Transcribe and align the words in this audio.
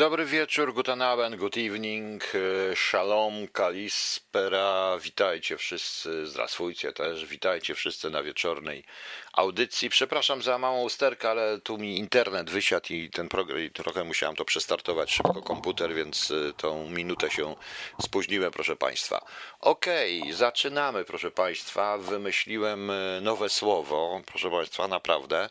Dobry 0.00 0.24
wieczór, 0.24 0.74
guten 0.74 1.02
Abend, 1.02 1.36
good 1.36 1.56
evening, 1.56 2.24
e, 2.34 2.76
shalom, 2.76 3.48
kalispera, 3.48 4.98
witajcie 4.98 5.56
wszyscy, 5.56 6.26
zdrasujcie 6.26 6.92
też, 6.92 7.26
witajcie 7.26 7.74
wszyscy 7.74 8.10
na 8.10 8.22
wieczornej 8.22 8.84
audycji. 9.32 9.90
Przepraszam 9.90 10.42
za 10.42 10.58
małą 10.58 10.82
usterkę, 10.82 11.30
ale 11.30 11.60
tu 11.60 11.78
mi 11.78 11.98
internet 11.98 12.50
wysiadł 12.50 12.86
i 12.92 13.10
ten 13.10 13.28
program, 13.28 13.60
i 13.60 13.70
trochę 13.70 14.04
musiałem 14.04 14.36
to 14.36 14.44
przestartować 14.44 15.12
szybko 15.12 15.42
komputer, 15.42 15.94
więc 15.94 16.30
e, 16.30 16.52
tą 16.52 16.88
minutę 16.88 17.30
się 17.30 17.56
spóźniłem, 18.02 18.52
proszę 18.52 18.76
Państwa. 18.76 19.26
Okej, 19.60 20.20
okay, 20.20 20.34
zaczynamy, 20.34 21.04
proszę 21.04 21.30
Państwa. 21.30 21.98
Wymyśliłem 21.98 22.90
e, 22.90 23.20
nowe 23.20 23.48
słowo, 23.48 24.20
proszę 24.26 24.50
Państwa, 24.50 24.88
naprawdę. 24.88 25.48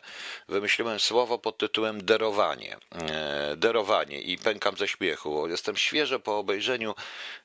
Wymyśliłem 0.48 1.00
słowo 1.00 1.38
pod 1.38 1.58
tytułem 1.58 2.04
derowanie. 2.04 2.76
Derowanie 3.56 4.20
i 4.20 4.39
pękam 4.40 4.76
ze 4.76 4.88
śmiechu. 4.88 5.48
Jestem 5.48 5.76
świeżo 5.76 6.20
po 6.20 6.38
obejrzeniu 6.38 6.94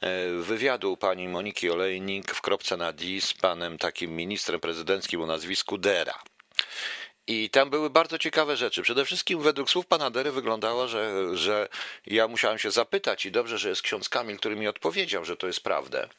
e, 0.01 0.29
wywiadu 0.31 0.97
pani 0.97 1.27
Moniki 1.27 1.69
Olejnik 1.69 2.31
w 2.31 2.41
kropce 2.41 2.77
na 2.77 2.93
D 2.93 3.05
z 3.19 3.33
panem 3.33 3.77
takim 3.77 4.15
ministrem 4.15 4.59
prezydenckim 4.59 5.21
o 5.21 5.25
nazwisku 5.25 5.77
Dera. 5.77 6.19
I 7.27 7.49
tam 7.49 7.69
były 7.69 7.89
bardzo 7.89 8.17
ciekawe 8.17 8.57
rzeczy. 8.57 8.81
Przede 8.81 9.05
wszystkim 9.05 9.41
według 9.41 9.69
słów 9.69 9.85
pana 9.85 10.09
Dery 10.09 10.31
wyglądało, 10.31 10.87
że, 10.87 11.11
że 11.37 11.67
ja 12.05 12.27
musiałem 12.27 12.59
się 12.59 12.71
zapytać 12.71 13.25
i 13.25 13.31
dobrze, 13.31 13.57
że 13.57 13.69
jest 13.69 13.81
ksiądz 13.81 14.09
Kamil, 14.09 14.37
który 14.37 14.55
mi 14.55 14.67
odpowiedział, 14.67 15.25
że 15.25 15.37
to 15.37 15.47
jest 15.47 15.61
prawda 15.61 16.09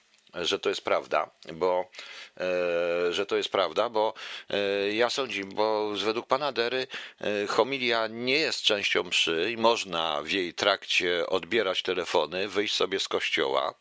że 0.44 0.58
to 0.58 0.68
jest 0.68 0.80
prawda, 0.80 1.30
bo 1.52 1.90
e, 2.36 3.12
że 3.12 3.26
to 3.26 3.36
jest 3.36 3.48
prawda, 3.48 3.88
bo 3.88 4.14
e, 4.50 4.92
ja 4.92 5.10
sądzę, 5.10 5.40
bo 5.44 5.90
według 5.90 6.26
pana 6.26 6.52
Dery 6.52 6.86
e, 7.20 7.46
homilia 7.46 8.06
nie 8.06 8.38
jest 8.38 8.62
częścią 8.62 9.02
mszy 9.02 9.48
i 9.52 9.56
można 9.56 10.22
w 10.22 10.30
jej 10.30 10.54
trakcie 10.54 11.26
odbierać 11.26 11.82
telefony, 11.82 12.48
wyjść 12.48 12.74
sobie 12.74 13.00
z 13.00 13.08
kościoła 13.08 13.74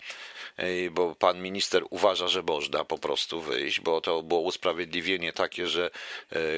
bo 0.92 1.16
pan 1.16 1.42
minister 1.42 1.84
uważa, 1.90 2.28
że 2.28 2.44
można 2.44 2.86
po 2.86 2.98
prostu 2.98 3.42
wyjść, 3.42 3.80
bo 3.80 4.02
to 4.02 4.22
było 4.22 4.42
usprawiedliwienie 4.42 5.34
takie, 5.34 5.68
że 5.68 5.90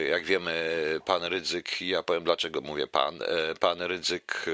jak 0.10 0.26
wiemy, 0.26 0.80
pan 1.06 1.24
Rydzyk, 1.24 1.82
ja 1.82 2.04
powiem 2.04 2.24
dlaczego 2.24 2.62
mówię 2.62 2.88
pan, 2.88 3.20
pan 3.60 3.82
Rydzyk 3.82 4.46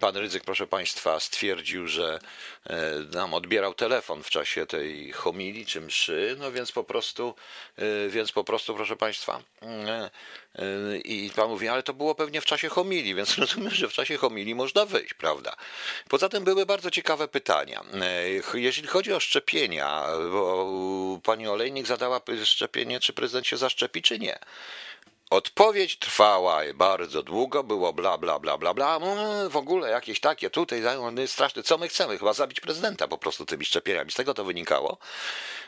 pan 0.00 0.16
Rydzyk, 0.16 0.44
proszę 0.44 0.66
Państwa, 0.66 1.20
stwierdził, 1.20 1.88
że 1.88 2.18
e, 2.66 2.92
nam 3.12 3.34
odbierał 3.34 3.74
telefon 3.74 4.22
w 4.22 4.30
czasie 4.30 4.66
tej 4.66 5.12
homilii 5.12 5.66
czy 5.66 5.80
mszy, 5.80 6.36
no 6.38 6.52
więc 6.52 6.72
po 6.72 6.84
prostu, 6.84 7.34
e, 7.76 8.08
więc 8.08 8.32
po 8.32 8.44
prostu, 8.44 8.74
proszę 8.74 8.96
Państwa, 8.96 9.42
i 11.04 11.30
Pan 11.36 11.48
mówi, 11.48 11.68
ale 11.68 11.82
to 11.82 11.94
było 11.94 12.14
pewnie 12.14 12.40
w 12.40 12.44
czasie 12.44 12.68
homilii, 12.68 13.14
więc 13.14 13.38
rozumiem, 13.38 13.70
że 13.70 13.88
w 13.88 13.92
czasie 13.92 14.16
homilii 14.16 14.54
można 14.54 14.86
wyjść, 14.86 15.14
prawda? 15.14 15.56
Poza 16.08 16.28
tym 16.28 16.44
były 16.44 16.66
bardzo 16.66 16.90
ciekawe 16.90 17.28
pytania. 17.28 17.84
Jeśli 18.54 18.86
chodzi 18.86 19.12
o 19.12 19.20
szczepienia, 19.20 20.04
bo 20.30 21.20
pani 21.24 21.48
Olejnik 21.48 21.86
zadała 21.86 22.20
szczepienie, 22.44 23.00
czy 23.00 23.12
prezydent 23.12 23.46
się 23.46 23.56
zaszczepi, 23.56 24.02
czy 24.02 24.18
nie. 24.18 24.38
Odpowiedź 25.30 25.98
trwała 25.98 26.60
bardzo 26.74 27.22
długo, 27.22 27.64
było 27.64 27.92
bla, 27.92 28.18
bla, 28.18 28.38
bla, 28.38 28.58
bla, 28.58 28.74
bla. 28.74 28.98
W 29.50 29.56
ogóle 29.56 29.90
jakieś 29.90 30.20
takie 30.20 30.50
tutaj 30.50 30.82
straszne. 31.26 31.62
Co 31.62 31.78
my 31.78 31.88
chcemy? 31.88 32.18
Chyba 32.18 32.32
zabić 32.32 32.60
prezydenta 32.60 33.08
po 33.08 33.18
prostu 33.18 33.46
tymi 33.46 33.64
szczepieniami. 33.64 34.10
Z 34.10 34.14
tego 34.14 34.34
to 34.34 34.44
wynikało. 34.44 34.98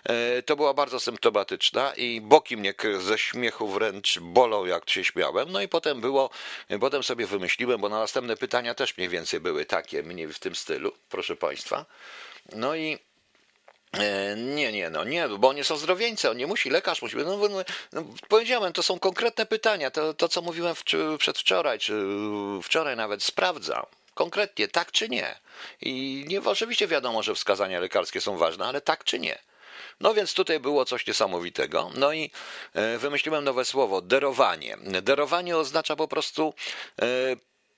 E, 0.04 0.42
to 0.42 0.56
była 0.56 0.74
bardzo 0.74 1.00
symptomatyczna 1.00 1.92
i 1.94 2.20
boki 2.20 2.56
mnie 2.56 2.74
ze 2.98 3.18
śmiechu 3.18 3.68
wręcz 3.68 4.18
bolą, 4.18 4.64
jak 4.64 4.90
się 4.90 5.04
śmiałem. 5.04 5.52
No 5.52 5.60
i 5.60 5.68
potem 5.68 6.00
było, 6.00 6.30
potem 6.80 7.02
sobie 7.02 7.26
wymyśliłem, 7.26 7.80
bo 7.80 7.88
na 7.88 7.98
następne 7.98 8.36
pytania 8.36 8.74
też 8.74 8.96
mniej 8.96 9.08
więcej 9.08 9.40
były 9.40 9.64
takie, 9.64 10.02
mniej 10.02 10.28
w 10.28 10.38
tym 10.38 10.54
stylu, 10.54 10.92
proszę 11.08 11.36
Państwa. 11.36 11.84
No 12.52 12.76
i 12.76 12.98
nie, 14.36 14.72
nie, 14.72 14.90
no 14.90 15.04
nie, 15.04 15.28
bo 15.28 15.48
oni 15.48 15.64
są 15.64 15.76
zdrowieńcy, 15.76 16.30
on 16.30 16.36
nie 16.36 16.46
musi, 16.46 16.70
lekarz 16.70 17.02
musi. 17.02 17.16
No, 17.16 17.36
no, 17.36 17.48
no, 17.92 18.04
powiedziałem, 18.28 18.72
to 18.72 18.82
są 18.82 18.98
konkretne 18.98 19.46
pytania. 19.46 19.90
To, 19.90 20.14
to 20.14 20.28
co 20.28 20.42
mówiłem 20.42 20.74
w, 20.74 20.84
przedwczoraj, 21.18 21.78
czy 21.78 22.06
wczoraj 22.62 22.96
nawet 22.96 23.22
sprawdzam. 23.22 23.86
Konkretnie, 24.14 24.68
tak 24.68 24.92
czy 24.92 25.08
nie. 25.08 25.38
I 25.80 26.24
nie, 26.28 26.40
oczywiście 26.40 26.86
wiadomo, 26.86 27.22
że 27.22 27.34
wskazania 27.34 27.80
lekarskie 27.80 28.20
są 28.20 28.36
ważne, 28.36 28.66
ale 28.66 28.80
tak 28.80 29.04
czy 29.04 29.18
nie. 29.18 29.38
No 30.00 30.14
więc 30.14 30.34
tutaj 30.34 30.60
było 30.60 30.84
coś 30.84 31.06
niesamowitego. 31.06 31.90
No 31.94 32.12
i 32.12 32.30
e, 32.74 32.98
wymyśliłem 32.98 33.44
nowe 33.44 33.64
słowo 33.64 34.02
derowanie. 34.02 34.76
Derowanie 35.02 35.56
oznacza 35.56 35.96
po 35.96 36.08
prostu 36.08 36.54
e, 37.02 37.06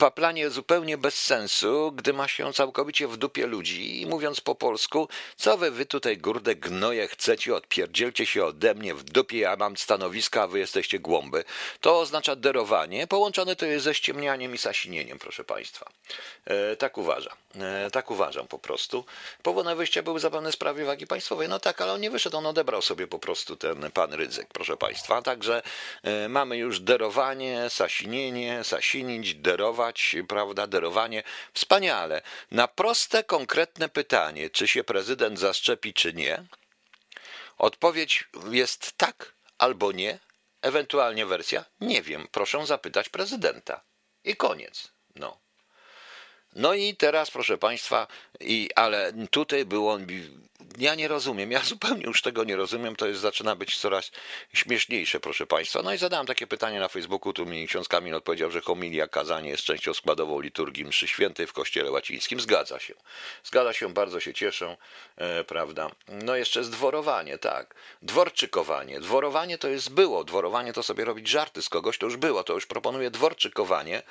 paplanie 0.02 0.50
zupełnie 0.50 0.98
bez 0.98 1.14
sensu, 1.14 1.92
gdy 1.92 2.12
ma 2.12 2.28
się 2.28 2.52
całkowicie 2.52 3.08
w 3.08 3.16
dupie 3.16 3.46
ludzi 3.46 4.00
i 4.00 4.06
mówiąc 4.06 4.40
po 4.40 4.54
polsku, 4.54 5.08
co 5.36 5.56
wy, 5.56 5.70
wy 5.70 5.86
tutaj 5.86 6.18
gurde 6.18 6.54
gnoje 6.54 7.08
chcecie, 7.08 7.54
odpierdzielcie 7.54 8.26
się 8.26 8.44
ode 8.44 8.74
mnie 8.74 8.94
w 8.94 9.02
dupie, 9.02 9.38
ja 9.38 9.56
mam 9.56 9.76
stanowiska, 9.76 10.42
a 10.42 10.46
wy 10.46 10.58
jesteście 10.58 10.98
głąby. 10.98 11.44
To 11.80 12.00
oznacza 12.00 12.36
derowanie, 12.36 13.06
połączone 13.06 13.56
to 13.56 13.66
jest 13.66 13.84
ze 13.84 13.94
ściemnianiem 13.94 14.54
i 14.54 14.58
sasinieniem, 14.58 15.18
proszę 15.18 15.44
państwa. 15.44 15.90
E, 16.44 16.76
tak 16.76 16.98
uważam. 16.98 17.36
E, 17.60 17.90
tak 17.90 18.10
uważam 18.10 18.48
po 18.48 18.58
prostu. 18.58 19.04
Powodem 19.42 19.76
wyjścia 19.76 20.02
były 20.02 20.20
zapewne 20.20 20.52
sprawy 20.52 20.84
wagi 20.84 21.06
państwowej. 21.06 21.48
No 21.48 21.58
tak, 21.58 21.80
ale 21.80 21.92
on 21.92 22.00
nie 22.00 22.10
wyszedł, 22.10 22.36
on 22.36 22.46
odebrał 22.46 22.82
sobie 22.82 23.06
po 23.06 23.19
prostu 23.19 23.56
ten 23.56 23.90
pan 23.90 24.14
Rydzyk, 24.14 24.48
proszę 24.52 24.76
państwa. 24.76 25.22
Także 25.22 25.62
e, 26.02 26.28
mamy 26.28 26.56
już 26.56 26.80
derowanie, 26.80 27.70
sasinienie, 27.70 28.64
sasinić, 28.64 29.34
derować, 29.34 29.91
prawda, 30.28 30.66
derowanie. 30.66 31.22
Wspaniale. 31.54 32.22
Na 32.50 32.69
proste, 32.69 33.25
konkretne 33.25 33.88
pytanie, 33.88 34.50
czy 34.50 34.69
się 34.69 34.84
prezydent 34.84 35.38
zaszczepi, 35.38 35.94
czy 35.94 36.12
nie, 36.12 36.44
odpowiedź 37.58 38.25
jest 38.50 38.92
tak 38.97 39.34
albo 39.58 39.92
nie, 39.92 40.19
ewentualnie 40.62 41.26
wersja 41.26 41.64
nie 41.81 42.02
wiem, 42.02 42.28
proszę 42.32 42.66
zapytać 42.66 43.08
prezydenta. 43.08 43.81
I 44.25 44.36
koniec. 44.36 44.92
No. 45.14 45.41
No 46.52 46.75
i 46.75 46.97
teraz, 46.97 47.31
proszę 47.31 47.58
Państwa, 47.58 48.06
i, 48.41 48.70
ale 48.75 49.12
tutaj 49.31 49.65
było 49.65 49.98
ja 50.78 50.94
nie 50.94 51.09
rozumiem, 51.09 51.50
ja 51.50 51.60
zupełnie 51.60 52.04
już 52.04 52.22
tego 52.22 52.44
nie 52.44 52.56
rozumiem, 52.56 52.97
to 52.97 53.06
jest, 53.06 53.20
zaczyna 53.20 53.56
być 53.56 53.78
coraz 53.78 54.10
śmieszniejsze, 54.53 55.20
proszę 55.20 55.47
Państwa. 55.47 55.82
No 55.82 55.94
i 55.94 55.98
zadałem 55.98 56.26
takie 56.26 56.47
pytanie 56.47 56.81
na 56.81 56.88
Facebooku, 56.88 57.32
tu 57.32 57.47
mi 57.47 57.66
ksiądz 57.66 57.88
Kamil 57.88 58.15
odpowiedział, 58.15 58.50
że 58.50 58.60
homilia 58.60 59.09
kazanie 59.09 59.50
jest 59.50 59.62
częścią 59.62 59.94
składową 59.94 60.41
liturgii 60.41 60.84
mszy 60.84 61.09
świętej 61.09 61.47
w 61.47 61.53
kościele 61.53 61.91
łacińskim. 61.91 62.41
Zgadza 62.41 62.78
się. 62.78 62.94
Zgadza 63.44 63.72
się, 63.72 63.93
bardzo 63.93 64.20
się 64.20 64.34
cieszę, 64.34 64.76
e, 65.16 65.44
prawda. 65.44 65.91
No 66.09 66.37
jeszcze 66.37 66.64
zdworowanie, 66.64 67.38
tak. 67.38 67.75
Dworczykowanie. 68.03 69.00
Dworowanie 69.00 69.59
to 69.59 69.69
jest 69.69 69.91
było, 69.91 70.25
dworowanie 70.25 70.72
to 70.72 70.82
sobie 70.82 71.04
robić 71.04 71.28
żarty 71.28 71.62
z 71.62 71.69
kogoś, 71.69 71.99
to 71.99 72.06
już 72.06 72.16
było, 72.16 72.44
to 72.44 72.53
już 72.53 72.66
proponuję 72.66 73.10
dworczykowanie, 73.10 74.03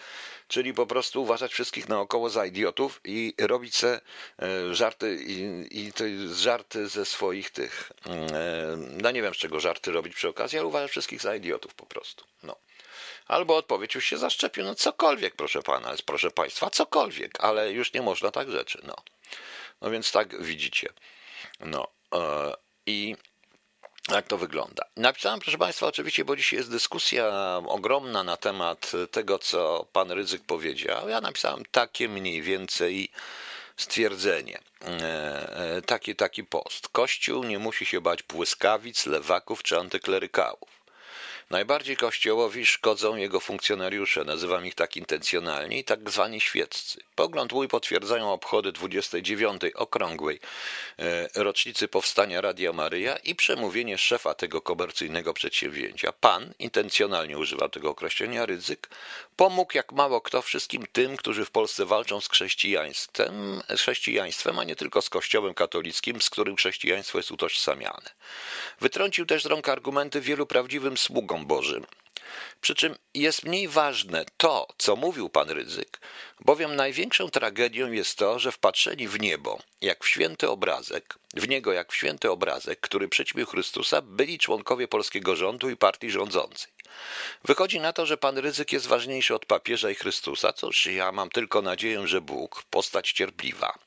czyli 0.48 0.74
po 0.74 0.86
prostu 0.86 1.22
uważać 1.22 1.52
wszystkich 1.52 1.90
naokoło 1.90 2.30
za 2.30 2.46
idiotów 2.46 3.02
i 3.03 3.34
robić 3.40 3.76
se 3.76 4.02
żarty 4.72 5.24
i, 5.28 5.68
i 5.80 5.94
to 5.94 6.06
jest 6.06 6.40
żarty 6.40 6.88
ze 6.88 7.06
swoich 7.06 7.50
tych. 7.50 7.92
Mm, 8.06 8.26
e, 8.34 8.78
no 8.78 9.12
nie 9.12 9.22
wiem, 9.22 9.34
z 9.34 9.38
czego 9.38 9.59
żarty 9.59 9.92
robić 9.92 10.16
przy 10.16 10.30
okazji, 10.30 10.59
ale 10.59 10.68
uważam 10.68 10.88
wszystkich 10.90 11.22
za 11.22 11.36
idiotów 11.36 11.74
po 11.74 11.86
prostu. 11.86 12.26
No. 12.44 12.56
Albo 13.28 13.58
odpowiedź 13.58 13.96
już 13.96 14.06
się 14.06 14.18
zaszczepił, 14.18 14.64
no 14.64 14.76
cokolwiek, 14.76 15.36
proszę 15.36 15.62
pana, 15.62 15.94
proszę 16.06 16.32
państwa, 16.32 16.70
cokolwiek, 16.70 17.32
ale 17.40 17.72
już 17.72 17.94
nie 17.94 18.02
można 18.02 18.32
tak 18.32 18.52
rzeczy, 18.52 18.82
no. 18.84 18.96
No 19.82 19.92
więc 19.92 20.12
tak 20.12 20.44
widzicie. 20.44 20.90
No. 21.59 21.88
E, 22.14 22.53
I 22.86 23.16
jak 24.09 24.28
to 24.28 24.38
wygląda? 24.38 24.84
Napisałem, 24.98 25.40
proszę 25.40 25.58
Państwa, 25.58 25.88
oczywiście, 25.88 26.26
bo 26.26 26.36
dzisiaj 26.36 26.58
jest 26.58 26.72
dyskusja 26.72 27.32
ogromna 27.68 28.24
na 28.24 28.38
temat 28.38 28.92
tego, 29.12 29.40
co 29.40 29.88
pan 29.94 30.12
Ryzyk 30.12 30.44
powiedział. 30.46 31.09
Ja 31.09 31.22
napisałem 31.22 31.64
takie 31.72 32.09
mniej 32.09 32.41
więcej 32.41 33.12
stwierdzenie, 33.78 34.59
e, 34.82 35.78
e, 35.78 35.82
taki, 35.82 36.16
taki 36.16 36.44
post. 36.44 36.88
Kościół 36.88 37.44
nie 37.44 37.59
musi 37.59 37.85
się 37.85 38.02
bać 38.02 38.23
błyskawic, 38.23 39.06
lewaków 39.06 39.64
czy 39.64 39.79
antyklerykałów. 39.79 40.80
Najbardziej 41.52 41.98
Kościołowi 41.98 42.66
szkodzą 42.66 43.16
jego 43.16 43.40
funkcjonariusze, 43.40 44.24
nazywam 44.24 44.66
ich 44.66 44.76
tak 44.76 44.98
intencjonalnie, 44.98 45.84
tak 45.84 46.09
zwani 46.09 46.42
świeccy. 46.42 47.00
Pogląd 47.16 47.53
mój 47.53 47.68
potwierdzają 47.68 48.34
obchody 48.34 48.72
29. 48.72 49.62
okrągłej 49.76 50.40
e, 51.00 51.30
rocznicy 51.36 51.88
powstania 51.88 52.42
Radia 52.42 52.74
Maryja 52.74 53.18
i 53.18 53.36
przemówienie 53.36 53.98
szefa 53.98 54.34
tego 54.34 54.62
komercyjnego 54.62 55.34
przedsięwzięcia. 55.34 56.12
Pan, 56.12 56.53
intencjonalnie 56.59 57.38
używał 57.38 57.70
tego 57.70 57.90
określenia, 57.90 58.46
ryzyk, 58.46 58.90
pomógł 59.36 59.72
jak 59.76 59.92
mało 59.92 60.22
kto 60.22 60.42
wszystkim 60.42 60.86
tym, 60.92 61.18
którzy 61.18 61.46
w 61.46 61.52
Polsce 61.52 61.86
walczą 61.86 62.22
z 62.22 62.30
chrześcijaństwem, 62.30 63.62
chrześcijaństwem, 63.78 64.59
a 64.59 64.64
nie 64.64 64.76
tylko 64.76 65.02
z 65.02 65.09
Kościołem 65.09 65.53
katolickim, 65.53 66.22
z 66.22 66.30
którym 66.30 66.56
chrześcijaństwo 66.56 67.20
jest 67.20 67.32
utożsamiane. 67.32 68.09
Wytrącił 68.82 69.26
też 69.26 69.44
z 69.44 69.46
rąk 69.46 69.70
argumenty 69.70 70.22
wielu 70.22 70.46
prawdziwym 70.46 70.98
sługom 70.98 71.41
Bożym. 71.46 71.85
Przy 72.61 72.76
czym 72.76 72.96
jest 73.14 73.43
mniej 73.43 73.67
ważne 73.67 74.26
to, 74.38 74.67
co 74.78 74.96
mówił 74.96 75.29
pan 75.29 75.49
Rydzyk, 75.49 75.99
bowiem 76.40 76.76
największą 76.76 77.29
tragedią 77.29 77.91
jest 77.91 78.17
to, 78.17 78.40
że 78.40 78.52
wpatrzeni 78.52 79.08
w 79.08 79.20
niebo, 79.20 79.59
jak 79.82 80.03
w 80.03 80.08
święty 80.08 80.49
obrazek, 80.49 81.16
w 81.34 81.47
niego 81.47 81.73
jak 81.73 81.91
w 81.91 81.96
święty 81.96 82.32
obrazek, 82.32 82.79
który 82.79 83.08
przyćmił 83.08 83.46
Chrystusa, 83.46 84.02
byli 84.02 84.40
członkowie 84.40 84.88
polskiego 84.88 85.35
rządu 85.35 85.70
i 85.70 85.78
partii 85.78 86.09
rządzącej. 86.11 86.72
Wychodzi 87.43 87.79
na 87.79 87.93
to, 87.93 88.05
że 88.05 88.17
pan 88.17 88.38
Ryzyk 88.38 88.72
jest 88.72 88.88
ważniejszy 88.88 89.35
od 89.35 89.46
papieża 89.46 89.90
i 89.90 89.96
Chrystusa. 89.96 90.53
Cóż, 90.53 90.85
ja 90.85 91.11
mam 91.11 91.29
tylko 91.29 91.61
nadzieję, 91.61 92.08
że 92.08 92.22
Bóg, 92.22 92.64
postać 92.64 93.11
cierpliwa, 93.11 93.79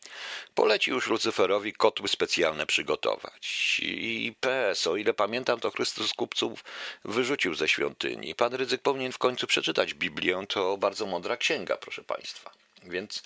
poleci 0.54 0.90
już 0.90 1.06
Lucyferowi 1.06 1.72
kotły 1.72 2.08
specjalne 2.08 2.66
przygotować. 2.66 3.80
I 3.82 4.34
PS, 4.40 4.86
o 4.86 4.96
ile 4.96 5.14
pamiętam, 5.14 5.60
to 5.60 5.70
Chrystus 5.70 6.14
kupców 6.14 6.64
wyrzucił 7.04 7.54
ze 7.54 7.68
świątyni. 7.68 8.34
Pan 8.34 8.54
Ryzyk 8.54 8.82
powinien 8.82 9.12
w 9.12 9.18
końcu 9.18 9.46
przeczytać 9.46 9.94
Biblię, 9.94 10.44
to 10.48 10.76
bardzo 10.76 11.06
mądra 11.06 11.36
księga, 11.36 11.76
proszę 11.76 12.02
państwa. 12.02 12.63
Więc 12.84 13.22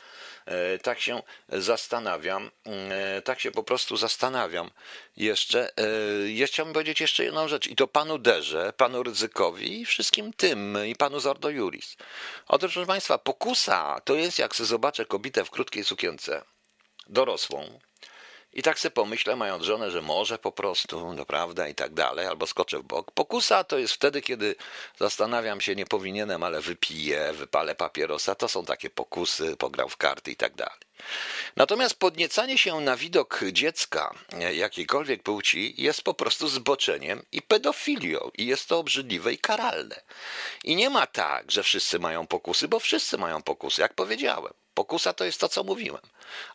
e, 0.46 0.78
tak 0.78 1.00
się 1.00 1.22
zastanawiam, 1.48 2.50
e, 2.66 3.22
tak 3.22 3.40
się 3.40 3.50
po 3.50 3.62
prostu 3.62 3.96
zastanawiam 3.96 4.70
jeszcze. 5.16 5.70
E, 5.76 5.82
ja 6.30 6.46
chciałbym 6.46 6.72
powiedzieć 6.72 7.00
jeszcze 7.00 7.24
jedną 7.24 7.48
rzecz 7.48 7.66
i 7.66 7.76
to 7.76 7.88
panu 7.88 8.18
Derze, 8.18 8.72
panu 8.76 9.02
Ryzykowi 9.02 9.80
i 9.80 9.84
wszystkim 9.84 10.32
tym 10.32 10.78
i 10.86 10.96
panu 10.96 11.20
Zordo 11.20 11.50
Juris. 11.50 11.96
Otóż, 12.48 12.72
proszę 12.72 12.86
państwa, 12.86 13.18
pokusa 13.18 14.00
to 14.04 14.14
jest 14.14 14.38
jak 14.38 14.56
sobie 14.56 14.66
zobaczę 14.66 15.04
kobietę 15.04 15.44
w 15.44 15.50
krótkiej 15.50 15.84
sukience, 15.84 16.42
dorosłą, 17.06 17.80
i 18.52 18.62
tak 18.62 18.78
sobie 18.78 18.90
pomyślę, 18.90 19.36
mając 19.36 19.64
żonę, 19.64 19.90
że 19.90 20.02
może 20.02 20.38
po 20.38 20.52
prostu, 20.52 21.14
no 21.14 21.24
prawda, 21.24 21.68
i 21.68 21.74
tak 21.74 21.94
dalej, 21.94 22.26
albo 22.26 22.46
skoczę 22.46 22.78
w 22.78 22.82
bok. 22.82 23.10
Pokusa 23.10 23.64
to 23.64 23.78
jest 23.78 23.94
wtedy, 23.94 24.22
kiedy 24.22 24.54
zastanawiam 24.98 25.60
się, 25.60 25.74
nie 25.74 25.86
powinienem, 25.86 26.42
ale 26.42 26.60
wypiję, 26.60 27.32
wypalę 27.32 27.74
papierosa. 27.74 28.34
To 28.34 28.48
są 28.48 28.64
takie 28.64 28.90
pokusy, 28.90 29.56
pogram 29.56 29.88
w 29.88 29.96
karty 29.96 30.30
i 30.30 30.36
tak 30.36 30.54
dalej. 30.54 30.78
Natomiast 31.56 31.94
podniecanie 31.94 32.58
się 32.58 32.80
na 32.80 32.96
widok 32.96 33.40
dziecka 33.52 34.14
jakiejkolwiek 34.52 35.22
płci 35.22 35.74
jest 35.82 36.02
po 36.02 36.14
prostu 36.14 36.48
zboczeniem 36.48 37.22
i 37.32 37.42
pedofilią, 37.42 38.30
i 38.38 38.46
jest 38.46 38.68
to 38.68 38.78
obrzydliwe 38.78 39.32
i 39.32 39.38
karalne. 39.38 40.00
I 40.64 40.76
nie 40.76 40.90
ma 40.90 41.06
tak, 41.06 41.50
że 41.50 41.62
wszyscy 41.62 41.98
mają 41.98 42.26
pokusy, 42.26 42.68
bo 42.68 42.80
wszyscy 42.80 43.18
mają 43.18 43.42
pokusy, 43.42 43.82
jak 43.82 43.94
powiedziałem. 43.94 44.52
Pokusa 44.78 45.12
to 45.12 45.24
jest 45.24 45.40
to, 45.40 45.48
co 45.48 45.64
mówiłem. 45.64 46.02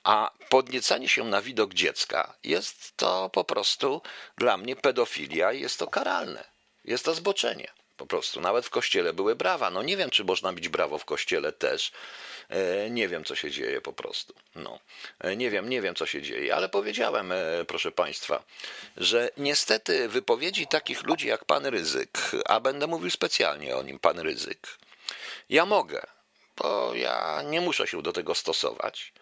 A 0.04 0.32
podniecanie 0.50 1.10
się 1.10 1.24
na 1.24 1.42
widok 1.42 1.74
dziecka 1.74 2.34
jest 2.44 2.98
to 2.98 3.30
po 3.30 3.44
prostu 3.44 4.02
dla 4.38 4.58
mnie 4.58 4.76
pedofilia 4.76 5.54
i 5.54 5.62
jest 5.62 5.80
to 5.80 5.88
karalne. 5.88 6.44
Jest 6.86 7.06
to 7.06 7.14
zboczenie. 7.14 7.68
Po 7.98 8.06
prostu. 8.06 8.42
Nawet 8.42 8.66
w 8.66 8.70
kościele 8.70 9.14
były 9.14 9.36
brawa. 9.36 9.70
No 9.70 9.84
nie 9.84 9.98
wiem, 9.98 10.10
czy 10.10 10.24
można 10.24 10.54
bić 10.54 10.70
brawo 10.70 10.98
w 10.98 11.06
kościele 11.06 11.52
też. 11.52 11.92
E, 12.50 12.90
nie 12.90 13.08
wiem, 13.08 13.26
co 13.26 13.36
się 13.36 13.52
dzieje 13.52 13.82
po 13.82 13.94
prostu. 13.94 14.34
No. 14.56 14.80
E, 15.20 15.36
nie 15.36 15.50
wiem, 15.50 15.70
nie 15.70 15.82
wiem, 15.82 15.96
co 15.96 16.06
się 16.06 16.22
dzieje, 16.22 16.56
ale 16.56 16.70
powiedziałem, 16.70 17.32
e, 17.32 17.66
proszę 17.68 17.92
Państwa, 17.92 18.44
że 18.98 19.30
niestety 19.38 20.10
wypowiedzi 20.10 20.68
takich 20.68 21.04
ludzi 21.04 21.28
jak 21.28 21.46
pan 21.46 21.66
Ryzyk, 21.66 22.20
a 22.46 22.60
będę 22.60 22.88
mówił 22.88 23.10
specjalnie 23.10 23.78
o 23.78 23.84
nim, 23.84 24.00
pan 24.00 24.20
Ryzyk, 24.20 24.68
ja 25.50 25.66
mogę, 25.66 26.13
bo 26.58 26.96
ja 26.96 27.42
nie 27.42 27.62
muszę 27.62 27.88
się 27.88 28.02
do 28.02 28.14
tego 28.14 28.36
stosować. 28.36 29.14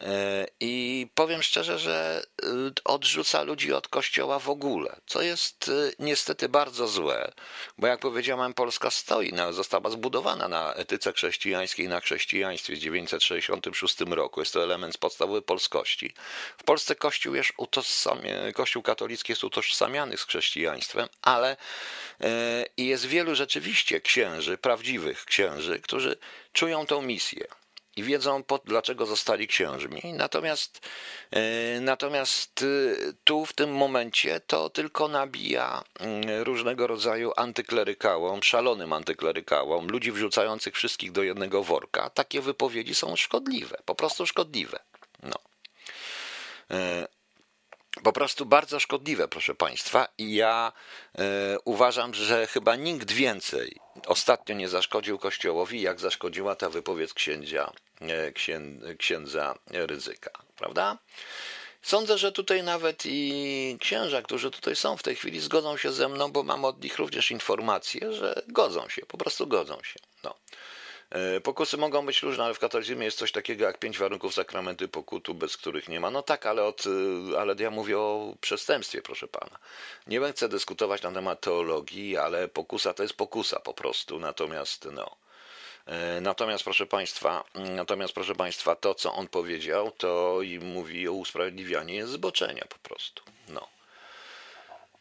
E, 0.00 0.46
I 0.60 1.06
powiem 1.14 1.42
szczerze, 1.42 1.78
że 1.78 2.26
e, 2.42 2.46
odrzuca 2.84 3.42
ludzi 3.42 3.72
od 3.72 3.88
kościoła 3.88 4.38
w 4.38 4.48
ogóle, 4.48 4.96
co 5.06 5.22
jest 5.22 5.68
e, 5.68 5.92
niestety 5.98 6.48
bardzo 6.48 6.88
złe, 6.88 7.32
bo 7.78 7.86
jak 7.86 8.00
powiedziałem, 8.00 8.54
Polska 8.54 8.90
stoi, 8.90 9.32
została 9.50 9.90
zbudowana 9.90 10.48
na 10.48 10.74
etyce 10.74 11.12
chrześcijańskiej, 11.12 11.88
na 11.88 12.00
chrześcijaństwie 12.00 12.76
w 12.76 12.78
1966 12.78 14.00
roku. 14.00 14.40
Jest 14.40 14.52
to 14.52 14.62
element 14.62 14.98
podstawowy 14.98 15.42
polskości. 15.42 16.14
W 16.58 16.64
Polsce 16.64 16.94
Kościół, 16.94 17.34
jest 17.34 17.50
utożsamia, 17.56 18.52
Kościół 18.54 18.82
katolicki 18.82 19.32
jest 19.32 19.44
utożsamiany 19.44 20.16
z 20.16 20.22
chrześcijaństwem, 20.22 21.08
ale 21.22 21.56
jest 22.76 23.06
wielu 23.06 23.34
rzeczywiście 23.34 24.00
księży, 24.00 24.58
prawdziwych 24.58 25.24
księży, 25.24 25.80
którzy 25.80 26.18
czują 26.52 26.86
tą 26.86 27.02
misję 27.02 27.59
i 27.96 28.02
wiedzą, 28.02 28.42
dlaczego 28.64 29.06
zostali 29.06 29.48
księżmi. 29.48 30.02
Natomiast, 30.04 30.88
e, 31.30 31.80
natomiast 31.80 32.62
e, 32.62 32.66
tu 33.24 33.46
w 33.46 33.52
tym 33.52 33.72
momencie 33.72 34.40
to 34.40 34.70
tylko 34.70 35.08
nabija 35.08 35.82
mm, 36.00 36.42
różnego 36.42 36.86
rodzaju 36.86 37.32
antyklerykałom, 37.36 38.42
szalonym 38.42 38.92
antyklerykałom, 38.92 39.88
ludzi 39.88 40.12
wrzucających 40.12 40.74
wszystkich 40.74 41.12
do 41.12 41.22
jednego 41.22 41.62
worka. 41.62 42.10
Takie 42.10 42.40
wypowiedzi 42.40 42.94
są 42.94 43.16
szkodliwe, 43.16 43.76
po 43.84 43.94
prostu 43.94 44.26
szkodliwe. 44.26 44.78
No. 45.22 45.36
Po 48.02 48.12
prostu 48.12 48.46
bardzo 48.46 48.80
szkodliwe, 48.80 49.28
proszę 49.28 49.54
Państwa, 49.54 50.08
i 50.18 50.34
ja 50.34 50.72
e, 51.18 51.56
uważam, 51.64 52.14
że 52.14 52.46
chyba 52.46 52.76
nikt 52.76 53.12
więcej 53.12 53.76
ostatnio 54.06 54.54
nie 54.54 54.68
zaszkodził 54.68 55.18
Kościołowi, 55.18 55.80
jak 55.80 56.00
zaszkodziła 56.00 56.56
ta 56.56 56.70
wypowiedź 56.70 57.14
księdzia, 57.14 57.72
e, 58.00 58.32
księ, 58.32 58.60
księdza 58.98 59.54
Ryzyka, 59.70 60.30
prawda? 60.56 60.98
Sądzę, 61.82 62.18
że 62.18 62.32
tutaj 62.32 62.62
nawet 62.62 63.02
i 63.06 63.76
księża, 63.80 64.22
którzy 64.22 64.50
tutaj 64.50 64.76
są 64.76 64.96
w 64.96 65.02
tej 65.02 65.16
chwili, 65.16 65.40
zgodzą 65.40 65.76
się 65.76 65.92
ze 65.92 66.08
mną, 66.08 66.32
bo 66.32 66.42
mam 66.42 66.64
od 66.64 66.84
nich 66.84 66.98
również 66.98 67.30
informacje, 67.30 68.12
że 68.12 68.42
godzą 68.48 68.88
się, 68.88 69.06
po 69.06 69.18
prostu 69.18 69.46
godzą 69.46 69.82
się. 69.82 70.00
No. 70.24 70.34
E, 71.10 71.40
pokusy 71.40 71.76
mogą 71.76 72.06
być 72.06 72.22
różne, 72.22 72.44
ale 72.44 72.54
w 72.54 72.58
katolicyzmie 72.58 73.04
jest 73.04 73.18
coś 73.18 73.32
takiego 73.32 73.64
jak 73.64 73.78
pięć 73.78 73.98
warunków 73.98 74.34
sakramenty 74.34 74.88
pokutu, 74.88 75.34
bez 75.34 75.56
których 75.56 75.88
nie 75.88 76.00
ma. 76.00 76.10
No 76.10 76.22
tak, 76.22 76.46
ale, 76.46 76.64
od, 76.64 76.84
e, 76.86 77.40
ale 77.40 77.54
ja 77.58 77.70
mówię 77.70 77.98
o 77.98 78.34
przestępstwie, 78.40 79.02
proszę 79.02 79.28
pana. 79.28 79.58
Nie 80.06 80.32
chcę 80.32 80.48
dyskutować 80.48 81.02
na 81.02 81.12
temat 81.12 81.40
teologii, 81.40 82.16
ale 82.16 82.48
pokusa 82.48 82.94
to 82.94 83.02
jest 83.02 83.14
pokusa 83.14 83.60
po 83.60 83.74
prostu. 83.74 84.18
Natomiast 84.18 84.88
no. 84.92 85.16
E, 85.86 86.20
natomiast 86.20 86.64
proszę 86.64 86.86
Państwa, 86.86 87.44
natomiast 87.54 88.12
proszę 88.14 88.34
Państwa, 88.34 88.76
to 88.76 88.94
co 88.94 89.14
on 89.14 89.28
powiedział, 89.28 89.90
to 89.90 90.42
i 90.42 90.58
mówi 90.58 91.08
o 91.08 91.12
usprawiedliwianiu 91.12 91.94
jest 91.94 92.12
zboczenia 92.12 92.64
po 92.68 92.78
prostu. 92.88 93.22
No. 93.48 93.79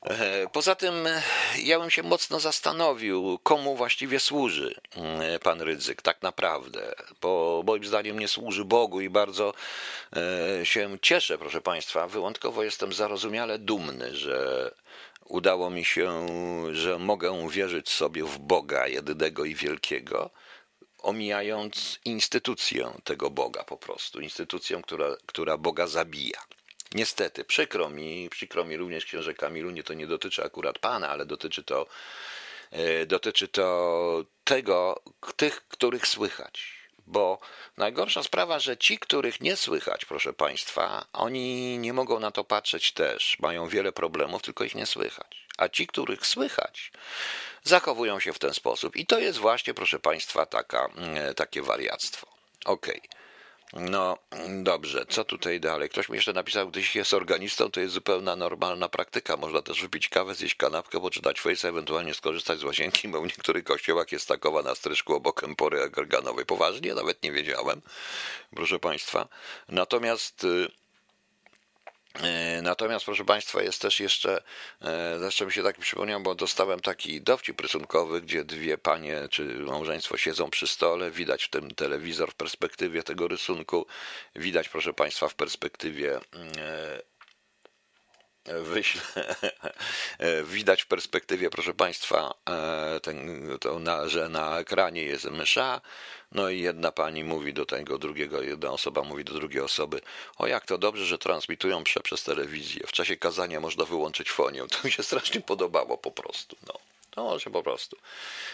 E, 0.02 0.48
poza 0.48 0.76
tym 0.76 1.08
e, 1.08 1.22
ja 1.64 1.80
bym 1.80 1.90
się 1.90 2.04
mocno 2.04 2.40
zastanowił, 2.40 3.40
komu 3.44 3.76
właściwie 3.76 4.20
służy 4.20 4.76
e, 4.96 5.40
pan 5.40 5.62
Rydzyk 5.62 6.02
tak 6.02 6.22
naprawdę, 6.22 6.96
bo 7.22 7.64
moim 7.66 7.86
zdaniem 7.86 8.20
nie 8.20 8.28
służy 8.28 8.66
Bogu 8.66 9.02
i 9.02 9.10
bardzo 9.10 9.54
się 10.64 10.98
cieszę, 11.02 11.38
proszę 11.38 11.62
Państwa. 11.62 12.08
Wyłątkowo 12.08 12.64
jestem 12.64 12.94
zarozumiale 12.94 13.60
dumny, 13.60 14.16
że 14.16 14.72
udało 15.26 15.70
mi 15.70 15.86
się, 15.86 16.28
że 16.72 17.00
mogę 17.00 17.50
wierzyć 17.50 17.90
sobie 17.90 18.24
w 18.24 18.40
Boga 18.40 18.88
jedynego 18.88 19.46
i 19.46 19.56
wielkiego, 19.56 20.30
omijając 20.98 22.00
instytucję 22.06 22.92
tego 23.04 23.30
Boga 23.30 23.64
po 23.64 23.78
prostu, 23.78 24.20
instytucję, 24.20 24.82
która, 24.84 25.16
która 25.26 25.58
Boga 25.58 25.88
zabija. 25.88 26.40
Niestety, 26.96 27.44
przykro 27.44 27.90
mi, 27.90 28.30
przykro 28.30 28.66
mi 28.66 28.78
również 28.78 29.06
księże 29.06 29.34
Kamilu, 29.34 29.70
nie 29.70 29.84
to 29.84 29.94
nie 29.94 30.08
dotyczy 30.08 30.44
akurat 30.44 30.80
pana, 30.80 31.10
ale 31.10 31.26
dotyczy 31.26 31.64
to, 31.64 31.88
e, 32.72 33.06
dotyczy 33.06 33.48
to 33.48 34.26
tego, 34.44 35.02
tych, 35.36 35.68
których 35.68 36.08
słychać. 36.08 36.80
Bo 37.08 37.40
najgorsza 37.78 38.24
sprawa, 38.24 38.60
że 38.60 38.78
ci, 38.78 39.00
których 39.00 39.42
nie 39.42 39.56
słychać, 39.56 40.06
proszę 40.06 40.34
Państwa, 40.34 41.06
oni 41.14 41.78
nie 41.78 41.94
mogą 41.94 42.20
na 42.20 42.32
to 42.32 42.44
patrzeć 42.44 42.92
też. 42.92 43.40
Mają 43.40 43.68
wiele 43.68 43.92
problemów, 43.92 44.42
tylko 44.42 44.64
ich 44.64 44.76
nie 44.76 44.86
słychać. 44.86 45.48
A 45.58 45.70
ci, 45.70 45.88
których 45.88 46.26
słychać, 46.26 46.92
zachowują 47.64 48.20
się 48.20 48.34
w 48.34 48.40
ten 48.40 48.54
sposób. 48.54 48.96
I 48.96 49.06
to 49.06 49.20
jest 49.20 49.38
właśnie, 49.38 49.74
proszę 49.74 50.00
Państwa, 50.00 50.46
taka, 50.46 50.86
mm, 50.86 51.34
takie 51.36 51.62
wariactwo. 51.62 52.28
Okej. 52.66 52.98
Okay. 52.98 53.29
No 53.74 54.18
dobrze, 54.64 55.06
co 55.10 55.24
tutaj 55.24 55.60
dalej? 55.60 55.90
Ktoś 55.90 56.10
mi 56.10 56.16
jeszcze 56.16 56.34
napisał, 56.34 56.70
gdy 56.70 56.84
się 56.84 57.00
jest 57.00 57.14
organistą, 57.14 57.72
to 57.72 57.80
jest 57.80 57.94
zupełna 57.94 58.36
normalna 58.36 58.90
praktyka. 58.90 59.38
Można 59.38 59.62
też 59.62 59.82
wypić 59.82 60.10
kawę, 60.10 60.36
zjeść 60.36 60.56
kanapkę, 60.56 61.00
poczytać 61.00 61.42
face, 61.42 61.70
ewentualnie 61.70 62.14
skorzystać 62.14 62.60
z 62.60 62.64
łazienki, 62.64 63.08
bo 63.08 63.22
w 63.22 63.26
niektórych 63.26 63.64
kościołach 63.64 64.12
jest 64.12 64.28
takowa 64.28 64.62
na 64.62 64.76
stryżku 64.76 65.16
obok 65.16 65.44
empory 65.44 65.92
organowej. 65.98 66.46
Poważnie, 66.46 66.94
nawet 66.94 67.24
nie 67.24 67.32
wiedziałem, 67.32 67.82
proszę 68.56 68.80
Państwa. 68.80 69.28
Natomiast 69.68 70.44
y, 70.44 70.68
natomiast, 72.62 73.06
proszę 73.06 73.26
Państwa, 73.26 73.62
jest 73.62 73.82
też 73.82 74.00
jeszcze, 74.00 74.44
e, 74.82 75.20
zresztą 75.20 75.46
mi 75.46 75.52
się 75.52 75.64
tak 75.64 75.78
przypomniał, 75.78 76.22
bo 76.22 76.36
dostałem 76.36 76.80
taki 76.80 77.22
dowcip 77.22 77.62
rysunkowy, 77.62 78.22
gdzie 78.22 78.44
dwie 78.44 78.78
panie 78.78 79.28
czy 79.32 79.44
małżeństwo 79.46 80.18
siedzą 80.18 80.50
przy 80.50 80.68
stole, 80.68 81.12
widać 81.12 81.44
w 81.44 81.50
tym 81.50 81.72
telewizor 81.72 82.32
w 82.32 82.36
perspektywie 82.36 83.04
tego 83.04 83.28
rysunku, 83.28 83.86
widać, 84.36 84.70
proszę 84.70 84.94
Państwa, 84.94 85.30
w 85.30 85.36
perspektywie 85.36 86.20
mm, 86.34 86.52
wyślę, 88.62 89.02
widać 90.44 90.82
w 90.82 90.88
perspektywie, 90.88 91.50
proszę 91.50 91.74
Państwa, 91.74 92.34
ten, 93.02 93.48
to 93.60 93.80
na, 93.80 94.08
że 94.08 94.30
na 94.30 94.60
ekranie 94.60 95.04
jest 95.04 95.26
mysza, 95.26 95.82
no 96.32 96.50
i 96.50 96.60
jedna 96.60 96.92
pani 96.92 97.24
mówi 97.24 97.54
do 97.54 97.66
tego 97.66 97.98
drugiego, 97.98 98.42
jedna 98.42 98.72
osoba 98.72 99.04
mówi 99.04 99.24
do 99.24 99.34
drugiej 99.34 99.62
osoby, 99.62 100.02
o 100.38 100.48
jak 100.48 100.66
to 100.66 100.78
dobrze, 100.78 101.06
że 101.06 101.18
transmitują 101.18 101.84
prze, 101.84 102.00
przez 102.00 102.24
telewizję, 102.24 102.82
w 102.88 102.92
czasie 102.92 103.18
kazania 103.18 103.60
można 103.60 103.86
wyłączyć 103.86 104.32
fonię, 104.32 104.64
to 104.72 104.78
mi 104.84 104.92
się 104.92 105.04
strasznie 105.04 105.42
podobało 105.42 105.98
po 105.98 106.12
prostu, 106.12 106.58
no. 106.68 106.89
To 107.12 107.24
może 107.24 107.50
po 107.50 107.64
prostu. 107.64 107.98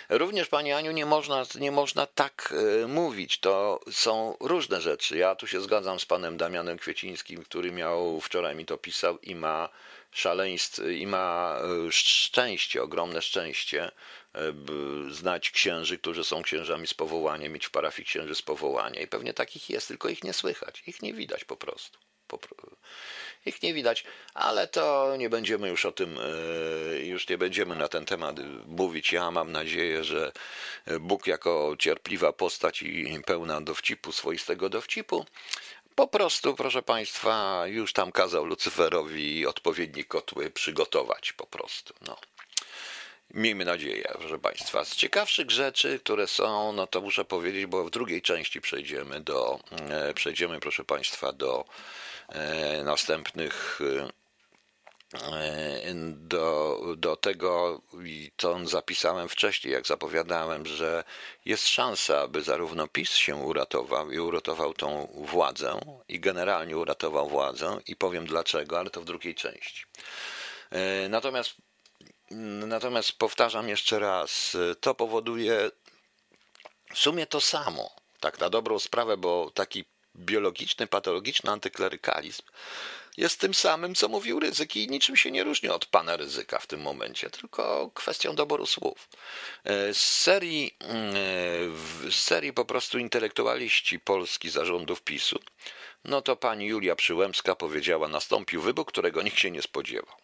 Również, 0.09 0.47
Pani 0.47 0.71
Aniu, 0.71 0.91
nie 0.91 1.05
można, 1.05 1.43
nie 1.59 1.71
można 1.71 2.05
tak 2.05 2.53
y, 2.83 2.87
mówić. 2.87 3.39
To 3.39 3.79
są 3.91 4.37
różne 4.39 4.81
rzeczy. 4.81 5.17
Ja 5.17 5.35
tu 5.35 5.47
się 5.47 5.61
zgadzam 5.61 5.99
z 5.99 6.05
Panem 6.05 6.37
Damianem 6.37 6.77
Kwiecińskim, 6.77 7.43
który 7.43 7.71
miał, 7.71 8.21
wczoraj 8.21 8.55
mi 8.55 8.65
to 8.65 8.77
pisał 8.77 9.19
i 9.19 9.35
ma 9.35 9.69
szaleństwo, 10.11 10.87
i 10.87 11.07
ma 11.07 11.59
e, 11.87 11.91
szczęście, 11.91 12.83
ogromne 12.83 13.21
szczęście, 13.21 13.91
e, 14.35 14.53
znać 15.09 15.51
księży, 15.51 15.97
którzy 15.97 16.23
są 16.23 16.41
księżami 16.41 16.87
z 16.87 16.93
powołania, 16.93 17.49
mieć 17.49 17.65
w 17.65 17.71
parafii 17.71 18.05
księży 18.05 18.35
z 18.35 18.41
powołania. 18.41 19.01
I 19.01 19.07
pewnie 19.07 19.33
takich 19.33 19.69
jest, 19.69 19.87
tylko 19.87 20.09
ich 20.09 20.23
nie 20.23 20.33
słychać, 20.33 20.83
ich 20.87 21.01
nie 21.01 21.13
widać 21.13 21.43
po 21.43 21.57
prostu. 21.57 21.99
Ich 23.45 23.63
nie 23.63 23.73
widać, 23.73 24.03
ale 24.33 24.67
to 24.67 25.15
nie 25.17 25.29
będziemy 25.29 25.69
już 25.69 25.85
o 25.85 25.91
tym, 25.91 26.19
e, 26.19 26.99
już 26.99 27.29
nie 27.29 27.37
będziemy 27.37 27.75
na 27.75 27.87
ten 27.87 28.05
temat 28.05 28.35
mówić. 28.67 29.11
Ja 29.11 29.31
mam 29.31 29.51
nadzieję, 29.51 30.03
że 30.03 30.31
Bóg 30.99 31.27
jako 31.27 31.75
cierpliwa 31.79 32.33
postać 32.33 32.81
i 32.81 33.19
pełna 33.25 33.61
dowcipu, 33.61 34.11
swoistego 34.11 34.69
dowcipu, 34.69 35.25
po 35.95 36.07
prostu, 36.07 36.55
proszę 36.55 36.81
Państwa, 36.81 37.63
już 37.67 37.93
tam 37.93 38.11
kazał 38.11 38.45
Lucyferowi 38.45 39.45
odpowiednie 39.47 40.03
kotły 40.03 40.51
przygotować, 40.51 41.33
po 41.33 41.47
prostu. 41.47 41.93
No. 42.07 42.17
Miejmy 43.33 43.65
nadzieję, 43.65 44.03
proszę 44.19 44.39
Państwa. 44.39 44.85
Z 44.85 44.95
ciekawszych 44.95 45.51
rzeczy, 45.51 45.99
które 45.99 46.27
są, 46.27 46.71
no 46.71 46.87
to 46.87 47.01
muszę 47.01 47.25
powiedzieć, 47.25 47.65
bo 47.65 47.83
w 47.83 47.89
drugiej 47.89 48.21
części 48.21 48.61
przejdziemy 48.61 49.21
do, 49.21 49.59
e, 49.89 50.13
przejdziemy, 50.13 50.59
proszę 50.59 50.83
Państwa, 50.83 51.31
do 51.31 51.65
następnych 52.83 53.79
e, 53.81 54.09
do, 56.13 56.79
do 56.97 57.15
tego, 57.15 57.81
to 58.35 58.67
zapisałem 58.67 59.29
wcześniej, 59.29 59.73
jak 59.73 59.87
zapowiadałem, 59.87 60.65
że 60.65 61.03
jest 61.45 61.67
szansa, 61.67 62.21
aby 62.21 62.43
zarówno 62.43 62.87
PiS 62.87 63.11
się 63.11 63.35
uratował 63.35 64.11
i 64.11 64.19
uratował 64.19 64.73
tą 64.73 65.07
władzę, 65.15 65.79
i 66.07 66.19
generalnie 66.19 66.77
uratował 66.77 67.29
władzę, 67.29 67.79
i 67.87 67.95
powiem 67.95 68.25
dlaczego, 68.25 68.79
ale 68.79 68.89
to 68.89 69.01
w 69.01 69.05
drugiej 69.05 69.35
części. 69.35 69.85
E, 70.71 71.09
natomiast, 71.09 71.55
natomiast 72.67 73.11
powtarzam 73.11 73.69
jeszcze 73.69 73.99
raz, 73.99 74.57
to 74.81 74.95
powoduje 74.95 75.71
w 76.93 76.99
sumie 76.99 77.25
to 77.25 77.41
samo, 77.41 77.91
tak 78.19 78.39
na 78.39 78.49
dobrą 78.49 78.79
sprawę, 78.79 79.17
bo 79.17 79.51
taki 79.53 79.85
biologiczny, 80.15 80.87
patologiczny 80.87 81.51
antyklerykalizm 81.51 82.43
jest 83.17 83.39
tym 83.39 83.53
samym, 83.53 83.95
co 83.95 84.07
mówił 84.09 84.39
Ryzyk 84.39 84.75
i 84.75 84.87
niczym 84.87 85.15
się 85.15 85.31
nie 85.31 85.43
różni 85.43 85.69
od 85.69 85.85
pana 85.85 86.17
Ryzyka 86.17 86.59
w 86.59 86.67
tym 86.67 86.81
momencie, 86.81 87.29
tylko 87.29 87.91
kwestią 87.93 88.35
doboru 88.35 88.65
słów. 88.65 89.09
E, 89.63 89.93
z 89.93 89.97
serii, 89.97 90.75
mm, 90.79 91.13
z 92.11 92.15
serii 92.15 92.53
po 92.53 92.65
prostu 92.65 92.97
intelektualiści 92.97 93.99
Polski 93.99 94.49
zarządów 94.49 95.01
PiSu, 95.01 95.39
no 96.05 96.21
to 96.21 96.35
pani 96.35 96.65
Julia 96.65 96.95
Przyłębska 96.95 97.55
powiedziała, 97.55 98.07
nastąpił 98.07 98.61
wybuch, 98.61 98.87
którego 98.87 99.21
nikt 99.21 99.39
się 99.39 99.51
nie 99.51 99.61
spodziewał. 99.61 100.15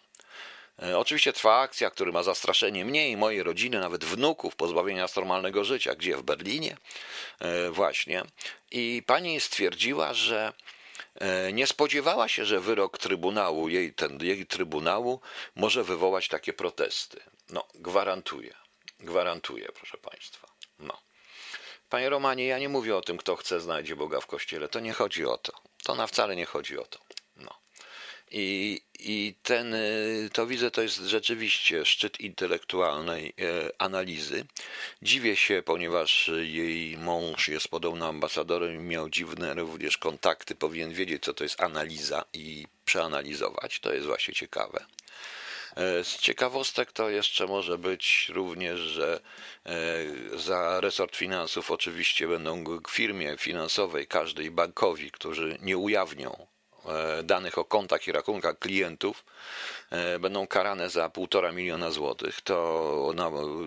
E, 0.83 0.97
oczywiście 0.97 1.33
trwa 1.33 1.59
akcja, 1.59 1.89
która 1.89 2.11
ma 2.11 2.23
zastraszenie 2.23 2.85
mnie 2.85 3.09
i 3.09 3.17
mojej 3.17 3.43
rodziny, 3.43 3.79
nawet 3.79 4.05
wnuków, 4.05 4.55
pozbawienia 4.55 5.07
normalnego 5.15 5.63
życia. 5.63 5.95
Gdzie? 5.95 6.17
W 6.17 6.23
Berlinie? 6.23 6.77
Właśnie. 7.71 8.23
I 8.71 9.03
pani 9.07 9.39
stwierdziła, 9.39 10.13
że 10.13 10.53
E, 11.15 11.53
nie 11.53 11.67
spodziewała 11.67 12.27
się, 12.27 12.45
że 12.45 12.59
wyrok 12.59 12.97
Trybunału, 12.97 13.69
jej, 13.69 13.93
ten, 13.93 14.19
jej 14.21 14.45
Trybunału 14.45 15.21
może 15.55 15.83
wywołać 15.83 16.27
takie 16.27 16.53
protesty. 16.53 17.19
No, 17.49 17.67
gwarantuję. 17.75 18.53
Gwarantuję, 18.99 19.69
proszę 19.75 19.97
Państwa. 19.97 20.47
No. 20.79 20.97
Panie 21.89 22.09
Romanie, 22.09 22.45
ja 22.45 22.59
nie 22.59 22.69
mówię 22.69 22.95
o 22.95 23.01
tym, 23.01 23.17
kto 23.17 23.35
chce 23.35 23.59
znajdzie 23.59 23.95
Boga 23.95 24.21
w 24.21 24.27
Kościele. 24.27 24.67
To 24.67 24.79
nie 24.79 24.93
chodzi 24.93 25.25
o 25.25 25.37
to. 25.37 25.53
To 25.83 25.95
na 25.95 26.07
wcale 26.07 26.35
nie 26.35 26.45
chodzi 26.45 26.77
o 26.77 26.85
to. 26.85 26.99
I, 28.31 28.81
I 28.99 29.35
ten, 29.43 29.73
y, 29.73 30.29
to 30.33 30.47
widzę, 30.47 30.71
to 30.71 30.81
jest 30.81 30.97
rzeczywiście 30.97 31.85
szczyt 31.85 32.19
intelektualnej 32.19 33.33
e, 33.41 33.71
analizy. 33.81 34.45
Dziwię 35.01 35.35
się, 35.35 35.63
ponieważ 35.65 36.31
jej 36.41 36.97
mąż 36.97 37.47
jest 37.47 37.67
podobno 37.67 38.07
ambasadorem 38.07 38.87
miał 38.87 39.09
dziwne 39.09 39.53
również 39.53 39.97
kontakty, 39.97 40.55
powinien 40.55 40.93
wiedzieć, 40.93 41.23
co 41.23 41.33
to 41.33 41.43
jest 41.43 41.61
analiza 41.61 42.25
i 42.33 42.67
przeanalizować. 42.85 43.79
To 43.79 43.93
jest 43.93 44.07
właśnie 44.07 44.33
ciekawe. 44.33 44.85
E, 45.75 46.03
z 46.03 46.17
ciekawostek 46.17 46.91
to 46.91 47.09
jeszcze 47.09 47.47
może 47.47 47.77
być 47.77 48.31
również, 48.33 48.79
że 48.79 49.19
e, 49.65 50.37
za 50.37 50.81
resort 50.81 51.15
finansów 51.15 51.71
oczywiście 51.71 52.27
będą 52.27 52.63
firmie 52.89 53.37
finansowej, 53.37 54.07
każdej 54.07 54.51
bankowi, 54.51 55.11
którzy 55.11 55.57
nie 55.61 55.77
ujawnią 55.77 56.50
danych 57.23 57.57
o 57.57 57.65
kontach 57.65 58.07
i 58.07 58.11
rachunkach 58.11 58.59
klientów 58.59 59.25
e, 59.89 60.19
będą 60.19 60.47
karane 60.47 60.89
za 60.89 61.09
półtora 61.09 61.51
miliona 61.51 61.91
złotych, 61.91 62.41
to, 62.41 63.13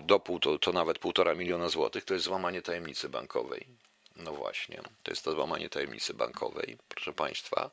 do 0.03 0.19
pół, 0.19 0.39
to, 0.39 0.59
to 0.59 0.71
nawet 0.71 0.99
półtora 0.99 1.35
miliona 1.35 1.69
złotych 1.69 2.05
to 2.05 2.13
jest 2.13 2.25
złamanie 2.25 2.61
tajemnicy 2.61 3.09
bankowej. 3.09 3.67
No 4.15 4.31
właśnie, 4.33 4.81
to 5.03 5.11
jest 5.11 5.23
to 5.23 5.31
złamanie 5.31 5.69
tajemnicy 5.69 6.13
bankowej, 6.13 6.77
proszę 6.89 7.13
Państwa. 7.13 7.71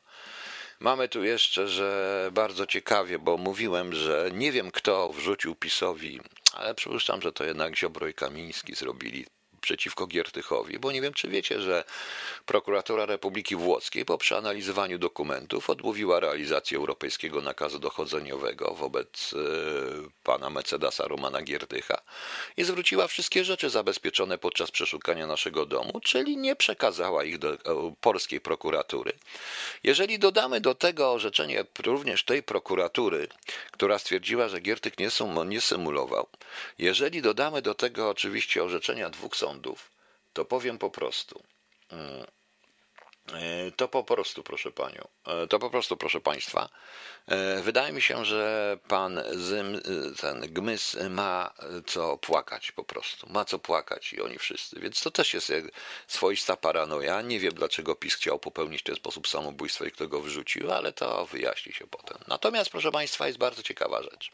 Mamy 0.79 1.09
tu 1.09 1.23
jeszcze, 1.23 1.67
że 1.67 2.29
bardzo 2.33 2.65
ciekawie, 2.65 3.19
bo 3.19 3.37
mówiłem, 3.37 3.93
że 3.93 4.29
nie 4.33 4.51
wiem 4.51 4.71
kto 4.71 5.09
wrzucił 5.09 5.55
PiSowi, 5.55 6.21
ale 6.53 6.75
przypuszczam, 6.75 7.21
że 7.21 7.33
to 7.33 7.43
jednak 7.43 7.77
Ziobro 7.77 8.07
i 8.07 8.13
Kamiński 8.13 8.75
zrobili 8.75 9.25
przeciwko 9.63 10.07
Giertychowi, 10.07 10.79
bo 10.79 10.91
nie 10.91 11.01
wiem, 11.01 11.13
czy 11.13 11.27
wiecie, 11.27 11.61
że 11.61 11.83
prokuratura 12.45 13.05
Republiki 13.05 13.55
Włoskiej 13.55 14.05
po 14.05 14.17
przeanalizowaniu 14.17 14.97
dokumentów 14.97 15.69
odmówiła 15.69 16.19
realizacji 16.19 16.77
europejskiego 16.77 17.41
nakazu 17.41 17.79
dochodzeniowego 17.79 18.73
wobec 18.73 19.33
e, 19.33 19.37
pana 20.23 20.49
Mercedesa 20.49 21.07
Romana 21.07 21.41
Giertycha 21.41 22.01
i 22.57 22.63
zwróciła 22.63 23.07
wszystkie 23.07 23.43
rzeczy 23.43 23.69
zabezpieczone 23.69 24.37
podczas 24.37 24.71
przeszukania 24.71 25.27
naszego 25.27 25.65
domu, 25.65 25.99
czyli 26.03 26.37
nie 26.37 26.55
przekazała 26.55 27.23
ich 27.23 27.37
do 27.37 27.53
e, 27.53 27.57
polskiej 28.01 28.41
prokuratury. 28.41 29.13
Jeżeli 29.83 30.19
dodamy 30.19 30.61
do 30.61 30.75
tego 30.75 31.11
orzeczenie 31.11 31.65
również 31.85 32.23
tej 32.23 32.43
prokuratury, 32.43 33.27
która 33.71 33.99
stwierdziła, 33.99 34.47
że 34.47 34.59
Giertych 34.59 34.99
nie, 34.99 35.09
nie 35.45 35.61
symulował, 35.61 36.27
jeżeli 36.77 37.21
dodamy 37.21 37.61
do 37.61 37.73
tego 37.73 38.09
oczywiście 38.09 38.63
orzeczenia 38.63 39.09
dwóch 39.09 39.35
sądów, 39.35 39.52
sądów, 39.53 39.91
to 40.33 40.45
powiem 40.45 40.77
po 40.77 40.89
prostu. 40.89 41.43
Mm, 41.89 42.25
e, 43.33 43.71
to 43.71 43.87
po 43.87 44.03
prostu, 44.03 44.43
proszę 44.43 44.71
panią, 44.71 45.07
e, 45.27 45.47
to 45.47 45.59
po 45.59 45.69
prostu, 45.69 45.97
proszę 45.97 46.21
państwa, 46.21 46.69
e, 47.27 47.61
wydaje 47.61 47.93
mi 47.93 48.01
się, 48.01 48.25
że 48.25 48.77
pan 48.87 49.23
Zym, 49.31 49.81
ten 50.21 50.41
Gmys 50.53 50.97
ma 51.09 51.53
co 51.85 52.17
płakać 52.17 52.71
po 52.71 52.83
prostu, 52.83 53.29
ma 53.29 53.45
co 53.45 53.59
płakać 53.59 54.13
i 54.13 54.21
oni 54.21 54.37
wszyscy, 54.37 54.79
więc 54.79 55.01
to 55.01 55.11
też 55.11 55.33
jest 55.33 55.51
swoista 56.07 56.57
paranoja. 56.57 57.21
Nie 57.21 57.39
wiem, 57.39 57.53
dlaczego 57.53 57.95
PiS 57.95 58.15
chciał 58.15 58.39
popełnić 58.39 58.81
w 58.81 58.83
ten 58.83 58.95
sposób 58.95 59.27
samobójstwo 59.27 59.85
i 59.85 59.91
kto 59.91 60.07
go 60.07 60.21
wrzucił, 60.21 60.71
ale 60.71 60.93
to 60.93 61.25
wyjaśni 61.25 61.73
się 61.73 61.87
potem. 61.87 62.17
Natomiast, 62.27 62.69
proszę 62.69 62.91
państwa, 62.91 63.27
jest 63.27 63.39
bardzo 63.39 63.63
ciekawa 63.63 64.03
rzecz. 64.03 64.31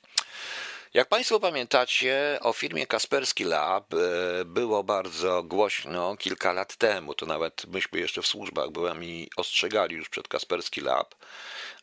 Jak 0.93 1.07
Państwo 1.09 1.39
pamiętacie, 1.39 2.39
o 2.41 2.53
firmie 2.53 2.87
Kasperski 2.87 3.43
Lab 3.43 3.93
e, 3.93 3.97
było 4.45 4.83
bardzo 4.83 5.43
głośno 5.43 6.17
kilka 6.17 6.53
lat 6.53 6.75
temu. 6.75 7.13
To 7.13 7.25
nawet 7.25 7.65
myśmy 7.67 7.99
jeszcze 7.99 8.21
w 8.21 8.27
służbach 8.27 8.69
byłem 8.69 9.03
i 9.03 9.29
ostrzegali 9.37 9.95
już 9.95 10.09
przed 10.09 10.27
Kasperski 10.27 10.81
Lab. 10.81 11.15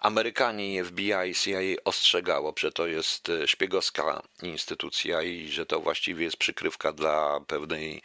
Amerykanie 0.07 0.75
i 0.75 0.85
FBI 0.85 1.31
i 1.31 1.35
CIA 1.35 1.83
ostrzegało, 1.85 2.55
że 2.59 2.73
to 2.73 2.87
jest 2.87 3.29
e, 3.29 3.49
szpiegowska 3.49 4.23
instytucja 4.43 5.23
i 5.23 5.49
że 5.49 5.67
to 5.67 5.81
właściwie 5.81 6.25
jest 6.25 6.37
przykrywka 6.37 6.93
dla 6.93 7.41
pewnej 7.47 8.03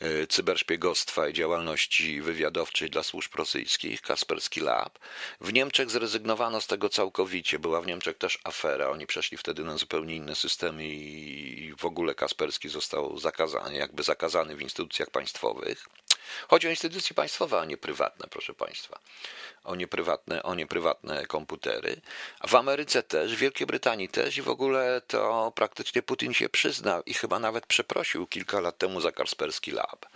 e, 0.00 0.26
cyberszpiegostwa 0.26 1.28
i 1.28 1.32
działalności 1.32 2.20
wywiadowczej 2.20 2.90
dla 2.90 3.02
służb 3.02 3.34
rosyjskich, 3.34 4.02
Kasperski 4.02 4.60
Lab. 4.60 4.98
W 5.40 5.52
Niemczech 5.52 5.90
zrezygnowano 5.90 6.60
z 6.60 6.66
tego 6.66 6.88
całkowicie. 6.88 7.58
Była 7.58 7.80
w 7.80 7.86
Niemczech 7.86 8.18
też 8.18 8.38
afera. 8.44 8.88
Oni 8.88 9.06
przeszli 9.06 9.38
wtedy 9.38 9.64
na 9.64 9.76
zupełnie 9.76 10.16
inny 10.16 10.34
system 10.34 10.82
i 10.82 11.74
w 11.78 11.84
ogóle 11.84 12.14
Kasperski 12.14 12.68
został 12.68 13.18
zakazany, 13.18 13.76
jakby 13.76 14.02
zakazany 14.02 14.56
w 14.56 14.62
instytucjach 14.62 15.10
państwowych. 15.10 15.88
Chodzi 16.48 16.66
o 16.66 16.70
instytucje 16.70 17.14
państwowe, 17.14 17.60
a 17.60 17.64
nie 17.64 17.76
prywatne, 17.76 18.26
proszę 18.30 18.54
Państwa. 18.54 18.98
O 19.64 19.74
nieprywatne, 19.74 20.42
o 20.42 20.54
nieprywatne 20.54 21.26
komputery. 21.26 22.00
W 22.46 22.54
Ameryce 22.54 23.02
też, 23.02 23.36
w 23.36 23.38
Wielkiej 23.38 23.66
Brytanii 23.66 24.08
też 24.08 24.36
i 24.36 24.42
w 24.42 24.48
ogóle 24.48 25.02
to 25.06 25.52
praktycznie 25.54 26.02
Putin 26.02 26.34
się 26.34 26.48
przyznał 26.48 27.02
i 27.06 27.14
chyba 27.14 27.38
nawet 27.38 27.66
przeprosił 27.66 28.26
kilka 28.26 28.60
lat 28.60 28.78
temu 28.78 29.00
za 29.00 29.12
Kasperski 29.12 29.70
Lab. 29.70 30.06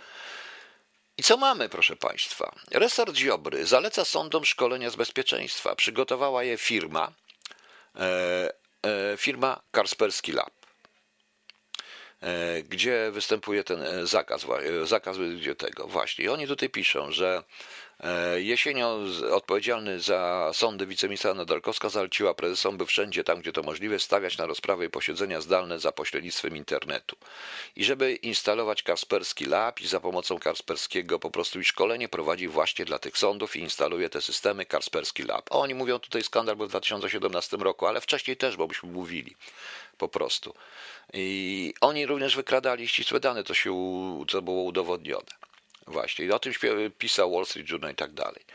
I 1.17 1.23
co 1.23 1.37
mamy, 1.37 1.69
proszę 1.69 1.95
Państwa? 1.95 2.55
Resort 2.71 3.15
Ziobry 3.15 3.65
zaleca 3.65 4.05
sądom 4.05 4.45
szkolenia 4.45 4.89
z 4.89 4.95
bezpieczeństwa. 4.95 5.75
Przygotowała 5.75 6.43
je 6.43 6.57
firma, 6.57 7.11
e, 7.95 8.53
e, 8.83 9.17
firma 9.17 9.61
Kasperski 9.71 10.31
Lab. 10.31 10.58
E, 12.21 12.63
gdzie 12.63 13.11
występuje 13.11 13.63
ten 13.63 13.81
e, 13.81 14.07
zakaz, 14.07 14.45
e, 14.45 14.85
zakaz 14.85 15.17
gdzie 15.17 15.55
tego 15.55 15.87
właśnie. 15.87 16.25
I 16.25 16.29
oni 16.29 16.47
tutaj 16.47 16.69
piszą, 16.69 17.11
że 17.11 17.43
jesienią 18.35 19.05
odpowiedzialny 19.31 19.99
za 19.99 20.51
sądy 20.53 20.85
wiceministra 20.85 21.33
Nadarkowska 21.33 21.89
zaleciła 21.89 22.33
prezesom, 22.33 22.77
by 22.77 22.85
wszędzie 22.85 23.23
tam, 23.23 23.39
gdzie 23.39 23.51
to 23.51 23.63
możliwe, 23.63 23.99
stawiać 23.99 24.37
na 24.37 24.45
rozprawy 24.45 24.85
i 24.85 24.89
posiedzenia 24.89 25.41
zdalne 25.41 25.79
za 25.79 25.91
pośrednictwem 25.91 26.57
internetu. 26.57 27.15
I 27.75 27.83
żeby 27.83 28.13
instalować 28.13 28.83
Kasperski 28.83 29.45
Lab 29.45 29.81
i 29.81 29.87
za 29.87 29.99
pomocą 29.99 30.39
Kasperskiego 30.39 31.19
po 31.19 31.31
prostu 31.31 31.59
i 31.59 31.63
szkolenie 31.63 32.09
prowadzi 32.09 32.47
właśnie 32.47 32.85
dla 32.85 32.99
tych 32.99 33.17
sądów 33.17 33.55
i 33.55 33.59
instaluje 33.59 34.09
te 34.09 34.21
systemy 34.21 34.65
Kasperski 34.65 35.23
Lab. 35.23 35.45
Oni 35.49 35.75
mówią 35.75 35.99
tutaj 35.99 36.23
skandal 36.23 36.55
był 36.55 36.65
w 36.65 36.69
2017 36.69 37.57
roku, 37.57 37.85
ale 37.85 38.01
wcześniej 38.01 38.37
też, 38.37 38.57
bo 38.57 38.67
byśmy 38.67 38.89
mówili 38.89 39.35
po 39.99 40.07
prostu. 40.07 40.53
I 41.13 41.73
oni 41.81 42.05
również 42.05 42.35
wykradali 42.35 42.87
ścisłe 42.87 43.19
dane, 43.19 43.43
to 43.43 43.53
się 43.53 43.73
co 44.29 44.41
było 44.41 44.63
udowodnione. 44.63 45.31
Właśnie. 45.87 46.25
I 46.25 46.31
o 46.31 46.39
tym 46.39 46.53
pisał 46.97 47.31
Wall 47.31 47.45
Street 47.45 47.69
Journal 47.69 47.91
i 47.91 47.95
tak 47.95 48.13
dalej. 48.13 48.45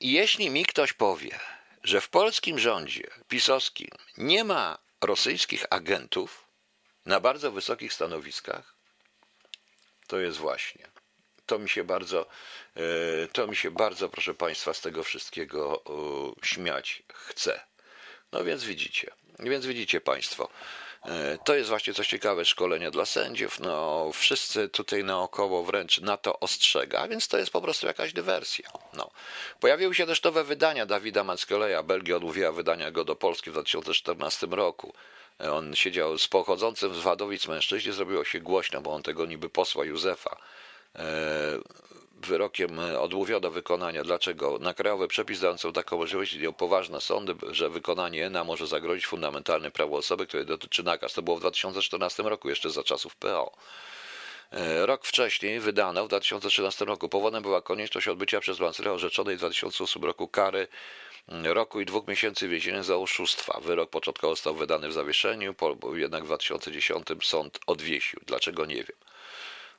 I 0.00 0.12
jeśli 0.12 0.50
mi 0.50 0.64
ktoś 0.64 0.92
powie, 0.92 1.38
że 1.84 2.00
w 2.00 2.08
polskim 2.08 2.58
rządzie 2.58 3.06
pisowskim 3.28 3.90
nie 4.18 4.44
ma 4.44 4.78
rosyjskich 5.00 5.64
agentów 5.70 6.44
na 7.06 7.20
bardzo 7.20 7.52
wysokich 7.52 7.92
stanowiskach, 7.92 8.74
to 10.06 10.18
jest 10.18 10.38
właśnie. 10.38 10.86
To 11.46 11.58
mi 11.58 11.68
się 11.68 11.84
bardzo, 11.84 12.26
e, 12.76 13.28
to 13.32 13.46
mi 13.46 13.56
się 13.56 13.70
bardzo, 13.70 14.08
proszę 14.08 14.34
Państwa, 14.34 14.74
z 14.74 14.80
tego 14.80 15.04
wszystkiego 15.04 15.82
śmiać 16.42 17.02
chce. 17.14 17.60
No 18.32 18.44
więc 18.44 18.64
widzicie, 18.64 19.10
więc 19.42 19.66
widzicie 19.66 20.00
Państwo, 20.00 20.48
e, 21.04 21.38
to 21.44 21.54
jest 21.54 21.68
właśnie 21.68 21.94
coś 21.94 22.08
ciekawe, 22.08 22.44
szkolenie 22.44 22.90
dla 22.90 23.06
sędziów. 23.06 23.60
No, 23.60 24.10
wszyscy 24.12 24.68
tutaj 24.68 25.04
naokoło 25.04 25.64
wręcz 25.64 26.00
na 26.00 26.16
to 26.16 26.40
ostrzega, 26.40 27.08
więc 27.08 27.28
to 27.28 27.38
jest 27.38 27.50
po 27.50 27.60
prostu 27.60 27.86
jakaś 27.86 28.12
dywersja. 28.12 28.70
No. 28.92 29.10
Pojawiły 29.60 29.94
się 29.94 30.06
też 30.06 30.22
nowe 30.22 30.44
wydania 30.44 30.86
Dawida 30.86 31.24
Mackoleja. 31.24 31.82
Belgia 31.82 32.16
odmówiła 32.16 32.52
wydania 32.52 32.90
go 32.90 33.04
do 33.04 33.16
Polski 33.16 33.50
w 33.50 33.52
2014 33.52 34.46
roku. 34.50 34.94
E, 35.40 35.52
on 35.52 35.74
siedział 35.74 36.18
z 36.18 36.28
pochodzącym 36.28 36.94
z 36.94 36.98
Wadowic 36.98 37.48
mężczyźnie, 37.48 37.92
zrobiło 37.92 38.24
się 38.24 38.40
głośno, 38.40 38.80
bo 38.80 38.92
on 38.92 39.02
tego 39.02 39.26
niby 39.26 39.50
posła 39.50 39.84
Józefa 39.84 40.36
e, 40.96 41.02
wyrokiem 42.26 42.78
odmówiono 42.78 43.50
wykonania. 43.50 44.04
Dlaczego? 44.04 44.58
Na 44.58 44.74
krajowy 44.74 45.08
przepis 45.08 45.40
dający 45.40 45.72
taką 45.72 45.96
możliwość 45.96 46.32
istnieją 46.32 46.52
poważne 46.52 47.00
sądy, 47.00 47.34
że 47.50 47.70
wykonanie 47.70 48.26
ENA 48.26 48.44
może 48.44 48.66
zagrozić 48.66 49.06
fundamentalne 49.06 49.70
prawo 49.70 49.96
osoby, 49.96 50.26
które 50.26 50.44
dotyczy 50.44 50.82
nakaz. 50.82 51.12
To 51.12 51.22
było 51.22 51.36
w 51.36 51.40
2014 51.40 52.22
roku, 52.22 52.48
jeszcze 52.48 52.70
za 52.70 52.82
czasów 52.82 53.16
PO. 53.16 53.52
E, 54.52 54.86
rok 54.86 55.06
wcześniej 55.06 55.60
wydano, 55.60 56.04
w 56.04 56.08
2013 56.08 56.84
roku, 56.84 57.08
powodem 57.08 57.42
była 57.42 57.62
konieczność 57.62 58.08
odbycia 58.08 58.40
przez 58.40 58.60
Mancera 58.60 58.92
orzeczonej 58.92 59.36
w 59.36 59.38
2008 59.38 60.04
roku 60.04 60.28
kary 60.28 60.68
roku 61.28 61.80
i 61.80 61.84
dwóch 61.84 62.08
miesięcy 62.08 62.48
więzienia 62.48 62.82
za 62.82 62.96
oszustwa. 62.96 63.60
Wyrok 63.60 63.90
początkowo 63.90 64.34
został 64.34 64.54
wydany 64.54 64.88
w 64.88 64.92
zawieszeniu, 64.92 65.54
jednak 65.94 66.22
w 66.22 66.26
2010 66.26 67.06
sąd 67.22 67.58
odwiesił. 67.66 68.20
Dlaczego 68.26 68.66
nie 68.66 68.74
wiem. 68.74 68.96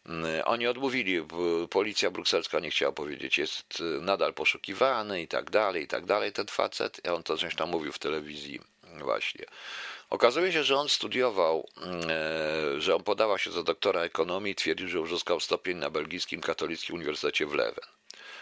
Mm, 0.05 0.41
oni 0.45 0.67
odmówili, 0.67 1.27
policja 1.69 2.11
brukselska 2.11 2.59
nie 2.59 2.71
chciała 2.71 2.91
powiedzieć, 2.91 3.37
jest 3.37 3.79
y, 3.79 3.83
nadal 3.83 4.33
poszukiwany 4.33 5.21
i 5.21 5.27
tak 5.27 5.49
dalej, 5.49 5.83
i 5.83 5.87
tak 5.87 6.05
dalej, 6.05 6.31
ten 6.31 6.47
facet. 6.47 7.01
On 7.09 7.23
to 7.23 7.35
tam 7.57 7.69
mówił 7.69 7.91
w 7.91 7.99
telewizji 7.99 8.59
właśnie. 8.99 9.45
Okazuje 10.09 10.51
się, 10.51 10.63
że 10.63 10.77
on 10.77 10.89
studiował, 10.89 11.69
e, 12.09 12.81
że 12.81 12.95
on 12.95 13.03
podawał 13.03 13.37
się 13.37 13.51
za 13.51 13.63
doktora 13.63 14.01
ekonomii 14.01 14.51
i 14.51 14.55
twierdził, 14.55 14.87
że 14.87 15.01
uzyskał 15.01 15.39
stopień 15.39 15.77
na 15.77 15.89
belgijskim 15.89 16.41
katolickim 16.41 16.95
uniwersytecie 16.95 17.45
w 17.45 17.53
Leuven. 17.53 17.85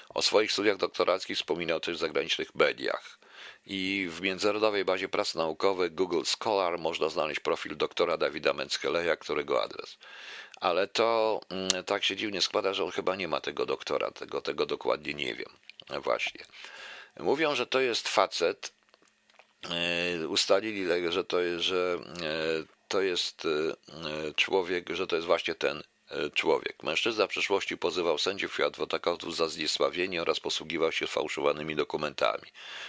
O 0.09 0.21
swoich 0.21 0.51
studiach 0.51 0.77
doktorackich 0.77 1.37
wspominał 1.37 1.79
też 1.79 1.97
w 1.97 1.99
zagranicznych 1.99 2.55
mediach. 2.55 3.18
I 3.65 4.07
w 4.09 4.21
międzynarodowej 4.21 4.85
bazie 4.85 5.09
prac 5.09 5.35
naukowych 5.35 5.95
Google 5.95 6.23
Scholar 6.23 6.79
można 6.79 7.09
znaleźć 7.09 7.39
profil 7.39 7.77
doktora 7.77 8.17
Dawida 8.17 8.53
Menskeleja, 8.53 9.15
którego 9.15 9.63
adres 9.63 9.97
ale 10.59 10.87
to 10.87 11.41
mm, 11.49 11.83
tak 11.83 12.03
się 12.03 12.15
dziwnie 12.15 12.41
składa, 12.41 12.73
że 12.73 12.83
on 12.83 12.91
chyba 12.91 13.15
nie 13.15 13.27
ma 13.27 13.41
tego 13.41 13.65
doktora, 13.65 14.11
tego, 14.11 14.41
tego 14.41 14.65
dokładnie 14.65 15.13
nie 15.13 15.35
wiem. 15.35 15.49
Właśnie. 16.03 16.45
Mówią, 17.19 17.55
że 17.55 17.67
to 17.67 17.79
jest 17.79 18.07
facet, 18.07 18.73
e, 19.69 20.27
ustalili, 20.27 21.11
że 21.11 21.23
to 21.23 21.39
jest, 21.39 21.63
że 21.63 21.97
e, 22.21 22.63
to 22.87 23.01
jest 23.01 23.45
e, 23.45 24.33
człowiek, 24.33 24.89
że 24.89 25.07
to 25.07 25.15
jest 25.15 25.25
właśnie 25.25 25.55
ten 25.55 25.83
człowiek. 26.33 26.83
Mężczyzna 26.83 27.27
w 27.27 27.29
przeszłości 27.29 27.77
pozywał 27.77 28.17
sędziów 28.17 28.59
i 28.59 28.63
adwokatów 28.63 29.35
za 29.35 29.49
zniesławienie 29.49 30.21
oraz 30.21 30.39
posługiwał 30.39 30.91
się 30.91 31.07
fałszywanymi 31.07 31.75
dokumentami. 31.75 32.47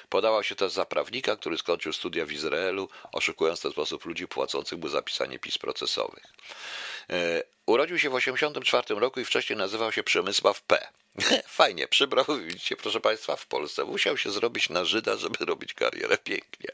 Podawał 0.08 0.42
się 0.42 0.54
też 0.54 0.72
za 0.72 0.84
prawnika, 0.84 1.36
który 1.36 1.58
skończył 1.58 1.92
studia 1.92 2.26
w 2.26 2.32
Izraelu, 2.32 2.88
oszukując 3.12 3.58
w 3.58 3.62
ten 3.62 3.72
sposób 3.72 4.04
ludzi 4.04 4.28
płacących 4.28 4.78
mu 4.78 4.88
zapisanie 4.88 5.38
pism 5.38 5.58
procesowych. 5.58 6.24
Urodził 7.66 7.98
się 7.98 8.10
w 8.10 8.14
1984 8.14 9.00
roku 9.00 9.20
i 9.20 9.24
wcześniej 9.24 9.56
nazywał 9.56 9.92
się 9.92 10.02
Przemysław 10.02 10.62
P. 10.62 10.88
Fajnie, 11.60 11.88
przybrał, 11.88 12.24
widzicie, 12.46 12.76
proszę 12.76 13.00
Państwa, 13.00 13.36
w 13.36 13.46
Polsce. 13.46 13.84
Musiał 13.84 14.16
się 14.16 14.30
zrobić 14.30 14.68
na 14.68 14.84
Żyda, 14.84 15.16
żeby 15.16 15.44
robić 15.44 15.74
karierę 15.74 16.18
pięknie. 16.18 16.68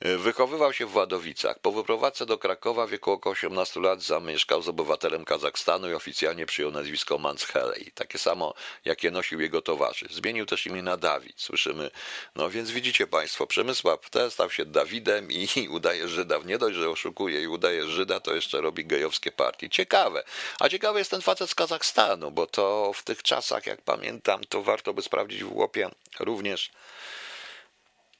Wychowywał 0.00 0.72
się 0.72 0.86
w 0.86 0.96
Ładowicach. 0.96 1.58
Po 1.58 1.72
wyprowadzce 1.72 2.26
do 2.26 2.38
Krakowa 2.38 2.86
w 2.86 2.90
wieku 2.90 3.12
około 3.12 3.32
18 3.32 3.80
lat 3.80 4.02
zamieszkał 4.02 4.62
z 4.62 4.68
obywatelem 4.68 5.24
Kazachstanu 5.24 5.90
i 5.90 5.94
oficjalnie 5.94 6.46
przyjął 6.46 6.70
nazwisko 6.70 7.18
Manshelej. 7.18 7.92
Takie 7.94 8.18
samo, 8.18 8.54
jakie 8.84 9.10
nosił 9.10 9.40
jego 9.40 9.62
towarzysz. 9.62 10.14
Zmienił 10.14 10.46
też 10.46 10.66
imię 10.66 10.82
na 10.82 10.96
Dawid. 10.96 11.40
Słyszymy, 11.40 11.90
no 12.36 12.50
więc 12.50 12.70
widzicie 12.70 13.06
Państwo, 13.06 13.46
Przemysław 13.46 14.10
T 14.10 14.30
stał 14.30 14.50
się 14.50 14.64
Dawidem 14.64 15.28
i 15.30 15.48
udaje 15.76 16.08
Żyda. 16.08 16.38
Nie 16.44 16.58
dość, 16.58 16.76
że 16.76 16.90
oszukuje 16.90 17.42
i 17.42 17.48
udaje 17.48 17.86
Żyda, 17.86 18.20
to 18.20 18.34
jeszcze 18.34 18.60
robi 18.60 18.84
gejowskie 18.84 19.32
partie. 19.32 19.68
Ciekawe. 19.68 20.22
A 20.60 20.68
ciekawy 20.68 20.98
jest 20.98 21.10
ten 21.10 21.22
facet 21.22 21.50
z 21.50 21.54
Kazachstanu, 21.54 22.30
bo 22.30 22.46
to 22.46 22.92
w 22.94 23.02
tych 23.02 23.22
czasach, 23.22 23.66
jak 23.66 23.82
pamiętam, 23.82 24.40
to 24.48 24.62
warto 24.62 24.94
by 24.94 25.02
sprawdzić 25.02 25.44
w 25.44 25.56
łopie 25.56 25.90
również 26.20 26.70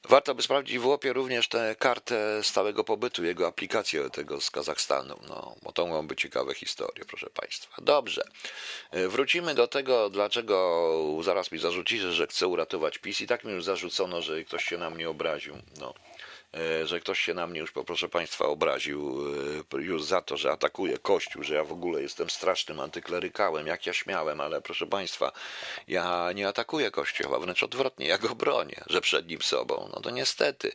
Warto 0.09 0.35
by 0.35 0.43
sprawdzić 0.43 0.79
w 0.79 0.87
łopie 0.87 1.13
również 1.13 1.49
tę 1.49 1.77
kartę 1.79 2.45
stałego 2.45 2.85
pobytu, 2.85 3.25
jego 3.25 3.47
aplikację 3.47 4.11
tego 4.11 4.41
z 4.41 4.51
Kazachstanu. 4.51 5.21
No, 5.29 5.55
bo 5.63 5.73
to 5.73 5.87
mogą 5.87 6.07
być 6.07 6.21
ciekawe 6.21 6.55
historie, 6.55 7.05
proszę 7.05 7.31
Państwa. 7.35 7.83
Dobrze. 7.83 8.23
E, 8.91 9.09
wrócimy 9.09 9.55
do 9.55 9.69
tego, 9.69 10.11
dlaczego 10.11 10.97
zaraz 11.23 11.53
mi 11.53 11.59
zarzucicie, 11.59 12.13
że 12.13 12.27
chcę 12.27 12.47
uratować 12.47 12.99
PiS 12.99 13.21
i 13.21 13.27
tak 13.27 13.45
mi 13.45 13.53
już 13.53 13.65
zarzucono, 13.65 14.23
że 14.23 14.45
ktoś 14.45 14.65
się 14.65 14.79
na 14.79 14.91
mnie 14.91 15.11
obraził. 15.11 15.55
No. 15.81 15.95
E, 16.55 16.87
że 16.87 17.01
ktoś 17.01 17.21
się 17.21 17.35
na 17.35 17.47
mnie 17.47 17.61
już, 17.61 17.73
proszę 17.73 18.09
Państwa, 18.09 18.47
obraził 18.47 19.25
e, 19.75 19.83
już 19.83 20.05
za 20.05 20.23
to, 20.23 20.37
że 20.37 20.53
atakuje 20.53 20.99
Kościół, 20.99 21.43
że 21.43 21.55
ja 21.55 21.65
w 21.65 21.73
ogóle 21.73 22.03
jestem 22.03 22.31
strasznym 22.31 22.81
antyklerykałem, 22.81 23.67
jak 23.67 23.87
ja 23.87 23.93
śmiałem, 23.93 24.41
ale 24.41 24.63
proszę 24.63 24.87
Państwa, 24.87 25.33
ja 25.89 26.33
nie 26.35 26.49
atakuję 26.49 26.91
Kościoła, 26.91 27.39
wręcz 27.39 27.63
odwrotnie, 27.63 28.07
ja 28.07 28.19
go 28.19 28.35
bronię, 28.35 28.85
że 28.87 29.01
przed 29.01 29.29
nim 29.29 29.43
sobą. 29.43 29.91
No 29.95 30.01
to 30.01 30.11
niestety. 30.11 30.73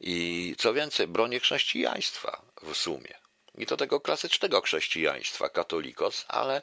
I 0.00 0.54
co 0.58 0.72
więcej, 0.72 1.06
bronię 1.06 1.40
chrześcijaństwa 1.40 2.42
w 2.62 2.74
sumie. 2.74 3.14
I 3.54 3.66
to 3.66 3.76
tego 3.76 4.00
klasycznego 4.00 4.60
chrześcijaństwa, 4.60 5.48
katolikos, 5.48 6.24
ale 6.28 6.62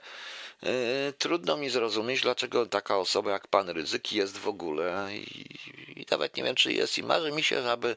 trudno 1.18 1.58
mi 1.58 1.70
zrozumieć, 1.70 2.22
dlaczego 2.22 2.66
taka 2.66 2.98
osoba 2.98 3.32
jak 3.32 3.48
pan 3.48 3.70
Ryzyk 3.70 4.14
jest 4.14 4.38
w 4.38 4.48
ogóle 4.48 5.10
i, 5.12 6.02
i 6.02 6.06
nawet 6.12 6.38
nie 6.38 6.44
wiem, 6.44 6.56
czy 6.56 6.74
jest. 6.74 6.98
I 6.98 7.04
marzy 7.04 7.32
mi 7.32 7.44
się, 7.44 7.72
aby 7.72 7.96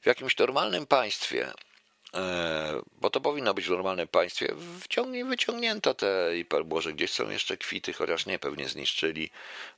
w 0.00 0.06
jakimś 0.06 0.38
normalnym 0.38 0.86
państwie 0.86 1.52
bo 3.00 3.10
to 3.10 3.20
powinno 3.20 3.54
być 3.54 3.66
w 3.66 3.70
normalnym 3.70 4.08
państwie, 4.08 4.54
wciągnie, 4.80 5.24
wyciągnięto 5.24 5.94
te 5.94 6.38
i 6.38 6.46
może 6.64 6.92
gdzieś 6.92 7.10
są 7.10 7.30
jeszcze 7.30 7.56
kwity, 7.56 7.92
chociaż 7.92 8.26
nie, 8.26 8.38
pewnie 8.38 8.68
zniszczyli 8.68 9.30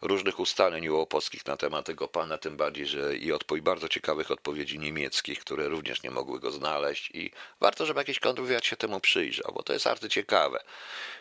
różnych 0.02 0.40
ustaleń 0.40 0.88
łopowskich 0.88 1.46
na 1.46 1.56
temat 1.56 1.86
tego 1.86 2.08
pana, 2.08 2.38
tym 2.38 2.56
bardziej, 2.56 2.86
że 2.86 3.16
i, 3.16 3.32
odpo- 3.32 3.58
i 3.58 3.62
bardzo 3.62 3.88
ciekawych 3.88 4.30
odpowiedzi 4.30 4.78
niemieckich, 4.78 5.40
które 5.40 5.68
również 5.68 6.02
nie 6.02 6.10
mogły 6.10 6.40
go 6.40 6.50
znaleźć 6.50 7.10
i 7.14 7.30
warto, 7.60 7.86
żeby 7.86 8.00
jakiś 8.00 8.18
kontrwywiad 8.18 8.64
się 8.64 8.76
temu 8.76 9.00
przyjrzał, 9.00 9.52
bo 9.54 9.62
to 9.62 9.72
jest 9.72 9.86
arty 9.86 10.08
ciekawe, 10.08 10.64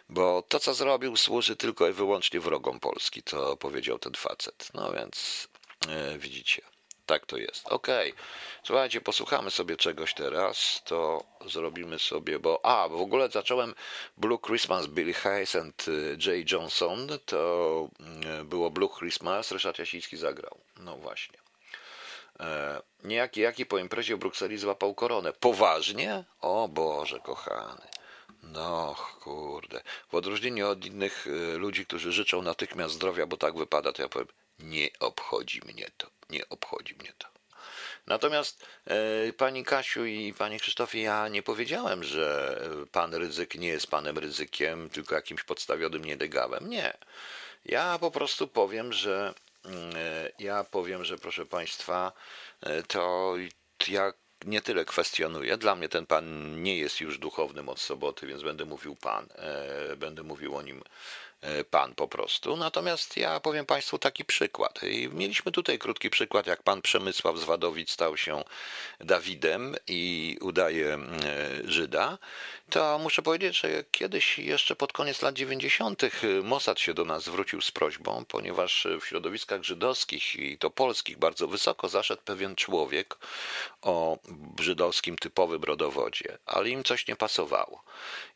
bo 0.10 0.42
to, 0.42 0.60
co 0.60 0.74
zrobił, 0.74 1.18
służy 1.18 1.56
tylko 1.56 1.90
i 1.90 1.94
wyłącznie 1.94 2.40
wrogom 2.40 2.80
Polski, 2.80 3.24
to 3.24 3.58
powiedział 3.58 4.00
ten 4.00 4.14
facet. 4.14 4.70
No 4.74 4.94
więc 4.94 5.48
e, 5.90 6.18
widzicie. 6.18 6.73
Tak 7.14 7.26
to 7.26 7.38
jest. 7.38 7.68
Okej. 7.68 8.12
Okay. 8.12 8.24
Słuchajcie, 8.64 9.02
posłuchamy 9.02 9.52
sobie 9.52 9.78
czegoś 9.78 10.14
teraz. 10.14 10.82
To 10.86 11.24
zrobimy 11.46 12.00
sobie, 12.00 12.40
bo. 12.40 12.66
A, 12.66 12.90
w 12.90 13.02
ogóle 13.02 13.30
zacząłem 13.30 13.76
Blue 14.18 14.40
Christmas 14.40 14.88
Billy 14.88 15.14
Hayes 15.14 15.56
and 15.56 15.88
y, 15.88 16.18
Jay 16.26 16.46
Johnson. 16.52 17.08
To 17.26 17.90
y, 18.42 18.44
było 18.44 18.70
Blue 18.70 18.90
Christmas. 19.00 19.52
Ryszard 19.52 19.80
Jasiński 19.80 20.18
zagrał. 20.18 20.58
No 20.80 20.98
właśnie. 20.98 21.40
E, 22.40 22.82
niejaki 23.04 23.42
jaki 23.42 23.66
po 23.66 23.78
imprezie 23.78 24.16
w 24.16 24.20
Brukseli 24.20 24.58
złapał 24.58 24.96
koronę. 24.96 25.34
Poważnie? 25.34 26.24
O 26.42 26.68
Boże, 26.68 27.20
kochany. 27.20 27.88
No, 28.44 28.96
kurde. 29.20 29.82
W 30.12 30.16
odróżnieniu 30.16 30.70
od 30.70 30.86
innych 30.86 31.28
y, 31.28 31.58
ludzi, 31.58 31.86
którzy 31.86 32.12
życzą 32.12 32.42
natychmiast 32.42 32.96
zdrowia, 32.96 33.26
bo 33.26 33.38
tak 33.38 33.58
wypada, 33.58 33.94
to 33.94 34.02
ja 34.02 34.10
powiem, 34.10 34.28
nie 34.60 34.90
obchodzi 35.00 35.62
mnie 35.66 35.92
to 35.98 36.14
nie 36.34 36.50
obchodzi 36.50 36.96
mnie 36.96 37.14
to. 37.18 37.28
Natomiast 38.08 38.66
e, 38.86 39.34
pani 39.34 39.64
Kasiu 39.64 40.06
i 40.06 40.34
panie 40.34 40.60
Krzysztofie, 40.60 41.02
ja 41.02 41.28
nie 41.28 41.44
powiedziałem, 41.44 42.04
że 42.04 42.60
pan 42.92 43.14
ryzyk 43.14 43.56
nie 43.56 43.68
jest 43.68 43.88
panem 43.88 44.18
ryzykiem, 44.18 44.90
tylko 44.90 45.16
jakimś 45.16 45.44
podstawionym 45.44 46.06
niedygawem. 46.06 46.70
Nie. 46.70 46.98
Ja 47.66 48.00
po 48.00 48.12
prostu 48.12 48.48
powiem, 48.48 48.94
że 48.94 49.34
mm, 49.66 49.96
e, 49.96 50.32
ja 50.40 50.64
powiem, 50.64 51.06
że 51.06 51.18
proszę 51.18 51.46
państwa, 51.46 52.12
e, 52.62 52.84
to 52.84 53.34
ja 53.88 54.14
nie 54.46 54.62
tyle 54.62 54.86
kwestionuję. 54.86 55.58
Dla 55.58 55.76
mnie 55.76 55.90
ten 55.90 56.06
pan 56.06 56.56
nie 56.64 56.78
jest 56.78 57.02
już 57.02 57.18
duchownym 57.18 57.70
od 57.70 57.80
soboty, 57.80 58.28
więc 58.28 58.44
będę 58.44 58.66
mówił 58.66 58.96
pan. 58.96 59.28
Będę 59.98 60.24
mówił 60.24 60.56
o 60.56 60.62
nim 60.62 60.84
E, 60.84 61.33
pan 61.70 61.96
po 61.96 62.08
prostu. 62.08 62.58
Natomiast 62.58 63.18
ja 63.18 63.40
powiem 63.40 63.66
Państwu 63.66 64.00
taki 64.00 64.26
przykład. 64.26 64.84
I 64.84 65.10
mieliśmy 65.10 65.52
tutaj 65.52 65.80
krótki 65.80 66.10
przykład, 66.10 66.48
jak 66.48 66.64
pan 66.64 66.82
Przemysław 66.82 67.38
Zwadowic 67.38 67.92
stał 67.92 68.18
się 68.18 68.44
Dawidem 69.00 69.76
i 69.88 70.38
udaje 70.42 70.94
e, 70.94 71.00
Żyda 71.66 72.18
to 72.74 73.00
muszę 73.00 73.22
powiedzieć, 73.22 73.60
że 73.60 73.84
kiedyś 73.92 74.40
jeszcze 74.40 74.76
pod 74.76 74.94
koniec 74.94 75.22
lat 75.22 75.36
90. 75.36 76.02
Mossad 76.44 76.80
się 76.80 76.94
do 76.94 77.06
nas 77.06 77.24
zwrócił 77.24 77.62
z 77.62 77.72
prośbą, 77.72 78.26
ponieważ 78.28 78.88
w 79.02 79.06
środowiskach 79.06 79.64
żydowskich 79.64 80.36
i 80.36 80.58
to 80.58 80.70
polskich 80.70 81.18
bardzo 81.18 81.48
wysoko 81.48 81.90
zaszedł 81.90 82.22
pewien 82.22 82.56
człowiek 82.56 83.16
o 83.82 84.18
żydowskim 84.60 85.16
typowym 85.16 85.64
rodowodzie, 85.64 86.38
ale 86.46 86.70
im 86.70 86.84
coś 86.84 87.08
nie 87.08 87.16
pasowało. 87.16 87.84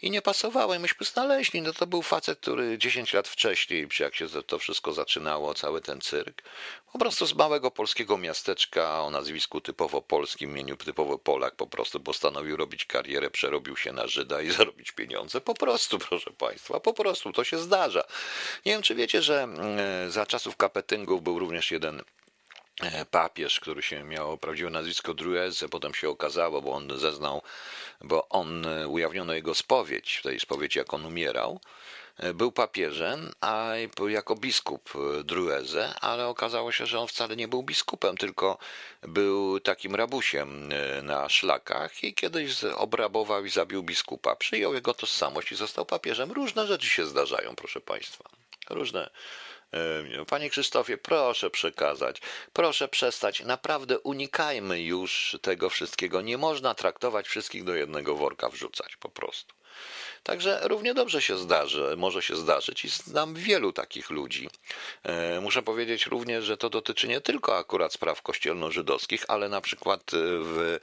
I 0.02 0.12
nie 0.12 0.22
pasowało 0.22 0.76
i 0.76 0.80
myśmy 0.80 1.06
znaleźli, 1.06 1.62
no 1.62 1.74
to 1.74 1.88
był 1.88 2.02
facet, 2.02 2.40
który 2.40 2.78
10 2.78 2.97
lat 3.14 3.28
wcześniej, 3.28 3.88
jak 4.00 4.16
się 4.16 4.28
to 4.48 4.60
wszystko 4.60 4.94
zaczynało, 4.94 5.54
cały 5.54 5.82
ten 5.82 6.02
cyrk, 6.02 6.44
po 6.94 7.00
prostu 7.00 7.26
z 7.26 7.34
małego 7.34 7.72
polskiego 7.72 8.18
miasteczka 8.18 9.02
o 9.02 9.10
nazwisku 9.10 9.62
typowo 9.62 10.02
polskim, 10.02 10.50
imieniu 10.50 10.78
typowo 10.78 11.18
Polak, 11.18 11.56
po 11.56 11.68
prostu 11.68 12.00
postanowił 12.00 12.58
robić 12.58 12.86
karierę, 12.86 13.30
przerobił 13.30 13.78
się 13.78 13.92
na 13.92 14.08
Żyda 14.08 14.42
i 14.42 14.52
zarobić 14.58 14.92
pieniądze. 14.92 15.42
Po 15.42 15.54
prostu, 15.54 16.00
proszę 16.00 16.32
Państwa, 16.32 16.80
po 16.80 16.94
prostu 16.94 17.32
to 17.32 17.44
się 17.44 17.58
zdarza. 17.58 18.04
Nie 18.66 18.72
wiem, 18.72 18.82
czy 18.82 18.96
wiecie, 18.96 19.22
że 19.22 19.44
mm, 19.44 20.12
za 20.12 20.26
czasów 20.26 20.58
kapetyngów 20.58 21.24
był 21.24 21.40
również 21.40 21.72
jeden 21.72 22.04
e, 22.82 23.06
papież, 23.06 23.60
który 23.60 23.82
się 23.82 24.04
miał 24.04 24.38
prawdziwe 24.38 24.70
nazwisko 24.70 25.14
Drueze, 25.14 25.70
potem 25.70 25.94
się 25.94 26.10
okazało, 26.10 26.62
bo 26.62 26.72
on 26.72 27.00
zeznał, 27.00 27.42
bo 28.02 28.30
on 28.30 28.66
e, 28.66 28.88
ujawniono 28.88 29.34
jego 29.34 29.56
spowiedź, 29.56 30.16
w 30.16 30.24
tej 30.24 30.40
spowiedzi 30.40 30.80
jak 30.80 30.94
on 30.94 31.06
umierał, 31.06 31.60
był 32.34 32.52
papieżem, 32.52 33.32
a 33.42 33.74
jako 34.08 34.36
biskup 34.36 34.94
e, 34.96 35.24
Drueze, 35.24 35.94
ale 36.02 36.28
okazało 36.28 36.72
się, 36.72 36.86
że 36.86 37.00
on 37.00 37.08
wcale 37.08 37.36
nie 37.36 37.48
był 37.48 37.64
biskupem, 37.64 38.18
tylko 38.18 38.58
był 39.02 39.60
takim 39.60 39.96
rabusiem 39.96 40.70
e, 40.72 41.02
na 41.02 41.30
szlakach 41.30 42.04
i 42.04 42.14
kiedyś 42.14 42.64
obrabował 42.64 43.46
i 43.46 43.50
zabił 43.50 43.84
biskupa. 43.84 44.36
Przyjął 44.36 44.74
jego 44.74 44.94
tożsamość 44.94 45.52
i 45.52 45.56
został 45.56 45.86
papieżem. 45.86 46.32
Różne 46.32 46.68
rzeczy 46.68 46.88
się 46.88 47.06
zdarzają, 47.06 47.56
proszę 47.56 47.82
Państwa. 47.82 48.30
Różne. 48.70 49.10
E, 49.74 50.26
panie 50.26 50.50
Krzysztofie, 50.50 50.98
proszę 50.98 51.50
przekazać, 51.50 52.22
proszę 52.54 52.88
przestać. 52.88 53.44
Naprawdę 53.44 54.00
unikajmy 54.00 54.82
już 54.82 55.38
tego 55.42 55.70
wszystkiego. 55.70 56.22
Nie 56.22 56.38
można 56.38 56.76
traktować 56.76 57.28
wszystkich 57.28 57.64
do 57.64 57.76
jednego 57.76 58.16
worka 58.16 58.50
wrzucać, 58.50 58.96
po 58.96 59.10
prostu. 59.10 59.57
Także 60.24 60.60
równie 60.64 60.94
dobrze 60.94 61.22
się 61.22 61.38
zdarzy, 61.38 61.96
może 61.98 62.22
się 62.22 62.36
zdarzyć 62.36 62.86
i 62.86 62.90
znam 62.90 63.36
wielu 63.36 63.74
takich 63.74 64.10
ludzi. 64.10 64.50
E, 65.04 65.42
muszę 65.42 65.64
powiedzieć 65.64 66.06
również, 66.06 66.46
że 66.46 66.58
to 66.58 66.70
dotyczy 66.70 67.08
nie 67.08 67.22
tylko 67.22 67.58
akurat 67.58 67.94
spraw 67.94 68.22
kościelno-żydowskich, 68.22 69.26
ale 69.28 69.50
na 69.50 69.62
przykład 69.62 70.02
w, 70.42 70.80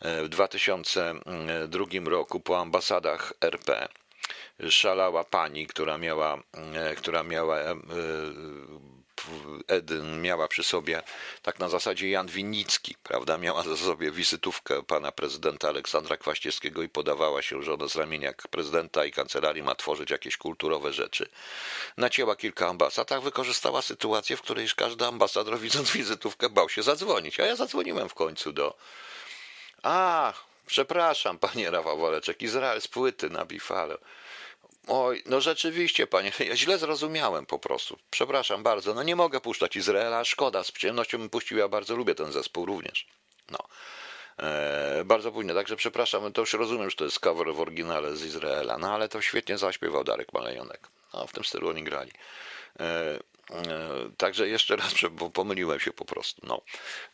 e, 0.00 0.22
w 0.22 0.28
2002 0.28 1.84
roku 2.04 2.40
po 2.40 2.60
ambasadach 2.60 3.32
RP 3.40 3.88
szalała 4.70 5.24
pani, 5.24 5.66
która 5.66 5.98
miała, 5.98 6.42
e, 6.74 6.94
która 6.94 7.22
miała 7.22 7.56
Eden 9.68 10.22
miała 10.22 10.48
przy 10.48 10.62
sobie, 10.62 11.02
tak 11.42 11.58
na 11.58 11.68
zasadzie 11.68 12.10
Jan 12.10 12.26
Winnicki, 12.26 12.94
prawda, 13.02 13.38
miała 13.38 13.62
za 13.62 13.76
sobie 13.76 14.10
wizytówkę 14.10 14.82
pana 14.82 15.12
prezydenta 15.12 15.68
Aleksandra 15.68 16.16
Kwaściewskiego 16.16 16.82
i 16.82 16.88
podawała 16.88 17.42
się, 17.42 17.62
że 17.62 17.74
ona 17.74 17.88
z 17.88 17.96
ramienia 17.96 18.32
prezydenta 18.50 19.04
i 19.04 19.12
kancelarii 19.12 19.62
ma 19.62 19.74
tworzyć 19.74 20.10
jakieś 20.10 20.36
kulturowe 20.36 20.92
rzeczy. 20.92 21.28
Nacięła 21.96 22.36
kilka 22.36 22.68
ambasad, 22.68 23.12
a 23.12 23.20
wykorzystała 23.20 23.82
sytuację, 23.82 24.36
w 24.36 24.42
której 24.42 24.62
już 24.62 24.74
każdy 24.74 25.06
ambasador 25.06 25.58
widząc 25.58 25.90
wizytówkę 25.90 26.50
bał 26.50 26.68
się 26.68 26.82
zadzwonić, 26.82 27.40
a 27.40 27.46
ja 27.46 27.56
zadzwoniłem 27.56 28.08
w 28.08 28.14
końcu 28.14 28.52
do... 28.52 28.76
A, 29.82 30.32
przepraszam, 30.66 31.38
panie 31.38 31.70
Rafał 31.70 31.98
Waleczek, 31.98 32.42
Izrael 32.42 32.80
z 32.80 32.88
płyty 32.88 33.30
na 33.30 33.44
Bifalo. 33.44 33.98
Oj, 34.86 35.22
no 35.26 35.40
rzeczywiście, 35.40 36.06
panie, 36.06 36.32
ja 36.48 36.56
źle 36.56 36.78
zrozumiałem 36.78 37.46
po 37.46 37.58
prostu. 37.58 37.98
Przepraszam 38.10 38.62
bardzo, 38.62 38.94
no 38.94 39.02
nie 39.02 39.16
mogę 39.16 39.40
puszczać 39.40 39.76
Izraela, 39.76 40.24
szkoda, 40.24 40.64
z 40.64 40.72
przyjemnością 40.72 41.18
bym 41.18 41.30
puścił, 41.30 41.58
ja 41.58 41.68
bardzo 41.68 41.96
lubię 41.96 42.14
ten 42.14 42.32
zespół 42.32 42.66
również. 42.66 43.06
No. 43.50 43.58
E, 44.38 45.02
bardzo 45.04 45.32
późno, 45.32 45.54
także 45.54 45.76
przepraszam, 45.76 46.32
to 46.32 46.40
już 46.40 46.52
rozumiem, 46.52 46.90
że 46.90 46.96
to 46.96 47.04
jest 47.04 47.20
cover 47.20 47.54
w 47.54 47.60
oryginale 47.60 48.16
z 48.16 48.24
Izraela, 48.24 48.78
no 48.78 48.94
ale 48.94 49.08
to 49.08 49.22
świetnie 49.22 49.58
zaśpiewał 49.58 50.04
Darek 50.04 50.32
Malejonek. 50.32 50.88
No, 51.14 51.26
w 51.26 51.32
tym 51.32 51.44
stylu 51.44 51.68
oni 51.68 51.84
grali. 51.84 52.10
E, 52.80 53.18
E, 53.18 53.18
także 54.16 54.48
jeszcze 54.48 54.76
raz, 54.76 54.94
bo 55.10 55.30
pomyliłem 55.30 55.80
się 55.80 55.92
po 55.92 56.04
prostu. 56.04 56.46
No, 56.46 56.60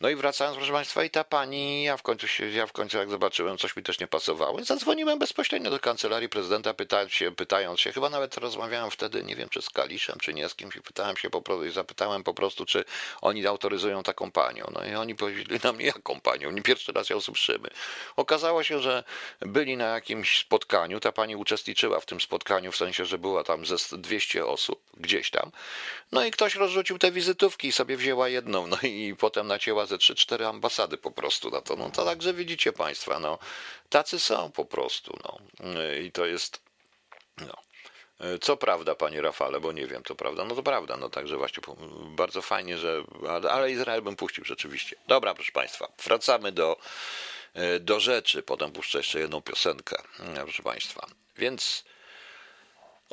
no 0.00 0.08
i 0.08 0.14
wracając, 0.14 0.56
proszę 0.56 0.72
Państwa, 0.72 1.04
i 1.04 1.10
ta 1.10 1.24
pani, 1.24 1.84
ja 1.84 1.96
w 1.96 2.02
końcu 2.02 2.28
się, 2.28 2.50
ja 2.50 2.66
w 2.66 2.72
końcu 2.72 2.98
jak 2.98 3.10
zobaczyłem, 3.10 3.58
coś 3.58 3.76
mi 3.76 3.82
też 3.82 4.00
nie 4.00 4.06
pasowało, 4.06 4.64
zadzwoniłem 4.64 5.18
bezpośrednio 5.18 5.70
do 5.70 5.80
kancelarii 5.80 6.28
prezydenta, 6.28 6.74
pytając 6.74 7.12
się, 7.12 7.30
pytając 7.30 7.80
się, 7.80 7.92
chyba 7.92 8.10
nawet 8.10 8.36
rozmawiałem 8.36 8.90
wtedy, 8.90 9.22
nie 9.22 9.36
wiem, 9.36 9.48
czy 9.48 9.62
z 9.62 9.70
Kaliszem, 9.70 10.18
czy 10.20 10.34
nie 10.34 10.48
z 10.48 10.54
kimś, 10.54 10.76
i 10.76 10.82
pytałem 10.82 11.16
się 11.16 11.30
po 11.30 11.42
prostu, 11.42 11.64
i 11.64 11.70
zapytałem 11.70 12.24
po 12.24 12.34
prostu, 12.34 12.64
czy 12.66 12.84
oni 13.20 13.46
autoryzują 13.46 14.02
taką 14.02 14.30
panią. 14.30 14.66
No 14.74 14.84
i 14.84 14.94
oni 14.94 15.14
powiedzieli 15.14 15.60
na 15.64 15.72
mnie, 15.72 15.86
jaką 15.96 16.20
panią? 16.20 16.50
Nie 16.50 16.62
pierwszy 16.62 16.92
raz 16.92 17.10
ją 17.10 17.20
słyszymy. 17.20 17.68
Okazało 18.16 18.62
się, 18.62 18.80
że 18.80 19.04
byli 19.40 19.76
na 19.76 19.86
jakimś 19.86 20.38
spotkaniu, 20.38 21.00
ta 21.00 21.12
pani 21.12 21.36
uczestniczyła 21.36 22.00
w 22.00 22.06
tym 22.06 22.20
spotkaniu, 22.20 22.72
w 22.72 22.76
sensie, 22.76 23.04
że 23.04 23.18
była 23.18 23.44
tam 23.44 23.66
ze 23.66 23.76
200 23.98 24.46
osób, 24.46 24.82
gdzieś 24.96 25.30
tam. 25.30 25.50
No 26.12 26.21
no 26.22 26.26
i 26.26 26.30
ktoś 26.30 26.54
rozrzucił 26.54 26.98
te 26.98 27.12
wizytówki 27.12 27.68
i 27.68 27.72
sobie 27.72 27.96
wzięła 27.96 28.28
jedną, 28.28 28.66
no 28.66 28.78
i 28.82 29.16
potem 29.18 29.46
nacięła 29.46 29.86
ze 29.86 29.96
3-4 29.96 30.44
ambasady 30.44 30.96
po 30.96 31.10
prostu 31.10 31.50
na 31.50 31.60
to. 31.60 31.76
No 31.76 31.90
to 31.90 32.04
także 32.04 32.34
widzicie 32.34 32.72
Państwa, 32.72 33.18
no 33.18 33.38
tacy 33.88 34.20
są 34.20 34.52
po 34.52 34.64
prostu, 34.64 35.18
no 35.24 35.38
i 36.00 36.12
to 36.12 36.26
jest, 36.26 36.60
no. 37.38 37.54
Co 38.40 38.56
prawda, 38.56 38.94
panie 38.94 39.22
Rafale, 39.22 39.60
bo 39.60 39.72
nie 39.72 39.86
wiem, 39.86 40.02
to 40.02 40.14
prawda. 40.14 40.44
No 40.44 40.54
to 40.54 40.62
prawda, 40.62 40.96
no 40.96 41.08
także 41.08 41.36
właśnie 41.36 41.62
bardzo 42.16 42.42
fajnie, 42.42 42.78
że. 42.78 43.04
Ale 43.50 43.70
Izrael 43.70 44.02
bym 44.02 44.16
puścił 44.16 44.44
rzeczywiście. 44.44 44.96
Dobra, 45.06 45.34
proszę 45.34 45.52
Państwa, 45.52 45.92
wracamy 46.04 46.52
do, 46.52 46.76
do 47.80 48.00
rzeczy. 48.00 48.42
Potem 48.42 48.72
puszczę 48.72 48.98
jeszcze 48.98 49.20
jedną 49.20 49.40
piosenkę, 49.42 49.96
proszę 50.34 50.62
Państwa. 50.62 51.06
Więc 51.36 51.84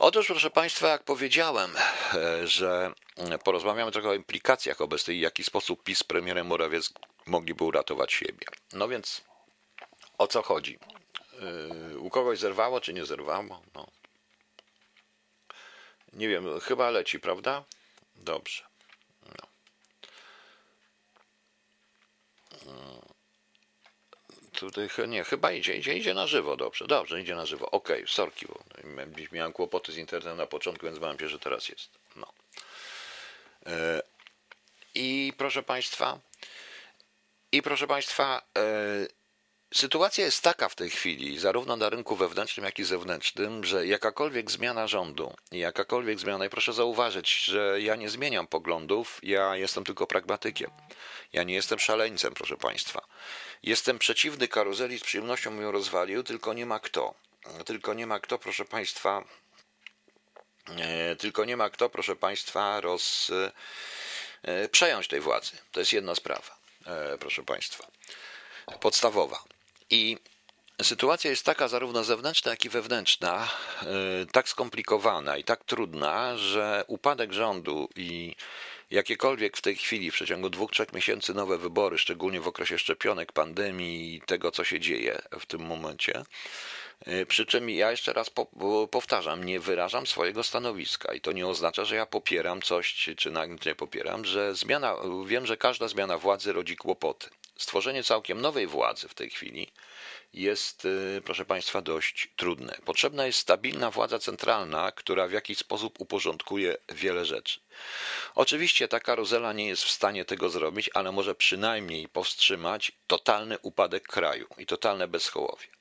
Otóż, 0.01 0.27
proszę 0.27 0.49
Państwa, 0.49 0.88
jak 0.88 1.03
powiedziałem, 1.03 1.75
e, 2.13 2.47
że 2.47 2.91
porozmawiamy 3.43 3.91
trochę 3.91 4.09
o 4.09 4.13
implikacjach 4.13 4.81
obecnych 4.81 5.17
i 5.17 5.19
w 5.19 5.23
jaki 5.23 5.43
sposób 5.43 5.83
PiS 5.83 6.03
premierem 6.03 6.47
Morawiecki 6.47 6.93
mogliby 7.25 7.63
uratować 7.63 8.13
siebie. 8.13 8.47
No 8.73 8.88
więc 8.88 9.23
o 10.17 10.27
co 10.27 10.41
chodzi? 10.41 10.79
Yy, 11.91 11.99
u 11.99 12.09
kogoś 12.09 12.39
zerwało, 12.39 12.81
czy 12.81 12.93
nie 12.93 13.05
zerwało? 13.05 13.62
No. 13.75 13.88
Nie 16.13 16.27
wiem, 16.27 16.59
chyba 16.59 16.89
leci, 16.89 17.19
prawda? 17.19 17.63
Dobrze. 18.15 18.63
No. 19.25 19.47
Tutaj 24.60 24.89
nie, 25.08 25.24
chyba 25.24 25.52
idzie, 25.52 25.76
idzie, 25.76 25.98
idzie 25.98 26.13
na 26.13 26.28
żywo, 26.28 26.58
dobrze, 26.58 26.88
dobrze, 26.88 27.22
idzie 27.22 27.36
na 27.36 27.45
żywo. 27.45 27.72
Okej, 27.72 27.95
okay, 27.95 28.08
sorki, 28.08 28.45
bo 28.45 28.63
miałem 29.32 29.54
kłopoty 29.54 29.91
z 29.91 29.98
internetem 29.98 30.38
na 30.38 30.45
początku, 30.45 30.86
więc 30.86 31.00
bałem 31.00 31.19
się, 31.19 31.30
że 31.30 31.39
teraz 31.39 31.69
jest. 31.69 31.89
No. 32.15 32.34
E, 33.65 34.02
I 34.95 35.34
proszę 35.38 35.63
Państwa, 35.63 36.19
i 37.52 37.62
proszę 37.62 37.88
Państwa, 37.88 38.41
e, 38.58 39.18
sytuacja 39.73 40.25
jest 40.25 40.41
taka 40.41 40.69
w 40.69 40.75
tej 40.75 40.89
chwili, 40.89 41.39
zarówno 41.39 41.75
na 41.75 41.89
rynku 41.89 42.15
wewnętrznym, 42.15 42.65
jak 42.65 42.79
i 42.79 42.84
zewnętrznym, 42.84 43.63
że 43.63 43.88
jakakolwiek 43.88 44.51
zmiana 44.51 44.88
rządu, 44.88 45.34
jakakolwiek 45.51 46.19
zmiana, 46.19 46.45
i 46.45 46.49
proszę 46.49 46.73
zauważyć, 46.73 47.43
że 47.43 47.82
ja 47.82 47.95
nie 47.95 48.10
zmieniam 48.10 48.47
poglądów, 48.47 49.19
ja 49.23 49.55
jestem 49.55 49.84
tylko 49.84 50.08
pragmatykiem. 50.08 50.71
Ja 51.34 51.43
nie 51.43 51.53
jestem 51.53 51.79
szaleńcem, 51.79 52.34
proszę 52.34 52.58
Państwa. 52.58 53.01
Jestem 53.63 53.99
przeciwny 53.99 54.47
karuzeli, 54.47 54.99
z 54.99 55.03
przyjemnością 55.03 55.62
ją 55.62 55.71
rozwalił, 55.71 56.23
tylko 56.23 56.53
nie 56.53 56.65
ma 56.65 56.79
kto. 56.79 57.13
Tylko 57.65 57.93
nie 57.93 58.08
ma 58.08 58.19
kto, 58.19 58.39
proszę 58.39 58.65
Państwa, 58.65 59.23
e, 60.77 61.15
tylko 61.15 61.45
nie 61.45 61.58
ma 61.58 61.69
kto, 61.69 61.89
proszę 61.89 62.15
Państwa, 62.15 62.82
roz, 62.82 63.32
e, 64.43 64.69
przejąć 64.69 65.08
tej 65.08 65.19
władzy. 65.19 65.51
To 65.71 65.79
jest 65.79 65.93
jedna 65.93 66.15
sprawa, 66.15 66.58
e, 66.86 67.17
proszę 67.17 67.43
Państwa, 67.43 67.88
podstawowa. 68.79 69.43
I 69.89 70.17
sytuacja 70.82 71.30
jest 71.30 71.45
taka, 71.45 71.67
zarówno 71.67 72.04
zewnętrzna, 72.04 72.52
jak 72.52 72.65
i 72.65 72.69
wewnętrzna, 72.69 73.49
tak 74.32 74.49
skomplikowana 74.49 75.38
i 75.38 75.43
tak 75.43 75.63
trudna, 75.63 76.38
że 76.38 76.84
upadek 76.88 77.34
rządu 77.34 77.89
i 77.95 78.36
jakiekolwiek 78.91 79.58
w 79.58 79.62
tej 79.62 79.75
chwili, 79.75 80.12
w 80.12 80.13
przeciągu 80.13 80.49
dwóch, 80.49 80.71
trzech 80.71 80.93
miesięcy 80.93 81.34
nowe 81.34 81.58
wybory, 81.58 81.97
szczególnie 81.97 82.41
w 82.41 82.47
okresie 82.47 82.78
szczepionek, 82.78 83.32
pandemii 83.32 84.15
i 84.15 84.21
tego, 84.21 84.52
co 84.52 84.63
się 84.63 84.80
dzieje 84.80 85.21
w 85.39 85.45
tym 85.45 85.62
momencie. 85.62 86.23
Y, 87.08 87.25
przy 87.25 87.45
czym 87.45 87.69
ja 87.69 87.91
jeszcze 87.91 88.13
raz 88.13 88.32
powtarzam, 88.91 89.43
nie 89.43 89.60
wyrażam 89.60 90.08
swojego 90.08 90.43
stanowiska 90.43 91.13
i 91.13 91.21
to 91.21 91.32
nie 91.32 91.47
oznacza, 91.47 91.86
że 91.86 91.95
ja 91.95 92.06
popieram 92.06 92.62
coś, 92.62 92.93
czy 93.17 93.32
nie 93.65 93.75
popieram, 93.75 94.25
że 94.25 94.56
zmiana, 94.56 94.95
wiem, 95.25 95.45
że 95.45 95.58
każda 95.58 95.88
zmiana 95.88 96.17
władzy 96.17 96.54
rodzi 96.54 96.75
kłopoty. 96.75 97.30
Stworzenie 97.60 98.04
całkiem 98.04 98.41
nowej 98.41 98.67
władzy 98.67 99.08
w 99.08 99.13
tej 99.13 99.30
chwili 99.30 99.67
jest, 100.34 100.86
y, 100.86 101.22
proszę 101.26 101.45
Państwa, 101.45 101.82
dość 101.82 102.30
trudne. 102.36 102.78
Potrzebna 102.86 103.26
jest 103.26 103.39
stabilna 103.39 103.91
władza 103.91 104.19
centralna, 104.19 104.91
która 104.91 105.28
w 105.28 105.32
jakiś 105.32 105.58
sposób 105.58 106.00
uporządkuje 106.00 106.78
wiele 106.89 107.26
rzeczy. 107.26 107.60
Oczywiście 108.36 108.88
ta 108.88 109.00
karuzela 109.00 109.54
nie 109.54 109.67
jest 109.67 109.84
w 109.84 109.91
stanie 109.91 110.26
tego 110.26 110.50
zrobić, 110.50 110.89
ale 110.93 111.12
może 111.12 111.36
przynajmniej 111.36 112.08
powstrzymać 112.08 112.91
totalny 113.08 113.60
upadek 113.62 114.04
kraju 114.08 114.48
i 114.58 114.65
totalne 114.65 115.08
bezchołowie. 115.08 115.78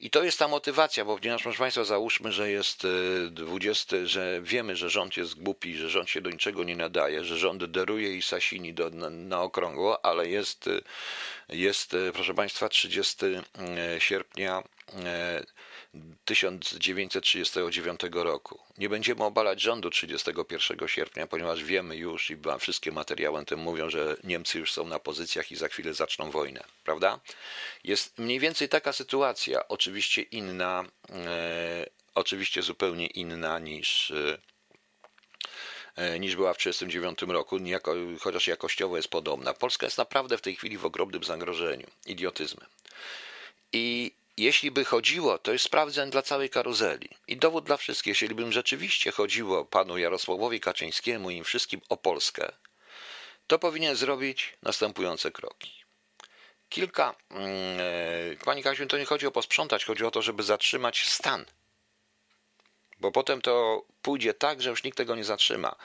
I 0.00 0.10
to 0.10 0.22
jest 0.22 0.38
ta 0.38 0.48
motywacja, 0.48 1.04
bo 1.04 1.18
ponieważ, 1.18 1.42
proszę 1.42 1.58
Państwa, 1.58 1.84
załóżmy, 1.84 2.32
że 2.32 2.50
jest 2.50 2.86
20, 3.30 3.96
y, 3.96 4.06
że 4.06 4.40
wiemy, 4.42 4.76
że 4.76 4.90
rząd 4.90 5.16
jest 5.16 5.42
głupi, 5.42 5.76
że 5.76 5.90
rząd 5.90 6.10
się 6.10 6.20
do 6.20 6.30
niczego 6.30 6.64
nie 6.64 6.76
nadaje, 6.76 7.24
że 7.24 7.38
rząd 7.38 7.64
deruje 7.64 8.16
i 8.16 8.22
sasini 8.22 8.74
do, 8.74 8.90
na, 8.90 9.10
na 9.10 9.42
okrągło, 9.42 10.04
ale 10.04 10.28
jest, 10.28 10.66
y, 10.66 10.82
jest, 11.48 11.94
y, 11.94 12.12
proszę 12.14 12.34
Państwa, 12.34 12.68
30 12.68 13.16
sierpnia 13.98 14.62
1939 16.24 18.00
roku. 18.12 18.58
Nie 18.78 18.88
będziemy 18.88 19.24
obalać 19.24 19.60
rządu 19.60 19.90
31 19.90 20.88
sierpnia, 20.88 21.26
ponieważ 21.26 21.64
wiemy 21.64 21.96
już 21.96 22.30
i 22.30 22.36
wszystkie 22.58 22.92
materiały 22.92 23.44
tym 23.44 23.60
mówią, 23.60 23.90
że 23.90 24.16
Niemcy 24.24 24.58
już 24.58 24.72
są 24.72 24.86
na 24.86 24.98
pozycjach 24.98 25.52
i 25.52 25.56
za 25.56 25.68
chwilę 25.68 25.94
zaczną 25.94 26.30
wojnę, 26.30 26.64
prawda? 26.84 27.20
Jest 27.84 28.18
mniej 28.18 28.40
więcej 28.40 28.68
taka 28.68 28.92
sytuacja, 28.92 29.68
oczywiście 29.68 30.22
inna, 30.22 30.84
e, 31.10 31.86
oczywiście 32.14 32.62
zupełnie 32.62 33.06
inna 33.06 33.58
niż 33.58 34.10
e, 34.10 34.38
niż 36.18 36.36
była 36.36 36.54
w 36.54 36.58
1939 36.58 37.32
roku, 37.32 37.58
niejako, 37.58 37.94
chociaż 38.20 38.46
jakościowo 38.46 38.96
jest 38.96 39.08
podobna. 39.08 39.54
Polska 39.54 39.86
jest 39.86 39.98
naprawdę 39.98 40.38
w 40.38 40.40
tej 40.40 40.56
chwili 40.56 40.78
w 40.78 40.84
ogromnym 40.84 41.24
zagrożeniu 41.24 41.86
idiotyzmem. 42.06 42.66
I 43.72 44.12
jeśli 44.38 44.70
by 44.70 44.84
chodziło, 44.84 45.38
to 45.38 45.52
jest 45.52 45.64
sprawdzeń 45.64 46.10
dla 46.10 46.22
całej 46.22 46.50
karuzeli 46.50 47.08
i 47.28 47.36
dowód 47.36 47.64
dla 47.64 47.76
wszystkich. 47.76 48.10
Jeśli 48.10 48.34
bym 48.34 48.52
rzeczywiście 48.52 49.10
chodziło 49.12 49.64
panu 49.64 49.98
Jarosławowi 49.98 50.60
Kaczyńskiemu 50.60 51.30
i 51.30 51.36
im 51.36 51.44
wszystkim 51.44 51.80
o 51.88 51.96
Polskę, 51.96 52.52
to 53.46 53.58
powinien 53.58 53.96
zrobić 53.96 54.54
następujące 54.62 55.30
kroki. 55.30 55.72
Kilka, 56.68 57.14
yy, 57.30 58.36
pani 58.44 58.62
Kasiu, 58.62 58.86
to 58.86 58.98
nie 58.98 59.04
chodzi 59.04 59.26
o 59.26 59.30
posprzątać, 59.30 59.84
chodzi 59.84 60.04
o 60.04 60.10
to, 60.10 60.22
żeby 60.22 60.42
zatrzymać 60.42 61.08
stan. 61.08 61.44
Bo 63.00 63.12
potem 63.12 63.40
to 63.40 63.82
pójdzie 64.02 64.34
tak, 64.34 64.62
że 64.62 64.70
już 64.70 64.84
nikt 64.84 64.96
tego 64.96 65.16
nie 65.16 65.24
zatrzyma. 65.24 65.76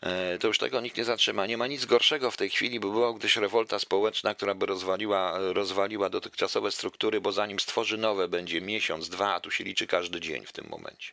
E, 0.00 0.38
to 0.38 0.48
już 0.48 0.58
tego 0.58 0.80
nikt 0.80 0.96
nie 0.96 1.04
zatrzyma. 1.04 1.46
Nie 1.46 1.56
ma 1.56 1.66
nic 1.66 1.84
gorszego 1.84 2.30
w 2.30 2.36
tej 2.36 2.50
chwili, 2.50 2.80
by 2.80 2.90
była 2.90 3.12
gdyś 3.12 3.36
rewolta 3.36 3.78
społeczna, 3.78 4.34
która 4.34 4.54
by 4.54 4.66
rozwaliła, 4.66 5.38
rozwaliła 5.38 6.10
dotychczasowe 6.10 6.70
struktury, 6.70 7.20
bo 7.20 7.32
zanim 7.32 7.60
stworzy 7.60 7.98
nowe, 7.98 8.28
będzie 8.28 8.60
miesiąc, 8.60 9.08
dwa, 9.08 9.34
a 9.34 9.40
tu 9.40 9.50
się 9.50 9.64
liczy 9.64 9.86
każdy 9.86 10.20
dzień 10.20 10.46
w 10.46 10.52
tym 10.52 10.66
momencie. 10.68 11.12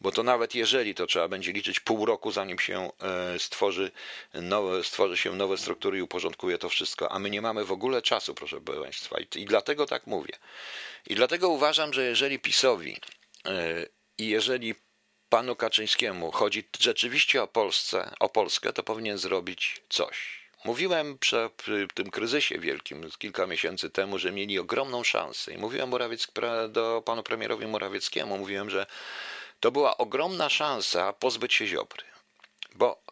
Bo 0.00 0.12
to 0.12 0.22
nawet 0.22 0.54
jeżeli 0.54 0.94
to 0.94 1.06
trzeba 1.06 1.28
będzie 1.28 1.52
liczyć 1.52 1.80
pół 1.80 2.06
roku, 2.06 2.32
zanim 2.32 2.58
się 2.58 2.90
e, 3.02 3.38
stworzy, 3.38 3.90
nowe, 4.34 4.84
stworzy 4.84 5.16
się 5.16 5.32
nowe 5.32 5.56
struktury 5.58 5.98
i 5.98 6.02
uporządkuje 6.02 6.58
to 6.58 6.68
wszystko, 6.68 7.12
a 7.12 7.18
my 7.18 7.30
nie 7.30 7.42
mamy 7.42 7.64
w 7.64 7.72
ogóle 7.72 8.02
czasu, 8.02 8.34
proszę 8.34 8.60
Państwa. 8.60 9.20
I, 9.20 9.40
i 9.40 9.44
dlatego 9.44 9.86
tak 9.86 10.06
mówię. 10.06 10.32
I 11.06 11.14
dlatego 11.14 11.48
uważam, 11.48 11.92
że 11.92 12.04
jeżeli 12.04 12.38
PiSowi 12.38 12.96
e, 13.46 13.86
i 14.18 14.28
jeżeli 14.28 14.74
panu 15.28 15.56
Kaczyńskiemu 15.56 16.30
chodzi 16.30 16.68
rzeczywiście 16.80 17.42
o 17.42 17.46
Polsce, 17.46 18.10
o 18.20 18.28
Polskę, 18.28 18.72
to 18.72 18.82
powinien 18.82 19.18
zrobić 19.18 19.82
coś. 19.88 20.46
Mówiłem 20.64 21.18
przy, 21.18 21.50
przy 21.56 21.88
tym 21.94 22.10
kryzysie 22.10 22.58
wielkim 22.58 23.10
kilka 23.18 23.46
miesięcy 23.46 23.90
temu, 23.90 24.18
że 24.18 24.32
mieli 24.32 24.58
ogromną 24.58 25.04
szansę 25.04 25.52
i 25.52 25.58
mówiłem 25.58 25.90
do 26.68 27.02
panu 27.04 27.22
premierowi 27.22 27.66
Morawieckiemu, 27.66 28.38
mówiłem, 28.38 28.70
że 28.70 28.86
to 29.60 29.70
była 29.70 29.96
ogromna 29.96 30.48
szansa 30.48 31.12
pozbyć 31.12 31.54
się 31.54 31.66
Ziobry, 31.66 32.04
bo 32.76 33.02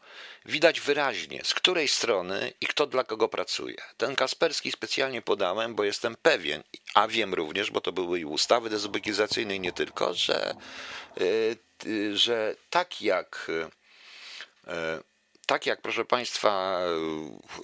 widać 0.45 0.81
wyraźnie, 0.81 1.41
z 1.45 1.55
której 1.55 1.89
strony 1.89 2.53
i 2.61 2.67
kto 2.67 2.87
dla 2.87 3.05
kogo 3.05 3.29
pracuje. 3.29 3.77
Ten 3.97 4.17
Kasperski 4.17 4.73
specjalnie 4.73 5.23
podałem, 5.23 5.75
bo 5.75 5.85
jestem 5.85 6.17
pewien, 6.23 6.63
a 6.95 7.09
wiem 7.09 7.35
również, 7.35 7.71
bo 7.71 7.81
to 7.81 7.93
były 7.93 8.21
i 8.21 8.25
ustawy 8.25 8.71
dezubekizacyjne 8.71 9.57
i 9.57 9.61
nie 9.61 9.73
tylko, 9.73 10.15
że 10.15 10.55
y, 11.21 11.57
że 12.15 12.57
tak 12.71 13.03
jak 13.03 13.47
y, 13.49 13.71
tak 15.47 15.67
jak, 15.67 15.83
proszę 15.83 16.05
Państwa, 16.05 16.81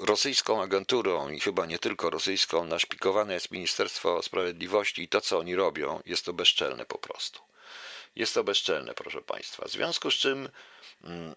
rosyjską 0.01 0.63
agenturą 0.63 1.29
i 1.29 1.41
chyba 1.41 1.67
nie 1.67 1.79
tylko 1.79 2.11
rosyjską, 2.11 2.65
naszpikowane 2.65 3.35
jest 3.35 3.51
Ministerstwo 3.51 4.23
Sprawiedliwości 4.23 5.03
i 5.03 5.09
to, 5.09 5.21
co 5.21 5.39
oni 5.39 5.57
robią, 5.57 6.01
jest 6.07 6.25
to 6.25 6.33
bezczelne 6.33 6.87
po 6.87 6.99
prostu. 6.99 7.41
Jest 8.17 8.35
to 8.35 8.45
bezczelne, 8.45 8.95
proszę 8.95 9.23
Państwa. 9.23 9.65
W 9.65 9.71
związku 9.71 10.11
z 10.11 10.15
czym, 10.15 10.49
mm, 11.05 11.35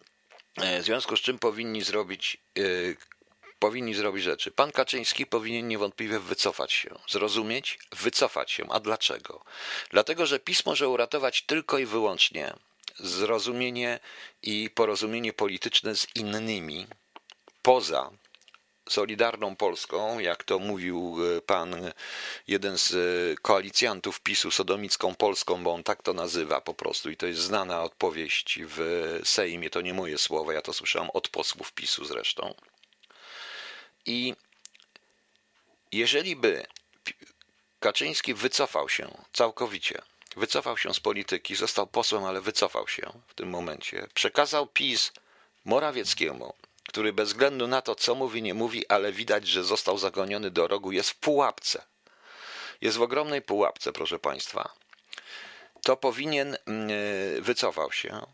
w 0.58 0.84
związku 0.84 1.18
z 1.18 1.20
czym 1.20 1.40
powinni 1.40 1.82
zrobić 1.82 2.38
y, 2.58 2.98
powinni 3.60 3.94
zrobić 3.94 4.24
rzeczy. 4.24 4.52
Pan 4.52 4.72
Kaczyński 4.72 5.26
powinien 5.26 5.68
niewątpliwie 5.68 6.20
wycofać 6.20 6.74
się, 6.74 6.90
zrozumieć, 7.10 7.80
wycofać 7.92 8.52
się. 8.52 8.66
A 8.70 8.80
dlaczego? 8.80 9.44
Dlatego, 9.90 10.26
że 10.26 10.40
PiS 10.40 10.66
może 10.66 10.90
uratować 10.90 11.42
tylko 11.42 11.78
i 11.78 11.86
wyłącznie 11.86 12.54
zrozumienie 13.00 14.00
i 14.42 14.70
porozumienie 14.70 15.34
polityczne 15.34 15.96
z 15.96 16.08
innymi 16.16 16.88
poza 17.62 18.12
Solidarną 18.90 19.56
Polską, 19.56 20.20
jak 20.20 20.44
to 20.44 20.60
mówił 20.60 21.18
e, 21.38 21.42
pan, 21.42 21.92
jeden 22.48 22.78
z 22.78 22.94
e, 22.94 23.42
koalicjantów 23.42 24.22
PiSu, 24.22 24.52
Sodomicką 24.52 25.16
Polską, 25.16 25.64
bo 25.64 25.74
on 25.74 25.84
tak 25.84 26.04
to 26.04 26.14
nazywa 26.14 26.62
po 26.62 26.74
prostu 26.74 27.10
i 27.10 27.18
to 27.18 27.28
jest 27.28 27.42
znana 27.42 27.84
odpowiedź 27.84 28.60
w 28.68 29.20
Sejmie, 29.24 29.70
to 29.70 29.82
nie 29.82 29.94
moje 29.94 30.18
słowa, 30.18 30.54
ja 30.54 30.62
to 30.62 30.74
słyszałem 30.74 31.10
od 31.14 31.30
posłów 31.30 31.74
PiSu 31.74 32.06
zresztą. 32.06 32.54
I 34.06 34.36
jeżeli 35.92 36.36
by 36.36 36.66
Kaczyński 37.80 38.34
wycofał 38.34 38.90
się 38.90 39.18
całkowicie 39.34 40.02
Wycofał 40.36 40.78
się 40.78 40.94
z 40.94 41.00
polityki, 41.00 41.56
został 41.56 41.88
posłem, 41.88 42.24
ale 42.24 42.42
wycofał 42.42 42.88
się 42.88 43.12
w 43.28 43.34
tym 43.34 43.50
momencie. 43.50 44.08
Przekazał 44.14 44.68
PiS 44.68 45.12
Morawieckiemu, 45.66 46.54
który 46.88 47.14
bez 47.14 47.30
względu 47.30 47.68
na 47.68 47.82
to, 47.82 47.96
co 47.96 48.16
mówi, 48.16 48.42
nie 48.42 48.54
mówi, 48.54 48.88
ale 48.88 49.12
widać, 49.12 49.48
że 49.48 49.64
został 49.64 49.98
zagoniony 49.98 50.52
do 50.52 50.68
rogu, 50.68 50.92
jest 50.92 51.10
w 51.10 51.16
pułapce. 51.16 51.84
jest 52.82 52.98
w 52.98 53.02
ogromnej 53.02 53.42
pułapce, 53.42 53.94
proszę 53.94 54.20
Państwa, 54.20 54.74
to 55.84 55.98
powinien 55.98 56.58
mm, 56.66 56.90
wycofał 57.44 57.92
się 57.92 58.26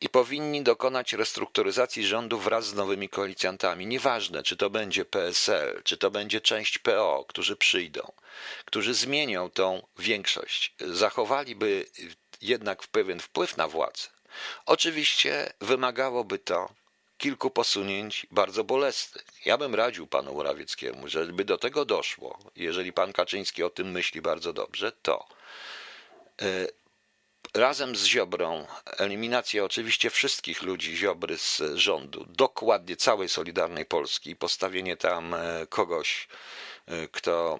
i 0.00 0.08
powinni 0.08 0.62
dokonać 0.62 1.12
restrukturyzacji 1.12 2.06
rządu 2.06 2.38
wraz 2.38 2.66
z 2.66 2.74
nowymi 2.74 3.08
koalicjantami. 3.08 3.86
Nieważne, 3.86 4.42
czy 4.42 4.56
to 4.56 4.70
będzie 4.70 5.04
PSL, 5.04 5.82
czy 5.84 5.96
to 5.96 6.10
będzie 6.10 6.40
część 6.40 6.78
PO, 6.78 7.24
którzy 7.28 7.56
przyjdą, 7.56 8.12
którzy 8.64 8.94
zmienią 8.94 9.50
tą 9.50 9.86
większość, 9.98 10.74
zachowaliby 10.80 11.86
jednak 12.40 12.86
pewien 12.86 13.20
wpływ 13.20 13.56
na 13.56 13.68
władzę. 13.68 14.08
Oczywiście 14.66 15.52
wymagałoby 15.60 16.38
to 16.38 16.68
kilku 17.18 17.50
posunięć 17.50 18.26
bardzo 18.30 18.64
bolesnych. 18.64 19.24
Ja 19.44 19.58
bym 19.58 19.74
radził 19.74 20.06
panu 20.06 20.34
Morawieckiemu, 20.34 21.08
żeby 21.08 21.44
do 21.44 21.58
tego 21.58 21.84
doszło, 21.84 22.38
jeżeli 22.56 22.92
pan 22.92 23.12
Kaczyński 23.12 23.62
o 23.62 23.70
tym 23.70 23.90
myśli 23.90 24.20
bardzo 24.20 24.52
dobrze, 24.52 24.92
to 24.92 25.26
e, 26.42 26.66
razem 27.54 27.96
z 27.96 28.04
Ziobrą, 28.04 28.66
eliminacja 28.98 29.64
oczywiście 29.64 30.10
wszystkich 30.10 30.62
ludzi 30.62 30.96
Ziobry 30.96 31.38
z 31.38 31.62
rządu, 31.74 32.24
dokładnie 32.28 32.96
całej 32.96 33.28
Solidarnej 33.28 33.86
Polski, 33.86 34.36
postawienie 34.36 34.96
tam 34.96 35.34
e, 35.34 35.66
kogoś, 35.68 36.28
e, 36.86 37.08
kto 37.08 37.58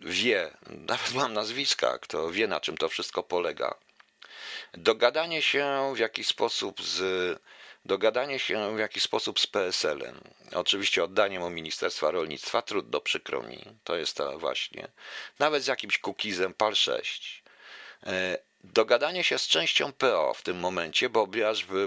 wie, 0.00 0.50
nawet 0.66 1.14
mam 1.14 1.32
nazwiska, 1.32 1.98
kto 1.98 2.30
wie 2.30 2.46
na 2.46 2.60
czym 2.60 2.76
to 2.76 2.88
wszystko 2.88 3.22
polega. 3.22 3.74
Dogadanie 4.74 5.42
się 5.42 5.92
w 5.94 5.98
jakiś 5.98 6.26
sposób 6.26 6.82
z 6.82 7.00
dogadanie 7.84 8.38
się 8.38 8.76
w 8.76 8.78
jakiś 8.78 9.02
sposób 9.02 9.40
z 9.40 9.46
PSL-em. 9.46 10.20
Oczywiście 10.54 11.04
oddanie 11.04 11.40
mu 11.40 11.50
Ministerstwa 11.50 12.10
Rolnictwa, 12.10 12.62
trudno, 12.62 13.00
przykro 13.00 13.42
mi, 13.42 13.64
to 13.84 13.96
jest 13.96 14.16
to 14.16 14.38
właśnie. 14.38 14.88
Nawet 15.38 15.62
z 15.62 15.66
jakimś 15.66 15.98
kukizem 15.98 16.54
PAL 16.54 16.74
6 16.74 17.42
dogadanie 18.64 19.24
się 19.24 19.38
z 19.38 19.48
częścią 19.48 19.92
PO 19.92 20.34
w 20.34 20.42
tym 20.42 20.60
momencie, 20.60 21.08
bo 21.08 21.28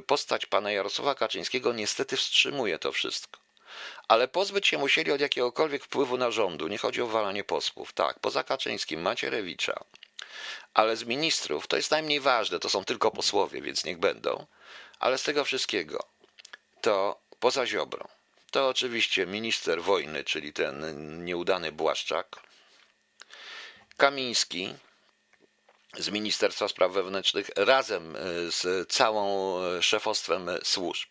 postać 0.07 0.45
pana 0.45 0.71
Jarosława 0.71 1.15
Kaczyńskiego 1.15 1.73
niestety 1.73 2.17
wstrzymuje 2.17 2.79
to 2.79 2.91
wszystko. 2.91 3.39
Ale 4.07 4.27
pozbyć 4.27 4.67
się 4.67 4.77
musieli 4.77 5.11
od 5.11 5.21
jakiegokolwiek 5.21 5.83
wpływu 5.83 6.17
na 6.17 6.31
rządu. 6.31 6.67
Nie 6.67 6.77
chodzi 6.77 7.01
o 7.01 7.07
walanie 7.07 7.43
posłów. 7.43 7.93
Tak, 7.93 8.19
poza 8.19 8.43
Kaczyńskim 8.43 9.01
Macierewicza. 9.01 9.83
Ale 10.73 10.95
z 10.95 11.03
ministrów 11.03 11.67
to 11.67 11.75
jest 11.77 11.91
najmniej 11.91 12.19
ważne, 12.19 12.59
to 12.59 12.69
są 12.69 12.85
tylko 12.85 13.11
posłowie, 13.11 13.61
więc 13.61 13.85
niech 13.85 13.97
będą. 13.97 14.45
Ale 14.99 15.17
z 15.17 15.23
tego 15.23 15.45
wszystkiego 15.45 16.07
to 16.81 17.21
poza 17.39 17.65
Ziobrą. 17.65 18.07
To 18.51 18.67
oczywiście 18.67 19.25
minister 19.25 19.81
wojny, 19.81 20.23
czyli 20.23 20.53
ten 20.53 21.25
nieudany 21.25 21.71
Błaszczak, 21.71 22.39
Kamiński, 23.97 24.73
z 25.97 26.09
Ministerstwa 26.09 26.67
Spraw 26.67 26.91
Wewnętrznych 26.91 27.49
razem 27.55 28.15
e, 28.15 28.19
z 28.51 28.89
całą 28.91 29.57
e, 29.63 29.83
szefostwem 29.83 30.49
służb. 30.63 31.09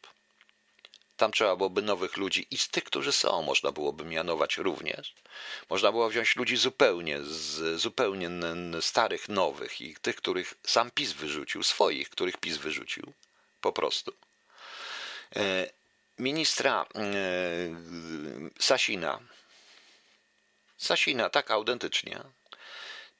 Tam 1.16 1.32
trzeba 1.32 1.56
byłoby 1.56 1.82
nowych 1.82 2.16
ludzi 2.16 2.46
i 2.50 2.58
z 2.58 2.68
tych, 2.68 2.84
którzy 2.84 3.12
są, 3.12 3.42
można 3.42 3.72
byłoby 3.72 4.04
mianować 4.04 4.56
również. 4.56 5.14
Można 5.70 5.92
było 5.92 6.08
wziąć 6.08 6.36
ludzi 6.36 6.56
zupełnie, 6.56 7.22
z, 7.22 7.80
zupełnie 7.80 8.30
starych, 8.80 9.28
nowych 9.28 9.80
i 9.80 9.96
tych, 10.02 10.16
których 10.16 10.54
sam 10.66 10.90
PiS 10.90 11.12
wyrzucił, 11.12 11.62
swoich, 11.62 12.10
których 12.10 12.36
PiS 12.36 12.56
wyrzucił, 12.56 13.12
po 13.66 13.72
prostu. 13.72 14.12
E, 15.36 15.70
ministra 16.18 16.86
Sasina. 18.60 19.20
Sasina, 20.76 21.30
tak 21.30 21.50
autentycznie. 21.50 22.20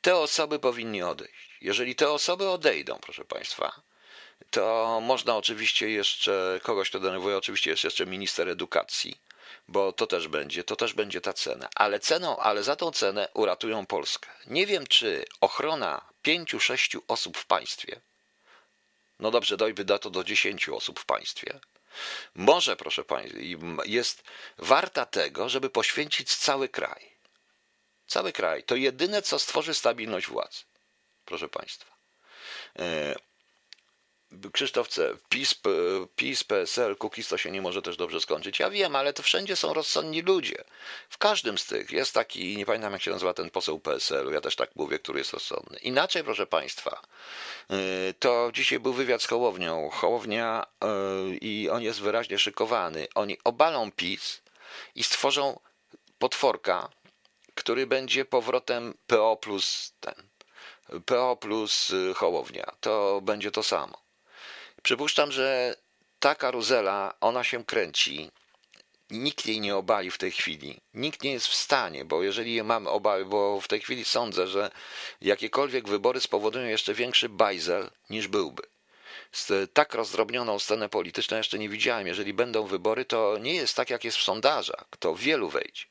Te 0.01 0.17
osoby 0.17 0.59
powinni 0.59 1.03
odejść. 1.03 1.59
Jeżeli 1.61 1.95
te 1.95 2.11
osoby 2.11 2.49
odejdą, 2.49 2.99
proszę 3.03 3.25
Państwa, 3.25 3.81
to 4.51 4.99
można 5.03 5.37
oczywiście 5.37 5.91
jeszcze, 5.91 6.61
kogoś 6.63 6.91
to 6.91 7.01
denerwuje, 7.01 7.37
oczywiście 7.37 7.71
jest 7.71 7.85
jeszcze 7.85 8.07
minister 8.07 8.49
edukacji, 8.49 9.21
bo 9.69 9.93
to 9.93 10.07
też 10.07 10.29
będzie, 10.29 10.65
to 10.65 10.77
też 10.77 10.95
będzie 10.95 11.21
ta 11.21 11.33
cena. 11.33 11.69
Ale 11.75 12.01
ceną, 12.01 12.37
ale 12.39 12.63
za 12.63 12.77
tą 12.77 12.91
cenę 12.91 13.29
uratują 13.35 13.87
Polskę. 13.87 14.31
Nie 14.47 14.67
wiem, 14.67 14.87
czy 14.87 15.25
ochrona 15.41 16.09
pięciu, 16.23 16.61
sześciu 16.61 17.03
osób 17.09 17.39
w 17.39 17.47
państwie, 17.47 18.01
no 19.19 19.31
dobrze, 19.31 19.57
dojby 19.57 19.85
da 19.85 19.99
to 19.99 20.11
do 20.11 20.25
dziesięciu 20.25 20.77
osób 20.77 21.01
w 21.01 21.05
państwie, 21.05 21.61
może, 22.35 22.77
proszę 22.77 23.05
Państwa, 23.05 23.39
jest 23.85 24.23
warta 24.59 25.07
tego, 25.07 25.49
żeby 25.49 25.71
poświęcić 25.71 26.37
cały 26.37 26.69
kraj. 26.69 27.17
Cały 28.07 28.33
kraj. 28.33 28.63
To 28.63 28.77
jedyne, 28.77 29.23
co 29.23 29.39
stworzy 29.39 29.75
stabilność 29.75 30.27
władzy 30.27 30.65
proszę 31.27 31.49
Państwa. 31.49 31.97
Krzysztof. 34.53 34.89
PiS, 35.29 35.55
PiS, 36.17 36.45
PSL, 36.45 36.97
Kukiz 36.97 37.29
to 37.29 37.39
się 37.39 37.51
nie 37.51 37.63
może 37.63 37.83
też 37.83 37.97
dobrze 37.97 38.21
skończyć. 38.21 38.59
Ja 38.59 38.71
wiem, 38.71 38.97
ale 38.97 39.13
to 39.13 39.23
wszędzie 39.23 39.57
są 39.57 39.75
rozsądni 39.75 40.23
ludzie. 40.23 40.65
W 41.09 41.19
każdym 41.19 41.59
z 41.59 41.67
tych 41.67 41.91
jest 41.91 42.15
taki, 42.15 42.57
nie 42.57 42.67
pamiętam 42.67 42.93
jak 42.93 43.03
się 43.03 43.11
nazywa 43.11 43.35
ten 43.35 43.51
poseł 43.51 43.81
PSL-u, 43.81 44.31
ja 44.33 44.41
też 44.41 44.57
tak 44.57 44.77
mówię, 44.77 44.99
który 44.99 45.19
jest 45.19 45.33
rozsądny. 45.33 45.79
Inaczej, 45.79 46.25
proszę 46.25 46.47
Państwa, 46.47 47.03
e, 47.71 47.77
to 48.19 48.51
dzisiaj 48.55 48.81
był 48.81 48.93
wywiad 48.93 49.23
z 49.23 49.27
Hołownią. 49.27 49.91
Hołownia 49.91 50.67
e, 50.83 50.87
i 51.41 51.69
on 51.71 51.83
jest 51.83 52.01
wyraźnie 52.01 52.39
szykowany. 52.39 53.07
Oni 53.15 53.39
obalą 53.45 53.93
PiS 53.93 54.43
i 54.95 55.03
stworzą 55.03 55.61
potworka, 56.19 56.89
który 57.55 57.87
będzie 57.87 58.25
powrotem 58.25 58.95
PO 59.07 59.37
plus 59.37 59.93
ten 60.01 60.15
PO 61.07 61.37
plus 61.37 61.91
y, 61.91 62.15
Hołownia. 62.15 62.73
To 62.81 63.21
będzie 63.23 63.51
to 63.51 63.63
samo. 63.63 64.06
Przypuszczam, 64.87 65.33
że 65.33 65.77
ta 66.21 66.35
karuzela, 66.35 67.15
ona 67.21 67.45
się 67.45 67.65
kręci. 67.65 68.31
Nikt 69.11 69.47
jej 69.47 69.61
nie 69.61 69.77
obali 69.77 70.11
w 70.11 70.19
tej 70.19 70.33
chwili. 70.33 70.81
Nikt 70.95 71.23
nie 71.23 71.33
jest 71.33 71.47
w 71.47 71.55
stanie, 71.55 72.05
bo 72.05 72.23
jeżeli 72.23 72.63
mamy 72.63 72.91
obawy, 72.91 73.25
bo 73.25 73.61
w 73.61 73.69
tej 73.69 73.81
chwili 73.81 74.05
sądzę, 74.05 74.47
że 74.47 74.71
jakiekolwiek 75.21 75.89
wybory 75.89 76.21
spowodują 76.21 76.67
jeszcze 76.67 76.95
większy 76.95 77.29
bajzel 77.29 77.91
niż 78.11 78.29
byłby. 78.29 78.63
Tak 79.73 79.95
rozdrobnioną 79.95 80.59
scenę 80.59 80.89
polityczną 80.89 81.37
jeszcze 81.37 81.59
nie 81.59 81.69
widziałem. 81.69 82.07
Jeżeli 82.07 82.35
będą 82.35 82.67
wybory, 82.67 83.05
to 83.05 83.39
nie 83.39 83.55
jest 83.55 83.77
tak, 83.77 83.91
jak 83.91 84.05
jest 84.05 84.17
w 84.17 84.23
sondażach. 84.23 84.85
To 84.99 85.15
wielu 85.15 85.49
wejdzie. 85.49 85.85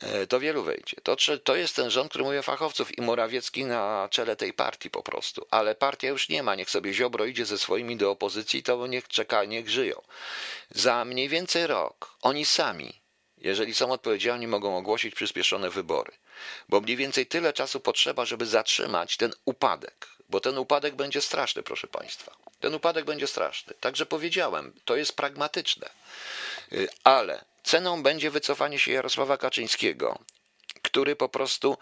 E, 0.00 0.26
to 0.26 0.40
wielu 0.40 0.62
wejdzie. 0.62 0.96
To, 1.02 1.16
to 1.44 1.56
jest 1.56 1.76
ten 1.76 1.90
rząd, 1.90 2.08
który 2.10 2.24
mówi 2.24 2.38
o 2.38 2.42
fachowców 2.42 2.98
i 2.98 3.02
Morawiecki 3.02 3.64
na 3.64 4.08
czele 4.10 4.36
tej 4.36 4.52
partii 4.52 4.90
po 4.90 5.02
prostu. 5.02 5.46
Ale 5.50 5.74
partia 5.74 6.08
już 6.08 6.28
nie 6.28 6.42
ma, 6.42 6.54
niech 6.54 6.70
sobie 6.70 6.94
Ziobro 6.94 7.24
idzie 7.24 7.46
ze 7.46 7.58
swoimi 7.58 7.96
do 7.96 8.10
opozycji, 8.10 8.62
to 8.62 8.86
niech 8.86 9.08
czeka, 9.08 9.44
niech 9.44 9.70
żyją. 9.70 10.02
Za 10.70 11.04
mniej 11.04 11.28
więcej 11.28 11.66
rok 11.66 12.14
oni 12.22 12.44
sami, 12.46 13.00
jeżeli 13.38 13.74
są 13.74 13.92
odpowiedzialni, 13.92 14.46
mogą 14.46 14.76
ogłosić 14.76 15.14
przyspieszone 15.14 15.70
wybory. 15.70 16.12
Bo 16.68 16.80
mniej 16.80 16.96
więcej 16.96 17.26
tyle 17.26 17.52
czasu 17.52 17.80
potrzeba, 17.80 18.24
żeby 18.24 18.46
zatrzymać 18.46 19.16
ten 19.16 19.32
upadek. 19.44 20.08
Bo 20.28 20.40
ten 20.40 20.58
upadek 20.58 20.94
będzie 20.94 21.20
straszny, 21.20 21.62
proszę 21.62 21.86
Państwa. 21.86 22.36
Ten 22.60 22.74
upadek 22.74 23.04
będzie 23.04 23.26
straszny. 23.26 23.74
Także 23.80 24.06
powiedziałem, 24.06 24.72
to 24.84 24.96
jest 24.96 25.16
pragmatyczne. 25.16 25.90
Y, 26.72 26.88
ale 27.04 27.44
Ceną 27.68 28.02
będzie 28.02 28.30
wycofanie 28.30 28.78
się 28.78 28.92
Jarosława 28.92 29.36
Kaczyńskiego, 29.36 30.18
który 30.82 31.16
po 31.16 31.28
prostu, 31.28 31.76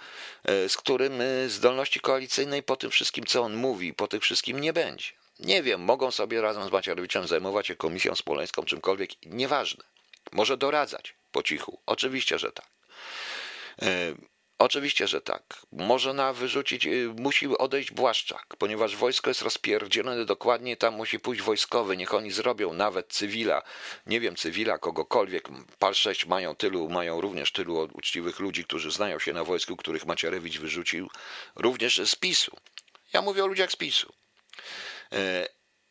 e, 0.45 0.69
z 0.69 0.77
którym 0.77 1.21
e, 1.21 1.49
zdolności 1.49 2.01
koalicyjnej 2.01 2.63
po 2.63 2.77
tym 2.77 2.91
wszystkim, 2.91 3.27
co 3.27 3.43
on 3.43 3.55
mówi, 3.55 3.95
po 3.95 4.09
tym 4.09 4.21
wszystkim 4.21 4.61
nie 4.61 4.73
będzie. 4.73 5.07
Nie 5.39 5.63
wiem, 5.63 5.81
mogą 5.81 6.11
sobie 6.11 6.41
razem 6.41 6.69
z 6.69 6.73
Macierewiczem 6.73 7.27
zajmować 7.27 7.67
się 7.67 7.77
komisją 7.77 8.15
spoleńską, 8.15 8.63
czymkolwiek, 8.63 9.11
nieważne. 9.27 9.85
Może 10.33 10.57
doradzać 10.57 11.15
po 11.33 11.43
cichu, 11.43 11.81
oczywiście, 11.87 12.39
że 12.39 12.53
tak. 12.53 12.69
E, 14.59 14.65
Oczywiście, 14.65 15.09
że 15.09 15.21
tak. 15.21 15.67
Można 15.73 16.33
wyrzucić, 16.33 16.87
y, 16.87 17.15
musi 17.19 17.59
odejść 17.59 17.91
Błaszczak, 17.91 18.57
ponieważ 18.59 18.97
wojsko 18.97 19.31
jest 19.31 19.43
rozpierdzielone 19.43 20.25
dokładnie, 20.25 20.77
tam 20.77 20.95
musi 20.95 21.21
pójść 21.21 21.43
wojskowy, 21.43 21.97
niech 21.97 22.15
oni 22.15 22.31
zrobią 22.31 22.73
nawet 22.73 23.09
cywila, 23.09 23.63
nie 24.07 24.21
wiem, 24.21 24.37
cywila, 24.37 24.79
kogokolwiek. 24.79 25.49
PAL 25.79 25.95
6 25.95 26.27
mają 26.27 26.55
tylu, 26.55 26.89
mają 26.89 27.21
również 27.21 27.53
tylu 27.53 27.89
uczciwych 27.93 28.41
ludzi, 28.41 28.65
którzy 28.65 28.91
znają 28.91 29.19
się 29.19 29.33
na 29.33 29.45
wojsku, 29.45 29.77
których 29.77 30.07
Macierewicz 30.07 30.59
wyrzucił, 30.59 31.11
również 31.57 32.01
z 32.05 32.15
PiSu. 32.15 32.57
Ja 33.13 33.23
mówię 33.23 33.45
o 33.45 33.47
ludziach 33.47 33.71
z 33.71 33.77
PiSu. 33.77 34.13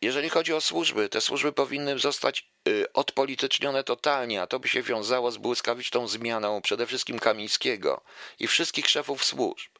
Jeżeli 0.06 0.30
chodzi 0.30 0.54
o 0.54 0.62
służby, 0.62 1.10
te 1.10 1.22
służby 1.22 1.52
powinny 1.52 2.00
zostać 2.00 2.50
y, 2.68 2.94
odpolitycznione 2.94 3.84
totalnie, 3.84 4.42
a 4.42 4.48
to 4.48 4.60
by 4.60 4.68
się 4.68 4.82
wiązało 4.82 5.32
z 5.32 5.38
błyskawiczną 5.38 6.08
zmianą 6.08 6.62
przede 6.62 6.88
wszystkim 6.88 7.20
Kamińskiego 7.20 8.02
i 8.40 8.48
wszystkich 8.48 8.90
szefów 8.90 9.26
służb. 9.26 9.72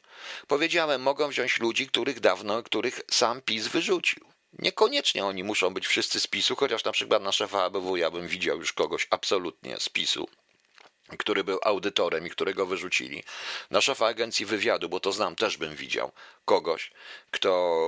Powiedziałem, 0.46 1.02
mogą 1.02 1.28
wziąć 1.28 1.60
ludzi, 1.60 1.86
których 1.86 2.20
dawno, 2.20 2.62
których 2.62 3.00
sam 3.10 3.42
PiS 3.42 3.68
wyrzucił. 3.68 4.24
Niekoniecznie 4.58 5.24
oni 5.24 5.44
muszą 5.44 5.74
być 5.74 5.86
wszyscy 5.86 6.20
z 6.20 6.26
PiSu, 6.26 6.56
chociaż 6.56 6.84
na 6.84 6.92
przykład 6.92 7.22
na 7.22 7.32
szefa 7.32 7.62
ABW 7.64 7.96
ja 7.96 8.10
bym 8.10 8.28
widział 8.28 8.58
już 8.58 8.72
kogoś 8.72 9.06
absolutnie 9.10 9.76
z 9.80 9.88
PiSu. 9.88 10.28
Który 11.18 11.44
był 11.44 11.58
audytorem 11.62 12.26
i 12.26 12.30
którego 12.30 12.66
wyrzucili, 12.66 13.22
na 13.70 13.80
szefa 13.80 14.06
agencji 14.06 14.46
wywiadu, 14.46 14.88
bo 14.88 15.00
to 15.00 15.12
znam, 15.12 15.36
też 15.36 15.56
bym 15.56 15.76
widział 15.76 16.12
kogoś, 16.44 16.90
kto 17.30 17.80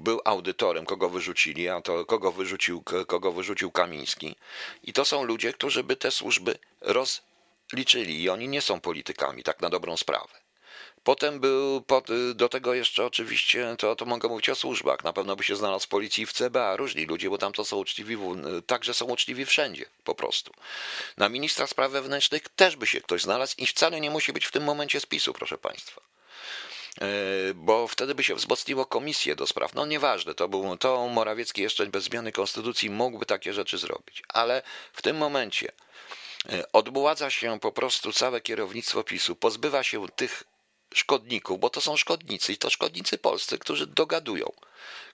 był 0.00 0.20
audytorem, 0.24 0.86
kogo 0.86 1.08
wyrzucili, 1.08 1.68
a 1.68 1.80
to 1.80 2.04
kogo 2.04 2.32
wyrzucił, 2.32 2.82
kogo 3.06 3.32
wyrzucił 3.32 3.70
Kamiński. 3.70 4.36
I 4.82 4.92
to 4.92 5.04
są 5.04 5.24
ludzie, 5.24 5.52
którzy 5.52 5.84
by 5.84 5.96
te 5.96 6.10
służby 6.10 6.58
rozliczyli 6.80 8.22
i 8.22 8.30
oni 8.30 8.48
nie 8.48 8.62
są 8.62 8.80
politykami, 8.80 9.42
tak 9.42 9.60
na 9.60 9.70
dobrą 9.70 9.96
sprawę. 9.96 10.47
Potem 11.08 11.40
był 11.40 11.84
do 12.34 12.48
tego 12.48 12.74
jeszcze 12.74 13.04
oczywiście, 13.04 13.76
to, 13.78 13.96
to 13.96 14.04
mogę 14.04 14.28
mówić 14.28 14.48
o 14.48 14.54
służbach. 14.54 15.04
Na 15.04 15.12
pewno 15.12 15.36
by 15.36 15.44
się 15.44 15.56
znalazł 15.56 15.86
w 15.86 15.88
policji 15.88 16.26
w 16.26 16.32
CBA 16.32 16.76
różni 16.76 17.06
ludzie, 17.06 17.30
bo 17.30 17.38
tam 17.38 17.52
to 17.52 17.64
są 17.64 17.76
uczciwi, 17.76 18.16
także 18.66 18.94
są 18.94 19.04
uczciwi 19.04 19.46
wszędzie 19.46 19.84
po 20.04 20.14
prostu. 20.14 20.52
Na 21.16 21.28
ministra 21.28 21.66
spraw 21.66 21.90
wewnętrznych 21.90 22.42
też 22.48 22.76
by 22.76 22.86
się 22.86 23.00
ktoś 23.00 23.22
znalazł 23.22 23.54
i 23.58 23.66
wcale 23.66 24.00
nie 24.00 24.10
musi 24.10 24.32
być 24.32 24.46
w 24.46 24.50
tym 24.50 24.64
momencie 24.64 25.00
spisu, 25.00 25.32
proszę 25.32 25.58
Państwa 25.58 26.00
e, 27.00 27.06
bo 27.54 27.88
wtedy 27.88 28.14
by 28.14 28.24
się 28.24 28.34
wzmocniło 28.34 28.86
komisję 28.86 29.36
do 29.36 29.46
spraw. 29.46 29.74
No 29.74 29.86
nieważne, 29.86 30.34
to, 30.34 30.48
był, 30.48 30.76
to 30.76 31.08
Morawiecki 31.08 31.62
jeszcze 31.62 31.86
bez 31.86 32.04
zmiany 32.04 32.32
konstytucji 32.32 32.90
mógłby 32.90 33.26
takie 33.26 33.52
rzeczy 33.52 33.78
zrobić, 33.78 34.22
ale 34.28 34.62
w 34.92 35.02
tym 35.02 35.16
momencie 35.16 35.72
e, 36.48 36.72
odbładza 36.72 37.30
się 37.30 37.60
po 37.60 37.72
prostu 37.72 38.12
całe 38.12 38.40
kierownictwo 38.40 39.04
PiSu, 39.04 39.36
pozbywa 39.36 39.82
się 39.82 40.08
tych 40.08 40.44
szkodników, 40.94 41.60
bo 41.60 41.70
to 41.70 41.80
są 41.80 41.96
szkodnicy 41.96 42.52
i 42.52 42.56
to 42.56 42.70
szkodnicy 42.70 43.18
polscy, 43.18 43.58
którzy 43.58 43.86
dogadują, 43.86 44.52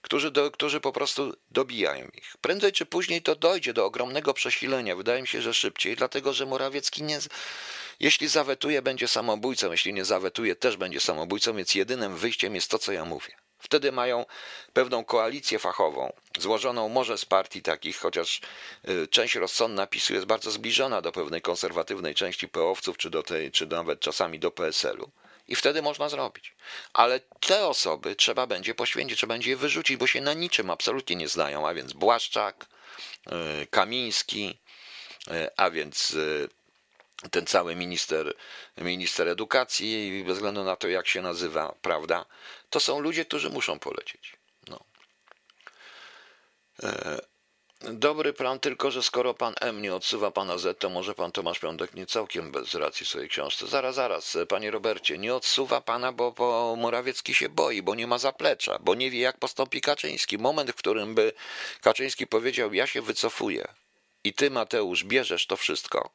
którzy, 0.03 0.31
do, 0.31 0.51
którzy 0.51 0.81
po 0.81 0.93
prostu 0.93 1.37
dobijają 1.51 2.09
ich. 2.15 2.37
Prędzej 2.41 2.73
czy 2.73 2.87
później 2.87 3.23
to 3.23 3.37
dojdzie 3.37 3.73
do 3.73 3.85
ogromnego 3.85 4.35
przesilenia, 4.35 4.97
wydaje 4.97 5.23
mi 5.23 5.29
się, 5.29 5.43
że 5.43 5.55
szybciej, 5.55 5.97
dlatego 5.97 6.33
że 6.33 6.47
Morawiecki 6.47 7.03
nie, 7.03 7.19
jeśli 8.01 8.29
zawetuje, 8.29 8.83
będzie 8.83 9.09
samobójcą, 9.09 9.71
jeśli 9.71 9.95
nie 9.95 10.05
zawetuje, 10.05 10.57
też 10.57 10.77
będzie 10.77 11.01
samobójcą, 11.01 11.57
więc 11.57 11.75
jedynym 11.75 12.17
wyjściem 12.17 12.55
jest 12.55 12.71
to, 12.71 12.79
co 12.79 12.93
ja 12.93 13.05
mówię. 13.05 13.37
Wtedy 13.59 13.93
mają 13.93 14.27
pewną 14.73 15.05
koalicję 15.05 15.59
fachową, 15.59 16.13
złożoną 16.39 16.89
może 16.89 17.19
z 17.19 17.25
partii 17.25 17.63
takich, 17.63 17.97
chociaż 17.97 18.41
y, 18.89 19.09
część 19.09 19.35
rozsądna 19.35 19.87
PiSu 19.87 20.15
jest 20.15 20.27
bardzo 20.27 20.51
zbliżona 20.51 21.03
do 21.03 21.13
pewnej 21.13 21.43
konserwatywnej 21.43 22.15
części 22.15 22.49
peowców, 22.49 22.97
czy, 22.97 23.11
do 23.11 23.23
tej, 23.23 23.51
czy 23.51 23.67
nawet 23.67 24.01
czasami 24.01 24.39
do 24.39 24.51
PSL-u 24.51 25.11
i 25.49 25.57
wtedy 25.57 25.83
można 25.83 26.09
zrobić. 26.09 26.55
Ale 26.93 27.21
te 27.21 27.67
osoby 27.67 28.17
trzeba 28.17 28.47
będzie 28.47 28.75
poświęcić, 28.75 29.19
trzeba 29.19 29.35
będzie 29.35 29.51
je 29.51 29.57
wyrzucić, 29.57 29.97
bo 29.97 30.07
się 30.07 30.21
na 30.21 30.35
niczym 30.35 30.71
absolutnie 30.71 31.17
nie 31.17 31.29
znają, 31.29 31.69
a 31.69 31.75
więc 31.75 31.93
Błaszczak, 31.93 32.67
y, 33.63 33.67
Kamiński, 33.67 34.59
y, 35.29 35.57
a 35.57 35.71
więc 35.71 36.11
y, 36.11 36.49
ten 37.31 37.47
cały 37.47 37.77
minister, 37.77 38.35
minister 38.77 39.29
edukacji, 39.29 40.25
bez 40.27 40.35
względu 40.35 40.65
na 40.65 40.77
to, 40.77 40.89
jak 40.89 41.07
się 41.09 41.23
nazywa, 41.23 41.75
prawda, 41.83 42.25
to 42.71 42.81
są 42.81 43.01
ludzie, 43.01 43.25
którzy 43.25 43.51
muszą 43.51 43.79
polecieć. 43.79 44.37
No. 44.69 44.85
Dobry 47.93 48.33
plan, 48.33 48.61
tylko 48.61 48.91
że 48.91 49.03
skoro 49.03 49.35
pan 49.35 49.55
M 49.61 49.83
nie 49.83 49.95
odsuwa 49.95 50.31
pana 50.31 50.59
Z, 50.59 50.79
to 50.79 50.91
może 50.91 51.15
pan 51.15 51.33
Tomasz 51.33 51.59
Piątek 51.59 51.95
nie 51.95 52.07
całkiem 52.07 52.53
bez 52.53 52.75
racji 52.75 53.07
swojej 53.07 53.29
książce. 53.29 53.67
Zaraz, 53.67 53.95
zaraz, 53.95 54.39
panie 54.49 54.71
Robercie, 54.71 55.19
nie 55.19 55.35
odsuwa 55.35 55.81
pana, 55.81 56.13
bo, 56.13 56.33
bo 56.33 56.77
Morawiecki 56.77 57.35
się 57.35 57.49
boi, 57.49 57.83
bo 57.83 57.95
nie 57.95 58.07
ma 58.07 58.19
zaplecza, 58.19 58.79
bo 58.81 58.95
nie 58.95 59.11
wie, 59.11 59.21
jak 59.21 59.39
postąpi 59.39 59.81
Kaczyński. 59.81 60.39
Moment, 60.39 60.71
w 60.71 60.75
którym 60.75 61.15
by 61.15 61.33
Kaczyński 61.81 62.27
powiedział, 62.27 62.75
ja 62.75 62.87
się 62.87 63.03
wycofuję 63.03 63.69
i 64.25 64.33
ty, 64.33 64.51
Mateusz, 64.51 65.05
bierzesz 65.05 65.47
to 65.47 65.57
wszystko, 65.57 66.11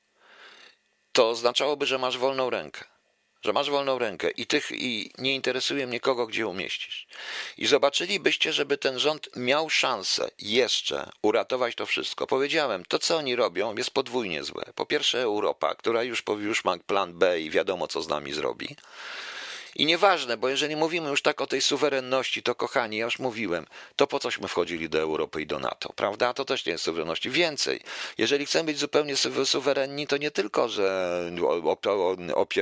to 1.12 1.30
oznaczałoby, 1.30 1.86
że 1.86 1.98
masz 1.98 2.18
wolną 2.18 2.50
rękę 2.50 2.99
że 3.42 3.54
masz 3.54 3.70
wolną 3.70 4.00
rękę 4.00 4.30
i 4.30 4.46
tych 4.46 4.72
i 4.72 5.12
nie 5.18 5.36
interesuje 5.36 5.88
mnie 5.88 6.00
kogo 6.00 6.28
gdzie 6.28 6.48
umieścisz. 6.48 7.08
I 7.58 7.68
zobaczylibyście, 7.68 8.54
żeby 8.54 8.78
ten 8.78 9.00
rząd 9.00 9.30
miał 9.36 9.70
szansę 9.70 10.32
jeszcze 10.40 11.10
uratować 11.22 11.76
to 11.76 11.86
wszystko. 11.86 12.28
Powiedziałem, 12.28 12.86
to 12.86 13.00
co 13.00 13.18
oni 13.18 13.36
robią 13.36 13.76
jest 13.78 13.92
podwójnie 13.92 14.44
złe. 14.44 14.64
Po 14.76 14.86
pierwsze 14.86 15.22
Europa, 15.22 15.76
która 15.76 16.04
już, 16.04 16.24
już 16.40 16.64
ma 16.64 16.78
plan 16.78 17.14
B 17.14 17.42
i 17.42 17.50
wiadomo 17.50 17.88
co 17.88 18.02
z 18.02 18.08
nami 18.08 18.34
zrobi. 18.34 18.76
I 19.76 19.86
nieważne, 19.86 20.38
bo 20.38 20.50
jeżeli 20.50 20.76
mówimy 20.76 21.10
już 21.10 21.22
tak 21.22 21.42
o 21.42 21.48
tej 21.48 21.62
suwerenności, 21.62 22.44
to 22.44 22.56
kochani, 22.56 22.98
ja 22.98 23.06
już 23.06 23.20
mówiłem, 23.20 23.66
to 23.96 24.08
po 24.08 24.20
cośmy 24.20 24.48
wchodzili 24.48 24.90
do 24.90 25.00
Europy 25.00 25.42
i 25.42 25.48
do 25.48 25.60
NATO, 25.60 25.94
prawda? 25.96 26.34
To 26.34 26.46
też 26.46 26.66
nie 26.66 26.72
jest 26.72 26.84
suwerenności. 26.84 27.30
Więcej, 27.30 27.80
jeżeli 28.18 28.46
chcemy 28.46 28.64
być 28.64 28.80
zupełnie 28.80 29.16
suwerenni, 29.46 30.08
to 30.08 30.18
nie 30.18 30.32
tylko, 30.32 30.70
że 30.70 31.32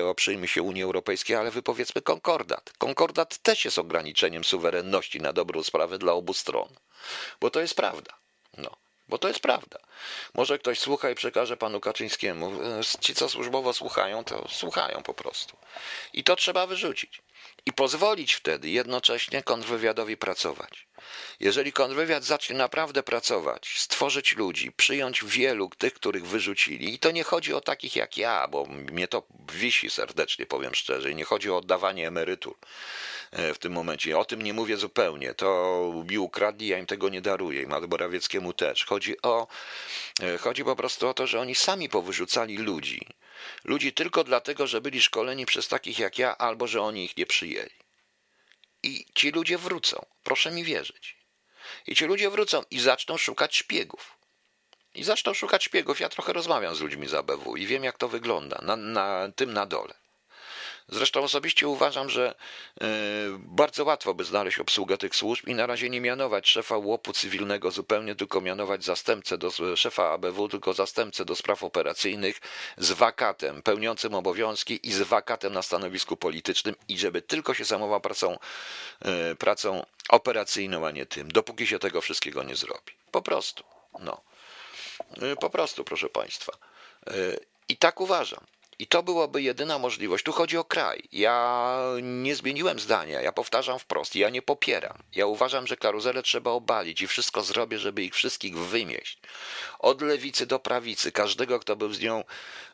oprzyjmy 0.09 0.47
się 0.47 0.61
Unii 0.61 0.83
Europejskiej, 0.83 1.35
ale 1.35 1.51
wypowiedzmy 1.51 2.01
konkordat. 2.01 2.73
Konkordat 2.77 3.37
też 3.37 3.65
jest 3.65 3.79
ograniczeniem 3.79 4.43
suwerenności 4.43 5.21
na 5.21 5.33
dobrą 5.33 5.63
sprawę 5.63 5.97
dla 5.97 6.13
obu 6.13 6.33
stron, 6.33 6.69
bo 7.41 7.49
to 7.49 7.59
jest 7.59 7.75
prawda. 7.75 8.13
No. 8.57 8.86
Bo 9.09 9.17
to 9.17 9.27
jest 9.27 9.39
prawda. 9.39 9.79
Może 10.33 10.59
ktoś 10.59 10.79
słucha 10.79 11.09
i 11.09 11.15
przekaże 11.15 11.57
panu 11.57 11.79
Kaczyńskiemu. 11.79 12.51
Ci, 12.99 13.15
co 13.15 13.29
służbowo 13.29 13.73
słuchają, 13.73 14.23
to 14.23 14.47
słuchają 14.47 15.03
po 15.03 15.13
prostu. 15.13 15.57
I 16.13 16.23
to 16.23 16.35
trzeba 16.35 16.67
wyrzucić. 16.67 17.21
I 17.65 17.73
pozwolić 17.73 18.33
wtedy 18.33 18.69
jednocześnie 18.69 19.43
kontrwywiadowi 19.43 20.17
pracować. 20.17 20.87
Jeżeli 21.39 21.71
kontrwywiad 21.71 22.23
zacznie 22.23 22.55
naprawdę 22.55 23.03
pracować, 23.03 23.79
stworzyć 23.79 24.35
ludzi, 24.35 24.71
przyjąć 24.71 25.23
wielu 25.25 25.69
tych, 25.77 25.93
których 25.93 26.27
wyrzucili, 26.27 26.93
i 26.93 26.99
to 26.99 27.11
nie 27.11 27.23
chodzi 27.23 27.53
o 27.53 27.61
takich 27.61 27.95
jak 27.95 28.17
ja, 28.17 28.47
bo 28.47 28.65
mnie 28.65 29.07
to 29.07 29.23
wisi 29.53 29.89
serdecznie, 29.89 30.45
powiem 30.45 30.75
szczerze, 30.75 31.11
i 31.11 31.15
nie 31.15 31.25
chodzi 31.25 31.51
o 31.51 31.57
oddawanie 31.57 32.07
emerytur 32.07 32.55
E, 33.31 33.53
w 33.53 33.57
tym 33.57 33.73
momencie. 33.73 34.17
O 34.17 34.25
tym 34.25 34.41
nie 34.41 34.53
mówię 34.53 34.77
zupełnie. 34.77 35.33
To 35.33 36.03
mi 36.09 36.17
ukradli, 36.17 36.67
ja 36.67 36.77
im 36.77 36.85
tego 36.85 37.09
nie 37.09 37.21
daruję. 37.21 37.61
I 37.61 37.67
Morawieckiemu 37.67 38.53
też. 38.53 38.85
Chodzi 38.85 39.21
o, 39.21 39.47
e, 40.21 40.37
chodzi 40.37 40.63
po 40.63 40.75
prostu 40.75 41.07
o 41.07 41.13
to, 41.13 41.27
że 41.27 41.39
oni 41.39 41.55
sami 41.55 41.89
powyrzucali 41.89 42.57
ludzi. 42.57 43.07
Ludzi 43.63 43.93
tylko 43.93 44.23
dlatego, 44.23 44.67
że 44.67 44.81
byli 44.81 45.01
szkoleni 45.01 45.45
przez 45.45 45.67
takich 45.67 45.99
jak 45.99 46.19
ja, 46.19 46.37
albo 46.37 46.67
że 46.67 46.81
oni 46.81 47.05
ich 47.05 47.17
nie 47.17 47.25
przyjęli. 47.25 47.86
I 48.87 49.05
ci 49.15 49.31
ludzie 49.31 49.57
wrócą. 49.57 50.05
Proszę 50.23 50.51
mi 50.51 50.63
wierzyć. 50.63 51.17
I 51.87 51.95
ci 51.95 52.05
ludzie 52.05 52.29
wrócą 52.29 52.63
i 52.71 52.79
zaczną 52.79 53.17
szukać 53.17 53.55
szpiegów. 53.55 54.17
I 54.95 55.03
zaczną 55.03 55.33
szukać 55.33 55.63
szpiegów. 55.63 55.99
Ja 55.99 56.09
trochę 56.09 56.33
rozmawiam 56.33 56.75
z 56.75 56.81
ludźmi 56.81 57.07
z 57.07 57.13
ABW 57.13 57.57
i 57.57 57.65
wiem, 57.65 57.83
jak 57.83 57.97
to 57.97 58.07
wygląda 58.07 58.59
na, 58.61 58.75
na 58.75 59.31
tym 59.35 59.53
na 59.53 59.65
dole. 59.65 59.93
Zresztą 60.89 61.23
osobiście 61.23 61.67
uważam, 61.67 62.09
że 62.09 62.35
e, 62.81 62.85
bardzo 63.39 63.83
łatwo 63.83 64.13
by 64.13 64.23
znaleźć 64.23 64.59
obsługę 64.59 64.97
tych 64.97 65.15
służb 65.15 65.47
i 65.47 65.55
na 65.55 65.65
razie 65.65 65.89
nie 65.89 66.01
mianować 66.01 66.49
szefa 66.49 66.77
łopu 66.77 67.13
cywilnego 67.13 67.71
zupełnie, 67.71 68.15
tylko 68.15 68.41
mianować 68.41 68.83
zastępcę 68.83 69.37
do 69.37 69.51
szefa 69.75 70.09
ABW, 70.09 70.49
tylko 70.49 70.73
zastępcę 70.73 71.25
do 71.25 71.35
spraw 71.35 71.63
operacyjnych 71.63 72.41
z 72.77 72.91
wakatem, 72.91 73.61
pełniącym 73.61 74.15
obowiązki 74.15 74.87
i 74.87 74.93
z 74.93 75.01
wakatem 75.01 75.53
na 75.53 75.61
stanowisku 75.61 76.17
politycznym 76.17 76.75
i 76.87 76.97
żeby 76.99 77.21
tylko 77.21 77.53
się 77.53 77.65
zajmował 77.65 78.01
pracą, 78.01 78.37
e, 79.01 79.35
pracą 79.35 79.85
operacyjną, 80.09 80.87
a 80.87 80.91
nie 80.91 81.05
tym, 81.05 81.31
dopóki 81.31 81.67
się 81.67 81.79
tego 81.79 82.01
wszystkiego 82.01 82.43
nie 82.43 82.55
zrobi. 82.55 82.93
Po 83.11 83.21
prostu. 83.21 83.63
No. 83.99 84.21
E, 85.21 85.35
po 85.35 85.49
prostu, 85.49 85.83
proszę 85.83 86.09
Państwa. 86.09 86.53
I 87.69 87.77
tak 87.77 88.01
uważam. 88.01 88.39
I 88.79 88.87
to 88.87 89.03
byłaby 89.03 89.41
jedyna 89.41 89.79
możliwość. 89.79 90.23
Tu 90.23 90.31
chodzi 90.31 90.57
o 90.57 90.63
kraj. 90.63 91.03
Ja 91.11 91.77
nie 92.01 92.35
zmieniłem 92.35 92.79
zdania. 92.79 93.21
Ja 93.21 93.31
powtarzam 93.31 93.79
wprost. 93.79 94.15
Ja 94.15 94.29
nie 94.29 94.41
popieram. 94.41 94.97
Ja 95.15 95.25
uważam, 95.25 95.67
że 95.67 95.77
karuzelę 95.77 96.23
trzeba 96.23 96.51
obalić 96.51 97.01
i 97.01 97.07
wszystko 97.07 97.43
zrobię, 97.43 97.79
żeby 97.79 98.03
ich 98.03 98.15
wszystkich 98.15 98.57
wymieść. 98.57 99.19
Od 99.79 100.01
lewicy 100.01 100.45
do 100.45 100.59
prawicy. 100.59 101.11
Każdego, 101.11 101.59
kto 101.59 101.75
był 101.75 101.93
z 101.93 101.99
nią, 101.99 102.23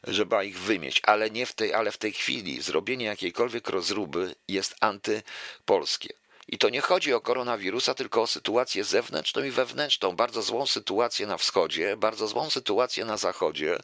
żeby 0.03 0.45
ich 0.45 0.59
wymieść. 0.59 1.01
Ale 1.03 1.29
nie 1.29 1.45
w 1.45 1.53
tej, 1.53 1.73
ale 1.73 1.91
w 1.91 1.97
tej 1.97 2.13
chwili 2.13 2.61
zrobienie 2.61 3.05
jakiejkolwiek 3.05 3.69
rozruby 3.69 4.35
jest 4.47 4.75
antypolskie. 4.79 6.22
I 6.47 6.57
to 6.57 6.69
nie 6.69 6.81
chodzi 6.81 7.13
o 7.13 7.21
koronawirusa, 7.21 7.93
tylko 7.93 8.21
o 8.21 8.27
sytuację 8.27 8.83
zewnętrzną 8.83 9.43
i 9.43 9.51
wewnętrzną. 9.51 10.15
Bardzo 10.15 10.41
złą 10.41 10.65
sytuację 10.65 11.27
na 11.27 11.37
wschodzie, 11.37 11.97
bardzo 11.97 12.27
złą 12.27 12.49
sytuację 12.49 13.05
na 13.05 13.17
zachodzie. 13.17 13.77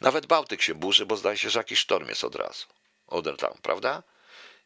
Nawet 0.00 0.26
Bałtyk 0.26 0.62
się 0.62 0.74
burzy, 0.74 1.06
bo 1.06 1.16
zdaje 1.16 1.38
się, 1.38 1.50
że 1.50 1.60
jakiś 1.60 1.78
sztorm 1.78 2.08
jest 2.08 2.24
od 2.24 2.34
razu. 2.34 2.66
Od 3.06 3.40
tam, 3.40 3.54
prawda? 3.62 4.02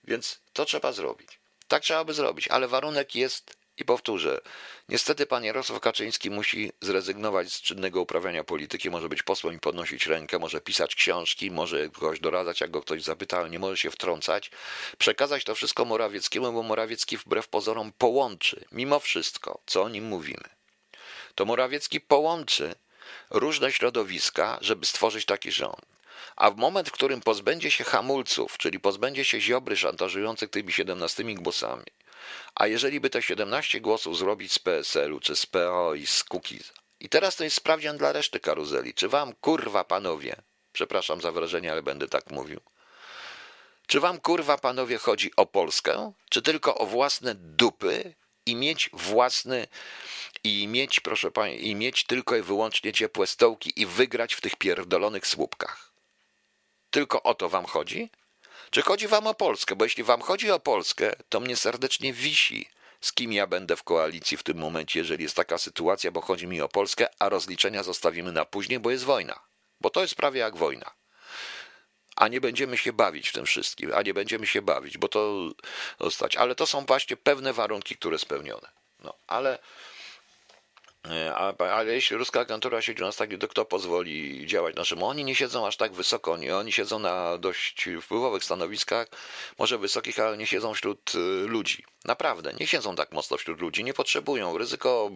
Więc 0.04 0.40
to 0.52 0.64
trzeba 0.64 0.92
zrobić. 0.92 1.38
Tak 1.68 1.82
trzeba 1.82 2.04
by 2.04 2.14
zrobić, 2.14 2.48
ale 2.48 2.68
warunek 2.68 3.14
jest 3.14 3.57
i 3.80 3.84
powtórzę, 3.84 4.40
niestety 4.88 5.26
pan 5.26 5.44
Jarosław 5.44 5.80
Kaczyński 5.80 6.30
musi 6.30 6.72
zrezygnować 6.80 7.52
z 7.52 7.60
czynnego 7.60 8.00
uprawiania 8.00 8.44
polityki, 8.44 8.90
może 8.90 9.08
być 9.08 9.22
posłem 9.22 9.54
i 9.54 9.58
podnosić 9.58 10.06
rękę, 10.06 10.38
może 10.38 10.60
pisać 10.60 10.94
książki, 10.94 11.50
może 11.50 11.88
kogoś 11.88 12.20
doradzać, 12.20 12.60
jak 12.60 12.70
go 12.70 12.80
ktoś 12.80 13.02
zapyta, 13.02 13.38
ale 13.38 13.50
nie 13.50 13.58
może 13.58 13.76
się 13.76 13.90
wtrącać. 13.90 14.50
Przekazać 14.98 15.44
to 15.44 15.54
wszystko 15.54 15.84
Morawieckiemu, 15.84 16.52
bo 16.52 16.62
Morawiecki 16.62 17.16
wbrew 17.16 17.48
pozorom 17.48 17.92
połączy, 17.98 18.64
mimo 18.72 19.00
wszystko, 19.00 19.60
co 19.66 19.82
o 19.82 19.88
nim 19.88 20.04
mówimy. 20.04 20.48
To 21.34 21.44
Morawiecki 21.44 22.00
połączy 22.00 22.74
różne 23.30 23.72
środowiska, 23.72 24.58
żeby 24.60 24.86
stworzyć 24.86 25.24
taki 25.24 25.52
rząd. 25.52 25.86
A 26.36 26.50
w 26.50 26.56
moment, 26.56 26.88
w 26.88 26.92
którym 26.92 27.20
pozbędzie 27.20 27.70
się 27.70 27.84
hamulców, 27.84 28.58
czyli 28.58 28.80
pozbędzie 28.80 29.24
się 29.24 29.40
ziobry 29.40 29.76
szantażujących 29.76 30.50
tymi 30.50 30.72
17 30.72 31.24
głosami, 31.24 31.84
a 32.54 32.66
jeżeli 32.66 33.00
by 33.00 33.10
te 33.10 33.22
17 33.22 33.80
głosów 33.80 34.18
zrobić 34.18 34.52
z 34.52 34.58
PSL-u, 34.58 35.20
czy 35.20 35.36
z 35.36 35.46
PO 35.46 35.94
i 35.94 36.06
z 36.06 36.24
Kukiz, 36.24 36.72
i 37.00 37.08
teraz 37.08 37.36
to 37.36 37.44
jest 37.44 37.56
sprawdzian 37.56 37.98
dla 37.98 38.12
reszty 38.12 38.40
karuzeli, 38.40 38.94
czy 38.94 39.08
wam, 39.08 39.34
kurwa 39.40 39.84
panowie, 39.84 40.36
przepraszam 40.72 41.20
za 41.20 41.32
wrażenie, 41.32 41.72
ale 41.72 41.82
będę 41.82 42.08
tak 42.08 42.30
mówił, 42.30 42.60
czy 43.86 44.00
wam, 44.00 44.20
kurwa 44.20 44.58
panowie, 44.58 44.98
chodzi 44.98 45.30
o 45.36 45.46
Polskę, 45.46 46.12
czy 46.28 46.42
tylko 46.42 46.78
o 46.78 46.86
własne 46.86 47.34
dupy 47.34 48.14
i 48.46 48.56
mieć 48.56 48.90
własny 48.92 49.66
i 50.44 50.68
mieć, 50.68 51.00
proszę 51.00 51.30
pani, 51.30 51.68
i 51.68 51.74
mieć 51.74 52.04
tylko 52.04 52.36
i 52.36 52.42
wyłącznie 52.42 52.92
ciepłe 52.92 53.26
stołki 53.26 53.72
i 53.76 53.86
wygrać 53.86 54.34
w 54.34 54.40
tych 54.40 54.56
pierdolonych 54.56 55.26
słupkach. 55.26 55.92
Tylko 56.90 57.22
o 57.22 57.34
to 57.34 57.48
wam 57.48 57.64
chodzi? 57.64 58.10
Czy 58.70 58.82
chodzi 58.82 59.08
wam 59.08 59.26
o 59.26 59.34
Polskę? 59.34 59.76
Bo 59.76 59.84
jeśli 59.84 60.04
wam 60.04 60.20
chodzi 60.20 60.50
o 60.50 60.60
Polskę, 60.60 61.12
to 61.28 61.40
mnie 61.40 61.56
serdecznie 61.56 62.12
wisi, 62.12 62.68
z 63.00 63.12
kim 63.12 63.32
ja 63.32 63.46
będę 63.46 63.76
w 63.76 63.82
koalicji 63.82 64.36
w 64.36 64.42
tym 64.42 64.58
momencie, 64.58 64.98
jeżeli 65.00 65.22
jest 65.22 65.36
taka 65.36 65.58
sytuacja, 65.58 66.10
bo 66.10 66.20
chodzi 66.20 66.46
mi 66.46 66.60
o 66.60 66.68
Polskę, 66.68 67.06
a 67.18 67.28
rozliczenia 67.28 67.82
zostawimy 67.82 68.32
na 68.32 68.44
później, 68.44 68.80
bo 68.80 68.90
jest 68.90 69.04
wojna. 69.04 69.40
Bo 69.80 69.90
to 69.90 70.00
jest 70.00 70.14
prawie 70.14 70.40
jak 70.40 70.56
wojna. 70.56 70.90
A 72.16 72.28
nie 72.28 72.40
będziemy 72.40 72.78
się 72.78 72.92
bawić 72.92 73.28
w 73.28 73.32
tym 73.32 73.46
wszystkim, 73.46 73.92
a 73.94 74.02
nie 74.02 74.14
będziemy 74.14 74.46
się 74.46 74.62
bawić, 74.62 74.98
bo 74.98 75.08
to 75.08 75.50
zostać. 76.00 76.36
Ale 76.36 76.54
to 76.54 76.66
są 76.66 76.86
właśnie 76.86 77.16
pewne 77.16 77.52
warunki, 77.52 77.96
które 77.96 78.18
spełnione. 78.18 78.68
No, 79.00 79.14
ale 79.26 79.58
E, 81.06 81.34
ale 81.58 81.94
jeśli 81.94 82.16
ruska 82.16 82.40
agentura 82.40 82.82
siedzi 82.82 83.02
na 83.02 83.12
takim, 83.12 83.38
to 83.38 83.48
kto 83.48 83.64
pozwoli 83.64 84.46
działać 84.46 84.76
naszemu? 84.76 85.06
Oni 85.06 85.24
nie 85.24 85.34
siedzą 85.34 85.66
aż 85.66 85.76
tak 85.76 85.92
wysoko, 85.92 86.32
oni, 86.32 86.50
oni 86.50 86.72
siedzą 86.72 86.98
na 86.98 87.38
dość 87.38 87.88
wpływowych 88.02 88.44
stanowiskach, 88.44 89.06
może 89.58 89.78
wysokich, 89.78 90.18
ale 90.18 90.36
nie 90.36 90.46
siedzą 90.46 90.74
wśród 90.74 91.12
e, 91.14 91.18
ludzi. 91.46 91.84
Naprawdę, 92.04 92.52
nie 92.60 92.66
siedzą 92.66 92.96
tak 92.96 93.12
mocno 93.12 93.36
wśród 93.36 93.60
ludzi, 93.60 93.84
nie 93.84 93.94
potrzebują. 93.94 94.58
Ryzyko, 94.58 95.10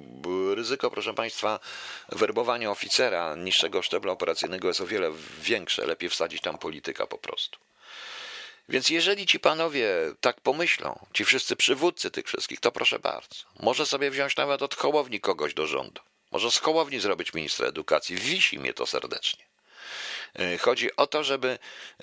ryzyko 0.55 0.91
proszę 0.91 1.15
Państwa, 1.15 1.61
werbowania 2.09 2.71
oficera 2.71 3.37
niższego 3.37 3.83
szczebla 3.83 4.13
operacyjnego 4.13 4.69
jest 4.69 4.81
o 4.81 4.87
wiele 4.87 5.11
większe. 5.41 5.87
Lepiej 5.87 6.11
wsadzić 6.11 6.41
tam 6.41 6.59
polityka 6.59 7.07
po 7.07 7.19
prostu. 7.19 7.59
Więc 8.73 8.91
jeżeli 8.91 9.27
ci 9.27 9.41
panowie 9.41 9.89
tak 10.21 10.41
pomyślą, 10.41 11.07
ci 11.13 11.25
wszyscy 11.25 11.57
przywódcy 11.57 12.11
tych 12.11 12.27
wszystkich, 12.27 12.61
to 12.61 12.73
proszę 12.73 12.99
bardzo. 12.99 13.37
Może 13.61 13.87
sobie 13.87 14.11
wziąć 14.11 14.37
nawet 14.37 14.63
od 14.63 14.75
Hołowni 14.75 15.21
kogoś 15.21 15.55
do 15.55 15.67
rządu. 15.67 16.01
Może 16.31 16.51
z 16.51 16.59
Hołowni 16.59 17.01
zrobić 17.01 17.35
ministra 17.35 17.67
edukacji. 17.67 18.17
Wisi 18.17 18.59
mnie 18.59 18.75
to 18.75 18.87
serdecznie. 18.87 19.45
Y, 20.41 20.59
chodzi 20.59 20.97
o 20.97 21.07
to, 21.07 21.25
żeby 21.25 21.59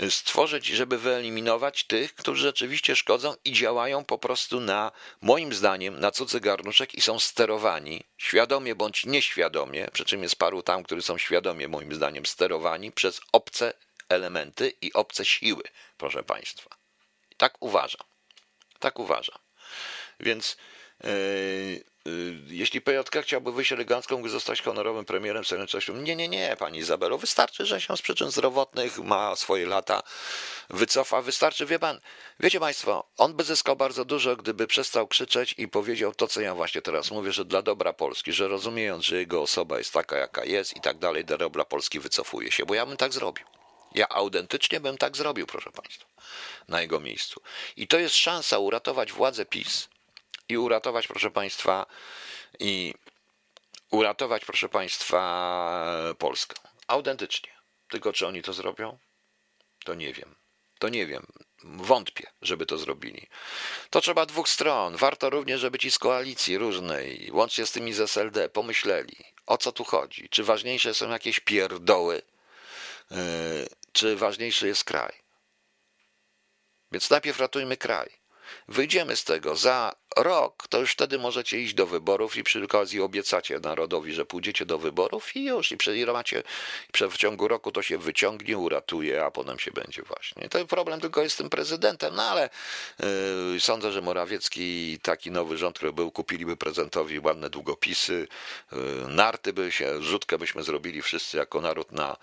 stworzyć, 0.10 0.66
żeby 0.66 0.98
wyeliminować 0.98 1.84
tych, 1.84 2.16
którzy 2.16 2.42
rzeczywiście 2.42 2.96
szkodzą 2.96 3.36
i 3.46 3.54
działają 3.54 4.06
po 4.06 4.18
prostu 4.18 4.60
na, 4.60 4.92
moim 5.22 5.54
zdaniem, 5.54 6.00
na 6.00 6.12
cudzy 6.12 6.40
garnuszek 6.40 6.96
i 6.96 7.02
są 7.02 7.20
sterowani, 7.20 8.04
świadomie 8.18 8.76
bądź 8.76 9.06
nieświadomie, 9.06 9.88
przy 9.94 10.06
czym 10.06 10.24
jest 10.24 10.36
paru 10.36 10.64
tam, 10.64 10.84
którzy 10.84 11.02
są 11.02 11.18
świadomie, 11.18 11.68
moim 11.68 11.96
zdaniem, 11.96 12.26
sterowani 12.26 12.92
przez 12.92 13.22
obce 13.32 13.74
elementy 14.10 14.74
i 14.82 14.94
obce 14.94 15.26
siły, 15.26 15.64
proszę 15.98 16.24
Państwa. 16.24 16.70
Tak 17.38 17.58
uważam. 17.60 18.08
Tak 18.80 19.00
uważam. 19.00 19.40
Więc 20.20 20.58
yy, 21.04 21.10
yy, 22.06 22.40
jeśli 22.48 22.82
PJK 22.82 23.22
chciałby 23.22 23.52
wyjść 23.52 23.72
elegancko, 23.72 24.18
mógł 24.18 24.30
zostać 24.30 24.62
honorowym 24.62 25.06
premierem 25.06 25.46
Serenitością. 25.46 25.94
Nie, 25.94 26.16
nie, 26.16 26.28
nie, 26.28 26.56
pani 26.60 26.80
Izabelo. 26.80 27.18
Wystarczy, 27.18 27.66
że 27.66 27.82
się 27.82 27.98
z 27.98 28.02
przyczyn 28.02 28.32
zdrowotnych 28.32 29.00
ma 29.00 29.36
swoje 29.36 29.66
lata, 29.66 30.04
wycofa. 30.70 31.22
Wystarczy, 31.22 31.66
wie 31.66 31.80
pan, 31.80 32.00
wiecie 32.40 32.60
państwo, 32.60 33.08
on 33.18 33.34
by 33.34 33.44
zyskał 33.44 33.76
bardzo 33.76 34.06
dużo, 34.06 34.36
gdyby 34.36 34.68
przestał 34.68 35.08
krzyczeć 35.08 35.56
i 35.58 35.68
powiedział 35.68 36.14
to, 36.16 36.28
co 36.28 36.42
ja 36.42 36.56
właśnie 36.56 36.82
teraz 36.82 37.12
mówię, 37.12 37.32
że 37.32 37.46
dla 37.46 37.62
dobra 37.62 37.94
Polski, 37.94 38.34
że 38.34 38.48
rozumiejąc, 38.48 39.06
że 39.06 39.18
jego 39.18 39.42
osoba 39.42 39.78
jest 39.78 39.94
taka, 39.94 40.18
jaka 40.18 40.46
jest 40.46 40.78
i 40.78 40.82
tak 40.82 40.98
dalej, 40.98 41.26
dla 41.26 41.38
dobra 41.38 41.66
Polski 41.66 42.00
wycofuje 42.00 42.52
się, 42.52 42.66
bo 42.66 42.74
ja 42.74 42.86
bym 42.86 42.98
tak 42.98 43.14
zrobił. 43.14 43.46
Ja 43.96 44.10
autentycznie 44.10 44.80
bym 44.80 44.98
tak 44.98 45.18
zrobił, 45.18 45.48
proszę 45.48 45.72
Państwa, 45.72 46.06
na 46.68 46.82
jego 46.82 47.00
miejscu. 47.00 47.42
I 47.76 47.88
to 47.88 48.00
jest 48.00 48.16
szansa 48.16 48.60
uratować 48.60 49.12
władzę 49.12 49.46
PiS 49.46 49.90
i 50.50 50.58
uratować, 50.58 51.08
proszę 51.08 51.32
Państwa, 51.32 51.86
i 52.60 52.94
uratować, 53.92 54.46
proszę 54.46 54.70
Państwa, 54.70 56.14
Polskę. 56.18 56.56
Autentycznie. 56.88 57.52
Tylko 57.90 58.14
czy 58.14 58.28
oni 58.28 58.42
to 58.42 58.54
zrobią? 58.54 58.98
To 59.86 59.94
nie 59.94 60.14
wiem. 60.14 60.36
To 60.80 60.90
nie 60.90 61.08
wiem. 61.08 61.26
Wątpię, 61.64 62.28
żeby 62.42 62.66
to 62.66 62.78
zrobili. 62.78 63.28
To 63.90 64.02
trzeba 64.02 64.26
dwóch 64.26 64.50
stron. 64.50 64.98
Warto 64.98 65.30
również, 65.30 65.62
żeby 65.62 65.80
ci 65.80 65.92
z 65.92 66.00
koalicji 66.00 66.58
różnej, 66.58 67.30
łącznie 67.34 67.66
z 67.66 67.72
tymi 67.72 67.94
z 67.94 68.00
SLD, 68.00 68.50
pomyśleli, 68.50 69.18
o 69.46 69.58
co 69.58 69.72
tu 69.72 69.84
chodzi. 69.84 70.30
Czy 70.30 70.44
ważniejsze 70.44 70.94
są 70.94 71.10
jakieś 71.10 71.40
pierdoły, 71.40 72.22
yy, 73.12 73.18
czy 74.00 74.16
ważniejszy 74.16 74.68
jest 74.68 74.84
kraj. 74.84 75.14
Więc 76.92 77.10
najpierw 77.10 77.40
ratujmy 77.40 77.78
kraj. 77.78 78.19
Wyjdziemy 78.68 79.16
z 79.16 79.24
tego. 79.24 79.56
Za 79.56 79.94
rok 80.18 80.68
to 80.68 80.80
już 80.80 80.92
wtedy 80.92 81.20
możecie 81.20 81.60
iść 81.60 81.74
do 81.74 81.86
wyborów 81.86 82.38
i 82.38 82.44
przy 82.44 82.64
okazji 82.64 83.02
obiecacie 83.02 83.60
narodowi, 83.60 84.14
że 84.14 84.26
pójdziecie 84.26 84.66
do 84.66 84.78
wyborów 84.78 85.36
i 85.36 85.46
już. 85.46 85.72
I, 85.72 85.78
przy, 85.78 86.06
macie, 86.14 86.44
w 87.12 87.18
ciągu 87.18 87.48
roku 87.48 87.72
to 87.72 87.82
się 87.82 87.98
wyciągnie, 87.98 88.58
uratuje, 88.58 89.26
a 89.26 89.32
potem 89.32 89.60
się 89.60 89.72
będzie 89.72 90.02
właśnie. 90.02 90.50
To 90.50 90.66
problem 90.66 91.02
tylko 91.02 91.22
jest 91.22 91.36
z 91.36 91.38
tym 91.38 91.50
prezydentem, 91.50 92.16
no 92.16 92.24
ale 92.24 92.50
yy, 93.54 93.60
sądzę, 93.60 93.92
że 93.92 94.02
Morawiecki 94.02 94.92
i 94.94 95.00
taki 95.00 95.32
nowy 95.32 95.58
rząd, 95.58 95.76
który 95.76 95.94
był, 95.94 96.12
kupiliby 96.12 96.58
prezydentowi 96.58 97.20
ładne 97.20 97.50
długopisy, 97.50 98.28
yy, 98.72 98.80
narty 99.08 99.54
by 99.54 99.72
się, 99.72 100.04
rzutkę 100.04 100.38
byśmy 100.38 100.64
zrobili 100.64 101.02
wszyscy 101.02 101.38
jako 101.38 101.62
naród 101.62 101.92
na 101.92 102.18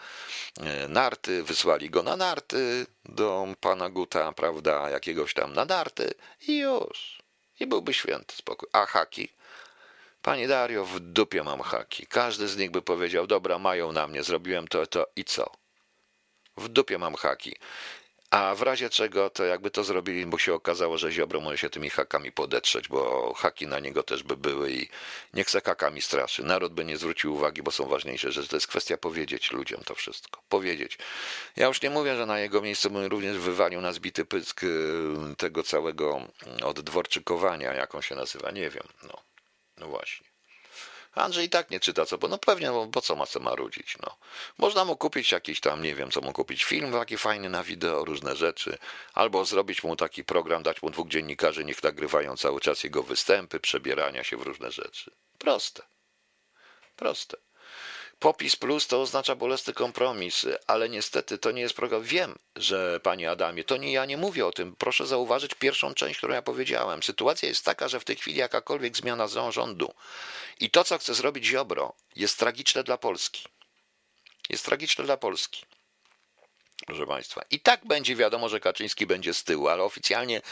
yy, 0.61 0.89
narty, 0.89 1.43
wysłali 1.43 1.91
go 1.91 2.03
na 2.03 2.17
narty 2.17 2.87
do 3.09 3.47
pana 3.61 3.91
Guta, 3.91 4.33
prawda, 4.33 4.91
jakiegoś 4.91 5.35
tam 5.35 5.53
na 5.53 5.65
narty 5.65 6.15
i 6.49 6.59
już. 6.59 7.23
I 7.61 7.67
byłby 7.67 7.95
święty 7.95 8.37
spokój. 8.37 8.69
A 8.73 8.87
haki? 8.87 9.29
Panie 10.23 10.49
Dario, 10.49 10.85
w 10.85 11.01
dupie 11.01 11.43
mam 11.43 11.61
haki. 11.61 12.07
Każdy 12.07 12.49
z 12.49 12.57
nich 12.57 12.71
by 12.71 12.83
powiedział, 12.83 13.27
dobra, 13.27 13.59
mają 13.59 13.93
na 13.93 14.07
mnie, 14.07 14.23
zrobiłem 14.23 14.69
to, 14.69 14.87
to 14.87 15.07
i 15.17 15.25
co? 15.25 15.51
W 16.57 16.69
dupie 16.69 16.99
mam 16.99 17.15
haki. 17.15 17.57
A 18.37 18.55
w 18.55 18.63
razie 18.63 18.91
czego 18.91 19.31
to 19.31 19.45
jakby 19.45 19.71
to 19.71 19.85
zrobili, 19.85 20.27
bo 20.27 20.39
się 20.39 20.55
okazało, 20.55 20.99
że 20.99 21.13
Ziobro 21.13 21.41
może 21.41 21.59
się 21.59 21.71
tymi 21.71 21.91
hakami 21.91 22.33
podetrzeć, 22.33 22.89
bo 22.89 23.35
haki 23.35 23.67
na 23.67 23.79
niego 23.79 24.03
też 24.03 24.23
by 24.23 24.37
były 24.37 24.73
i 24.73 24.89
nie 25.35 25.45
chce 25.45 25.61
hakami 25.61 26.03
straszy. 26.03 26.43
Naród 26.45 26.75
by 26.75 26.85
nie 26.85 26.97
zwrócił 26.97 27.35
uwagi, 27.35 27.63
bo 27.63 27.71
są 27.71 27.89
ważniejsze 27.89 28.33
rzeczy. 28.33 28.49
To 28.49 28.57
jest 28.57 28.67
kwestia 28.67 28.97
powiedzieć 28.97 29.53
ludziom 29.53 29.81
to 29.85 29.95
wszystko. 29.95 30.43
Powiedzieć. 30.49 30.99
Ja 31.57 31.67
już 31.67 31.83
nie 31.83 31.91
mówię, 31.91 32.17
że 32.17 32.27
na 32.27 32.39
jego 32.39 32.63
miejscu 32.63 32.91
bym 32.91 33.05
również 33.05 33.39
wywalił 33.39 33.81
na 33.81 33.93
zbity 33.93 34.25
pysk 34.25 34.63
y, 34.65 34.67
tego 35.37 35.63
całego 35.63 36.21
oddworczykowania, 36.63 37.75
jak 37.75 37.95
on 37.95 38.03
się 38.03 38.15
nazywa, 38.15 38.51
nie 38.51 38.71
wiem. 38.71 38.85
No, 39.03 39.23
no 39.79 39.87
właśnie. 39.87 40.36
Andrzej 41.17 41.47
i 41.47 41.49
tak 41.49 41.71
nie 41.71 41.81
czyta, 41.81 42.07
co, 42.07 42.19
bo 42.19 42.29
no 42.29 42.39
pewnie, 42.39 42.71
bo 42.71 42.87
po 42.87 43.01
co 43.01 43.17
ma 43.17 43.27
co 43.27 43.41
marudzić, 43.41 43.97
no. 44.03 44.17
Można 44.59 44.85
mu 44.85 44.97
kupić 44.97 45.33
jakiś 45.33 45.61
tam, 45.61 45.83
nie 45.83 45.95
wiem, 45.95 46.11
co 46.11 46.21
mu 46.21 46.33
kupić, 46.33 46.65
film 46.65 46.93
taki 46.93 47.19
fajny 47.19 47.51
na 47.51 47.63
wideo, 47.63 48.05
różne 48.05 48.37
rzeczy, 48.37 48.79
albo 49.15 49.45
zrobić 49.45 49.83
mu 49.83 49.97
taki 49.97 50.25
program, 50.25 50.63
dać 50.63 50.83
mu 50.83 50.91
dwóch 50.91 51.09
dziennikarzy, 51.09 51.65
niech 51.65 51.83
nagrywają 51.83 52.37
cały 52.37 52.61
czas 52.61 52.85
jego 52.85 53.03
występy, 53.03 53.61
przebierania 53.61 54.25
się 54.25 54.37
w 54.37 54.43
różne 54.43 54.71
rzeczy. 54.71 55.11
Proste. 55.39 55.83
Proste. 56.97 57.46
Popis 58.19 58.57
plus 58.57 58.87
to 58.87 59.01
oznacza 59.01 59.35
bolesny 59.35 59.73
kompromis, 59.73 60.47
ale 60.67 60.89
niestety 60.89 61.39
to 61.39 61.51
nie 61.51 61.63
jest 61.63 61.77
program. 61.77 62.03
Wiem, 62.03 62.39
że 62.57 63.01
panie 63.01 63.31
Adamie, 63.31 63.65
to 63.65 63.77
nie 63.77 63.93
ja 63.93 64.05
nie 64.05 64.17
mówię 64.17 64.47
o 64.47 64.53
tym. 64.53 64.77
Proszę 64.77 65.07
zauważyć 65.07 65.55
pierwszą 65.55 65.95
część, 65.95 66.19
którą 66.19 66.35
ja 66.35 66.43
powiedziałem. 66.43 67.03
Sytuacja 67.03 67.49
jest 67.49 67.65
taka, 67.65 67.89
że 67.89 68.01
w 68.01 68.05
tej 68.05 68.17
chwili 68.17 68.37
jakakolwiek 68.37 68.97
zmiana 68.97 69.29
rządu 69.51 69.95
i 70.61 70.71
to, 70.71 70.85
co 70.85 70.99
chce 70.99 71.15
zrobić 71.15 71.45
Ziobro, 71.45 71.93
jest 72.17 72.39
tragiczne 72.39 72.85
dla 72.85 72.99
Polski. 72.99 73.45
Jest 74.49 74.65
tragiczne 74.65 75.05
dla 75.05 75.17
Polski. 75.17 75.67
Proszę 76.87 77.07
Państwa. 77.07 77.43
I 77.51 77.61
tak 77.61 77.87
będzie 77.87 78.17
wiadomo, 78.17 78.49
że 78.49 78.61
Kaczyński 78.61 79.07
będzie 79.07 79.35
z 79.35 79.45
tyłu, 79.45 79.69
ale 79.69 79.83
oficjalnie 79.83 80.43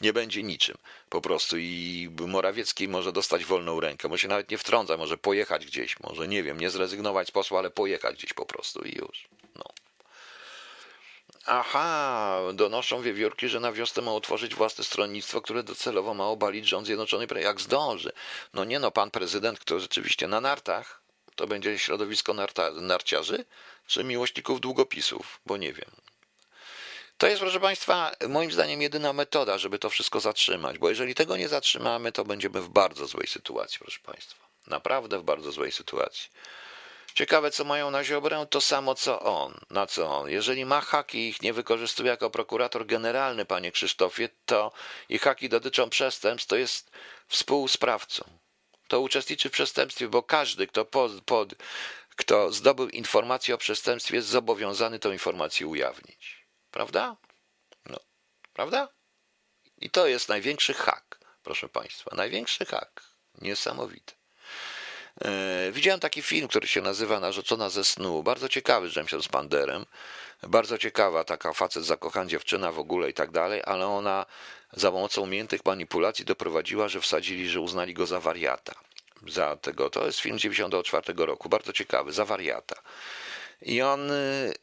nie 0.00 0.12
będzie 0.12 0.42
niczym. 0.42 0.76
Po 1.08 1.20
prostu 1.20 1.56
i 1.58 2.08
Morawiecki 2.26 2.88
może 2.88 3.12
dostać 3.12 3.44
wolną 3.44 3.80
rękę, 3.80 4.08
może 4.08 4.22
się 4.22 4.28
nawet 4.28 4.50
nie 4.50 4.58
wtrąca, 4.58 4.96
może 4.96 5.18
pojechać 5.18 5.66
gdzieś, 5.66 6.00
może 6.00 6.28
nie 6.28 6.42
wiem, 6.42 6.60
nie 6.60 6.70
zrezygnować 6.70 7.28
z 7.28 7.30
posła, 7.30 7.58
ale 7.58 7.70
pojechać 7.70 8.16
gdzieś 8.16 8.32
po 8.32 8.46
prostu 8.46 8.80
i 8.82 8.98
już. 8.98 9.28
No. 9.56 9.64
Aha, 11.46 12.40
donoszą 12.54 13.02
wiewiórki, 13.02 13.48
że 13.48 13.60
na 13.60 13.72
wiosnę 13.72 14.02
ma 14.02 14.12
utworzyć 14.12 14.54
własne 14.54 14.84
stronnictwo, 14.84 15.40
które 15.40 15.62
docelowo 15.62 16.14
ma 16.14 16.26
obalić 16.26 16.68
rząd 16.68 16.86
Zjednoczonej, 16.86 17.28
jak 17.40 17.60
zdąży. 17.60 18.12
No 18.54 18.64
nie 18.64 18.78
no, 18.78 18.90
pan 18.90 19.10
prezydent, 19.10 19.58
kto 19.58 19.80
rzeczywiście 19.80 20.28
na 20.28 20.40
nartach 20.40 21.03
To 21.36 21.46
będzie 21.46 21.78
środowisko 21.78 22.34
narta, 22.34 22.70
narciarzy 22.70 23.44
czy 23.86 24.04
miłośników 24.04 24.60
długopisów? 24.60 25.40
Bo 25.46 25.56
nie 25.56 25.72
wiem. 25.72 25.90
To 27.18 27.26
jest, 27.26 27.40
proszę 27.40 27.60
Państwa, 27.60 28.12
moim 28.28 28.52
zdaniem 28.52 28.82
jedyna 28.82 29.12
metoda, 29.12 29.58
żeby 29.58 29.78
to 29.78 29.90
wszystko 29.90 30.20
zatrzymać, 30.20 30.78
bo 30.78 30.88
jeżeli 30.88 31.14
tego 31.14 31.36
nie 31.36 31.48
zatrzymamy, 31.48 32.12
to 32.12 32.24
będziemy 32.24 32.60
w 32.60 32.68
bardzo 32.68 33.06
złej 33.06 33.26
sytuacji, 33.26 33.78
proszę 33.78 34.00
Państwa. 34.00 34.44
Naprawdę 34.66 35.18
w 35.18 35.22
bardzo 35.22 35.52
złej 35.52 35.72
sytuacji. 35.72 36.30
Ciekawe, 37.14 37.50
co 37.50 37.64
mają 37.64 37.90
na 37.90 38.04
Ziobrę, 38.04 38.46
to 38.50 38.60
samo 38.60 38.94
co 38.94 39.20
on. 39.20 39.54
Na 39.70 39.86
co 39.86 40.18
on? 40.18 40.30
Jeżeli 40.30 40.64
ma 40.64 40.80
haki 40.80 41.18
i 41.18 41.28
ich 41.28 41.42
nie 41.42 41.52
wykorzystuje 41.52 42.10
jako 42.10 42.30
prokurator 42.30 42.86
generalny, 42.86 43.44
panie 43.44 43.72
Krzysztofie, 43.72 44.28
to 44.46 44.72
i 45.08 45.18
haki 45.18 45.48
dotyczą 45.48 45.90
przestępstw, 45.90 46.48
to 46.48 46.56
jest 46.56 46.90
współsprawcą. 47.28 48.24
To 48.88 49.00
uczestniczy 49.00 49.48
w 49.48 49.52
przestępstwie, 49.52 50.08
bo 50.08 50.22
każdy, 50.22 50.66
kto, 50.66 50.84
pod, 50.84 51.24
pod, 51.24 51.54
kto 52.16 52.52
zdobył 52.52 52.88
informację 52.88 53.54
o 53.54 53.58
przestępstwie, 53.58 54.16
jest 54.16 54.28
zobowiązany 54.28 54.98
tę 54.98 55.08
informację 55.08 55.66
ujawnić. 55.66 56.46
Prawda? 56.70 57.16
No, 57.86 58.00
prawda? 58.52 58.88
I 59.78 59.90
to 59.90 60.06
jest 60.06 60.28
największy 60.28 60.74
hak, 60.74 61.18
proszę 61.42 61.68
Państwa. 61.68 62.16
Największy 62.16 62.64
hak. 62.64 63.02
Niesamowity. 63.40 64.14
E, 65.24 65.72
widziałem 65.72 66.00
taki 66.00 66.22
film, 66.22 66.48
który 66.48 66.66
się 66.66 66.80
nazywa 66.80 67.20
Narzeczona 67.20 67.70
ze 67.70 67.84
snu. 67.84 68.22
Bardzo 68.22 68.48
ciekawy 68.48 68.90
z 68.90 68.96
Jamesem 68.96 69.22
Spanderem. 69.22 69.86
Bardzo 70.42 70.78
ciekawa, 70.78 71.24
taka 71.24 71.52
facet 71.52 71.84
zakochana 71.84 72.30
dziewczyna 72.30 72.72
w 72.72 72.78
ogóle 72.78 73.10
i 73.10 73.14
tak 73.14 73.30
dalej, 73.30 73.62
ale 73.64 73.86
ona 73.86 74.26
za 74.76 74.90
pomocą 74.90 75.22
umiejętnych 75.22 75.64
manipulacji 75.64 76.24
doprowadziła, 76.24 76.88
że 76.88 77.00
wsadzili, 77.00 77.48
że 77.48 77.60
uznali 77.60 77.94
go 77.94 78.06
za 78.06 78.20
wariata. 78.20 78.74
Za 79.26 79.56
tego, 79.56 79.90
to 79.90 80.06
jest 80.06 80.20
film 80.20 80.38
94 80.38 81.12
roku, 81.16 81.48
bardzo 81.48 81.72
ciekawy, 81.72 82.12
za 82.12 82.24
wariata. 82.24 82.76
I 83.62 83.82
on, 83.82 84.10
y, 84.10 84.54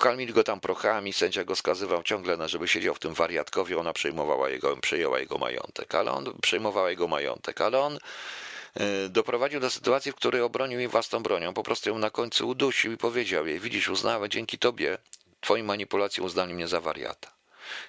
karmili 0.00 0.32
go 0.32 0.44
tam 0.44 0.60
prochami, 0.60 1.12
sędzia 1.12 1.44
go 1.44 1.56
skazywał 1.56 2.02
ciągle, 2.02 2.36
na 2.36 2.48
żeby 2.48 2.68
siedział 2.68 2.94
w 2.94 2.98
tym 2.98 3.14
wariatkowie, 3.14 3.78
ona 3.78 3.92
przejmowała 3.92 4.50
jego, 4.50 4.76
przejęła 4.76 5.18
jego 5.18 5.38
majątek, 5.38 5.94
ale 5.94 6.12
on 6.12 6.38
przejmowała 6.42 6.90
jego 6.90 7.08
majątek, 7.08 7.60
ale 7.60 7.80
on 7.80 7.96
y, 7.96 9.08
doprowadził 9.08 9.60
do 9.60 9.70
sytuacji, 9.70 10.12
w 10.12 10.14
której 10.14 10.42
obronił 10.42 10.78
jej 10.78 10.88
własną 10.88 11.22
bronią, 11.22 11.54
po 11.54 11.62
prostu 11.62 11.90
ją 11.90 11.98
na 11.98 12.10
końcu 12.10 12.48
udusił 12.48 12.92
i 12.92 12.96
powiedział 12.96 13.46
jej, 13.46 13.60
widzisz, 13.60 13.88
uznałem 13.88 14.30
dzięki 14.30 14.58
tobie, 14.58 14.98
twoim 15.40 15.66
manipulacjom 15.66 16.26
uznali 16.26 16.54
mnie 16.54 16.68
za 16.68 16.80
wariata. 16.80 17.32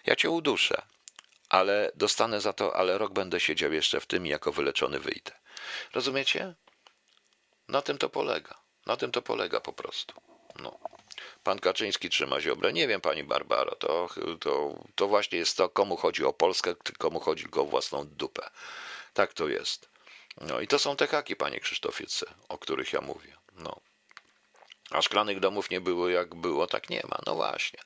Ja 0.05 0.15
cię 0.15 0.29
uduszę, 0.29 0.81
ale 1.55 1.91
dostanę 1.95 2.41
za 2.41 2.53
to, 2.53 2.75
ale 2.75 2.97
rok 2.97 3.13
będę 3.13 3.39
siedział 3.39 3.73
jeszcze 3.73 3.99
w 3.99 4.05
tym 4.05 4.25
i 4.27 4.29
jako 4.29 4.51
wyleczony 4.51 4.99
wyjdę. 4.99 5.31
Rozumiecie? 5.93 6.53
Na 7.67 7.81
tym 7.81 7.97
to 7.97 8.09
polega. 8.09 8.55
Na 8.85 8.97
tym 8.97 9.11
to 9.11 9.21
polega 9.21 9.59
po 9.59 9.73
prostu. 9.73 10.13
No. 10.59 10.79
Pan 11.43 11.59
Kaczyński 11.59 12.09
trzyma 12.09 12.41
Ziobrę. 12.41 12.73
Nie 12.73 12.87
wiem, 12.87 13.01
pani 13.01 13.23
Barbaro, 13.23 13.75
to, 13.75 14.09
to, 14.39 14.83
to 14.95 15.07
właśnie 15.07 15.39
jest 15.39 15.57
to, 15.57 15.69
komu 15.69 15.97
chodzi 15.97 16.25
o 16.25 16.33
Polskę, 16.33 16.75
komu 16.97 17.19
chodzi 17.19 17.43
tylko 17.43 17.61
o 17.61 17.65
własną 17.65 18.07
dupę. 18.07 18.49
Tak 19.13 19.33
to 19.33 19.47
jest. 19.47 19.89
No 20.41 20.59
i 20.59 20.67
to 20.67 20.79
są 20.79 20.95
te 20.95 21.07
haki, 21.07 21.35
panie 21.35 21.59
Krzysztofie 21.59 22.07
C., 22.07 22.25
o 22.49 22.57
których 22.57 22.93
ja 22.93 23.01
mówię. 23.01 23.37
No. 23.53 23.79
A 24.91 25.01
szklanych 25.01 25.39
domów 25.39 25.69
nie 25.69 25.81
było 25.81 26.09
jak 26.09 26.35
było, 26.35 26.67
tak 26.67 26.89
nie 26.89 27.01
ma. 27.09 27.19
No 27.27 27.35
właśnie. 27.35 27.79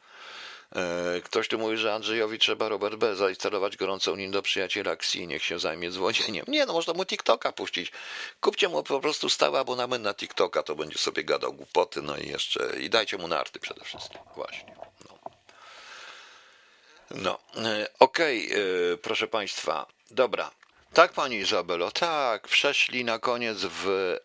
E, 0.76 1.22
ktoś 1.22 1.48
tu 1.48 1.60
mówi, 1.60 1.78
że 1.78 1.94
Andrzejowi 1.94 2.40
trzeba 2.40 2.70
Robert 2.70 2.96
B. 2.96 3.16
zainstalować 3.16 3.78
gorącą 3.78 4.16
nim 4.16 4.32
do 4.32 4.42
przyjaciela 4.42 4.92
Xi, 4.92 5.28
niech 5.28 5.44
się 5.44 5.60
zajmie 5.60 5.92
dzwonieniem. 5.92 6.46
Nie, 6.48 6.66
no 6.66 6.74
można 6.74 6.94
mu 6.94 7.06
TikToka 7.06 7.52
puścić. 7.52 7.92
Kupcie 8.42 8.70
mu 8.70 8.84
po 8.84 9.00
prostu 9.00 9.30
stały 9.30 9.60
abonament 9.60 10.04
na 10.04 10.14
TikToka, 10.14 10.64
to 10.64 10.76
będzie 10.76 10.98
sobie 10.98 11.24
gadał 11.24 11.54
głupoty, 11.54 12.02
no 12.02 12.18
i 12.18 12.28
jeszcze, 12.28 12.80
i 12.80 12.90
dajcie 12.90 13.18
mu 13.18 13.28
narty 13.28 13.60
przede 13.60 13.84
wszystkim. 13.84 14.20
Właśnie. 14.36 14.76
No, 17.12 17.40
no. 17.56 17.70
E, 17.70 17.88
okej, 18.00 18.48
okay, 18.48 18.64
e, 18.94 18.98
proszę 18.98 19.28
Państwa, 19.28 19.86
dobra. 20.12 20.59
Tak, 20.94 21.14
pani 21.14 21.36
Izabelo, 21.36 21.92
tak. 21.92 22.48
Przeszli 22.48 23.06
na 23.06 23.20
koniec 23.20 23.58
w, 23.58 24.18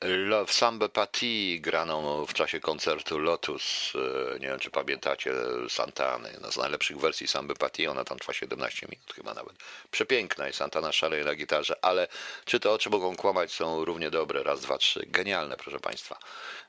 w 0.47 0.53
Sambę 0.53 0.89
Patti, 0.89 1.61
graną 1.61 2.27
w 2.27 2.35
czasie 2.35 2.61
koncertu 2.61 3.19
Lotus. 3.19 3.93
E, 3.95 4.39
nie 4.39 4.47
wiem, 4.47 4.59
czy 4.59 4.71
pamiętacie 4.71 5.33
Santany. 5.69 6.31
No, 6.41 6.53
z 6.53 6.57
najlepszych 6.57 6.99
wersji 6.99 7.29
Samby 7.29 7.55
Patti, 7.55 7.87
ona 7.87 8.05
tam 8.05 8.19
trwa 8.19 8.33
17 8.33 8.87
minut 8.91 9.13
chyba 9.15 9.35
nawet. 9.35 9.53
Przepiękna 9.91 10.47
jest 10.47 10.59
Santana 10.59 10.93
szaleje 10.93 11.25
na 11.25 11.35
gitarze, 11.35 11.85
ale 11.85 12.09
czy 12.45 12.61
te 12.61 12.71
oczy 12.71 12.91
mogą 12.91 13.17
kłamać 13.17 13.53
są 13.53 13.85
równie 13.85 14.11
dobre. 14.11 14.43
Raz, 14.43 14.61
dwa, 14.61 14.79
trzy. 14.79 15.07
Genialne, 15.07 15.57
proszę 15.57 15.81
państwa. 15.81 16.19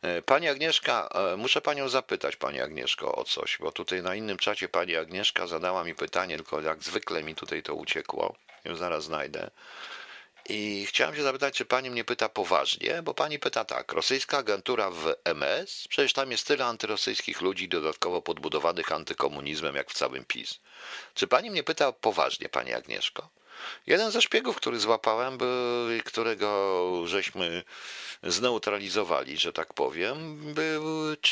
E, 0.02 0.22
pani 0.22 0.48
Agnieszka, 0.48 1.10
e, 1.34 1.38
muszę 1.38 1.62
panią 1.62 1.90
zapytać, 1.90 2.36
pani 2.36 2.62
Agnieszko, 2.62 3.16
o 3.16 3.24
coś, 3.24 3.58
bo 3.60 3.72
tutaj 3.72 4.04
na 4.04 4.16
innym 4.16 4.38
czacie 4.38 4.70
pani 4.70 4.96
Agnieszka 4.96 5.48
zadała 5.48 5.84
mi 5.84 5.96
pytanie, 5.96 6.36
tylko 6.36 6.62
jak 6.62 6.84
zwykle 6.84 7.24
mi 7.24 7.36
tutaj 7.36 7.64
to 7.64 7.76
uciekło 7.76 8.36
ją 8.66 8.76
zaraz 8.76 9.04
znajdę. 9.04 9.52
I 10.50 10.86
chciałem 10.90 11.16
się 11.16 11.24
zapytać, 11.24 11.54
czy 11.54 11.66
pani 11.66 11.90
mnie 11.90 12.04
pyta 12.04 12.30
poważnie, 12.30 13.02
bo 13.04 13.14
pani 13.14 13.40
pyta 13.40 13.66
tak, 13.66 13.92
rosyjska 13.92 14.38
agentura 14.38 14.92
w 14.92 15.14
MS, 15.24 15.88
przecież 15.90 16.14
tam 16.14 16.32
jest 16.32 16.48
tyle 16.48 16.66
antyrosyjskich 16.66 17.42
ludzi 17.42 17.70
dodatkowo 17.70 18.22
podbudowanych 18.22 18.92
antykomunizmem, 18.92 19.76
jak 19.76 19.90
w 19.92 19.94
całym 19.94 20.26
PiS. 20.26 20.60
Czy 21.14 21.28
pani 21.28 21.52
mnie 21.52 21.64
pyta 21.64 21.92
poważnie, 21.92 22.50
pani 22.50 22.74
Agnieszko? 22.74 23.30
Jeden 23.88 24.12
ze 24.12 24.22
szpiegów, 24.22 24.56
który 24.56 24.80
złapałem, 24.80 25.38
którego 26.06 27.02
żeśmy 27.06 27.64
zneutralizowali, 28.24 29.38
że 29.38 29.54
tak 29.54 29.74
powiem, 29.74 30.38
był 30.54 30.84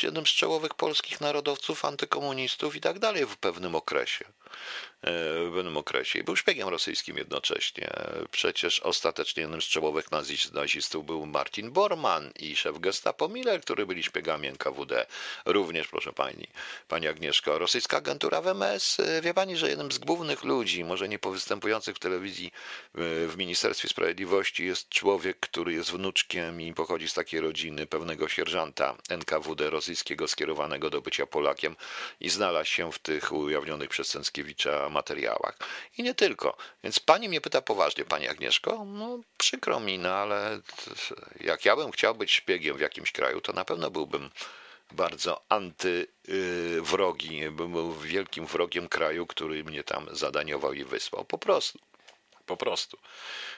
jednym 0.02 0.26
z 0.26 0.30
czołowych 0.30 0.74
polskich 0.74 1.20
narodowców, 1.20 1.84
antykomunistów 1.84 2.76
i 2.76 2.80
tak 2.80 2.98
dalej 2.98 3.26
w 3.26 3.36
pewnym 3.36 3.74
okresie. 3.74 4.24
W 5.06 5.52
pewnym 5.54 5.76
okresie. 5.76 6.18
I 6.18 6.24
był 6.24 6.36
szpiegiem 6.36 6.68
rosyjskim 6.68 7.16
jednocześnie. 7.16 7.90
Przecież 8.30 8.80
ostatecznie 8.80 9.40
jednym 9.40 9.62
z 9.62 9.64
czołowych 9.64 10.06
nazistów 10.52 11.06
był 11.06 11.26
Martin 11.26 11.70
Bormann 11.70 12.30
i 12.38 12.56
szef 12.56 12.78
gestapo 12.78 13.28
Miller, 13.28 13.60
który 13.60 13.86
byli 13.86 14.02
szpiegami 14.02 14.48
NKWD. 14.48 15.06
Również, 15.44 15.88
proszę 15.88 16.12
pani, 16.12 16.46
pani 16.88 17.08
Agnieszko, 17.08 17.58
rosyjska 17.58 17.96
agentura 17.96 18.40
w 18.40 18.46
MS. 18.46 19.00
E, 19.00 19.22
wie 19.22 19.34
pani, 19.34 19.56
że 19.56 19.68
jednym 19.68 19.92
z 19.92 19.98
głównych 19.98 20.44
ludzi, 20.44 20.84
może 20.84 21.08
nie 21.08 21.18
powystępujących 21.18 21.96
w 21.96 21.98
telewizji 21.98 22.52
w 23.28 23.34
Ministerstwie 23.36 23.88
Sprawiedliwości 23.88 24.66
jest 24.66 24.88
człowiek, 24.88 25.40
który 25.40 25.72
jest 25.72 25.90
wnuczkiem 25.90 26.60
i 26.60 26.74
pochodzi 26.74 27.08
z 27.08 27.14
takiej 27.14 27.40
rodziny 27.40 27.86
pewnego 27.86 28.28
sierżanta 28.28 28.96
NKWD 29.08 29.70
rosyjskiego 29.70 30.28
skierowanego 30.28 30.90
do 30.90 31.00
bycia 31.00 31.26
Polakiem 31.26 31.76
i 32.20 32.30
znalazł 32.30 32.70
się 32.70 32.92
w 32.92 32.98
tych 32.98 33.32
ujawnionych 33.32 33.88
przez 33.88 34.08
Cęckiewicza 34.08 34.88
materiałach. 34.94 35.58
I 35.98 36.02
nie 36.02 36.14
tylko. 36.14 36.56
Więc 36.84 37.00
pani 37.00 37.28
mnie 37.28 37.40
pyta 37.40 37.62
poważnie, 37.62 38.04
pani 38.04 38.28
Agnieszko, 38.28 38.84
no 38.84 39.18
przykro 39.38 39.80
mi, 39.80 39.98
no 39.98 40.14
ale 40.14 40.60
jak 41.40 41.64
ja 41.64 41.76
bym 41.76 41.92
chciał 41.92 42.14
być 42.14 42.32
szpiegiem 42.32 42.76
w 42.76 42.80
jakimś 42.80 43.12
kraju, 43.12 43.40
to 43.40 43.52
na 43.52 43.64
pewno 43.64 43.90
byłbym 43.90 44.30
bardzo 44.92 45.42
antywrogi, 45.48 47.50
bym 47.50 47.72
był 47.72 47.94
wielkim 47.94 48.46
wrogiem 48.46 48.88
kraju, 48.88 49.26
który 49.26 49.64
mnie 49.64 49.84
tam 49.84 50.06
zadaniował 50.12 50.72
i 50.72 50.84
wysłał. 50.84 51.24
Po 51.24 51.38
prostu. 51.38 51.78
Po 52.46 52.56
prostu. 52.56 52.98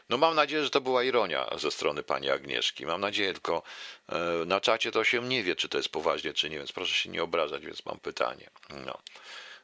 No 0.09 0.16
mam 0.16 0.34
nadzieję, 0.34 0.64
że 0.64 0.70
to 0.70 0.80
była 0.80 1.03
ironia 1.03 1.47
ze 1.59 1.70
strony 1.70 2.03
pani 2.03 2.30
Agnieszki. 2.30 2.87
Mam 2.87 3.01
nadzieję, 3.01 3.32
tylko 3.32 3.62
e, 4.09 4.18
na 4.47 4.61
czacie 4.61 4.93
to 4.93 5.05
się 5.05 5.22
nie 5.22 5.43
wie, 5.43 5.57
czy 5.57 5.68
to 5.68 5.78
jest 5.78 5.89
poważnie, 5.89 6.32
czy 6.32 6.51
nie, 6.51 6.59
więc 6.59 6.72
proszę 6.72 6.95
się 6.95 7.11
nie 7.11 7.22
obrażać, 7.22 7.66
więc 7.66 7.84
mam 7.84 7.99
pytanie. 7.99 8.51
No. 8.70 8.99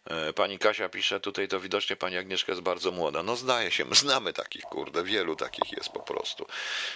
E, 0.05 0.33
pani 0.33 0.59
Kasia 0.59 0.89
pisze, 0.89 1.21
tutaj 1.21 1.49
to 1.49 1.61
widocznie 1.61 1.97
pani 1.97 2.17
Agnieszka 2.17 2.53
jest 2.53 2.63
bardzo 2.63 2.91
młoda. 2.91 3.23
No 3.23 3.37
zdaje 3.37 3.71
się, 3.71 3.85
znamy 3.93 4.33
takich, 4.33 4.63
kurde, 4.63 5.05
wielu 5.05 5.37
takich 5.37 5.73
jest 5.73 5.89
po 5.89 6.01
prostu. 6.01 6.47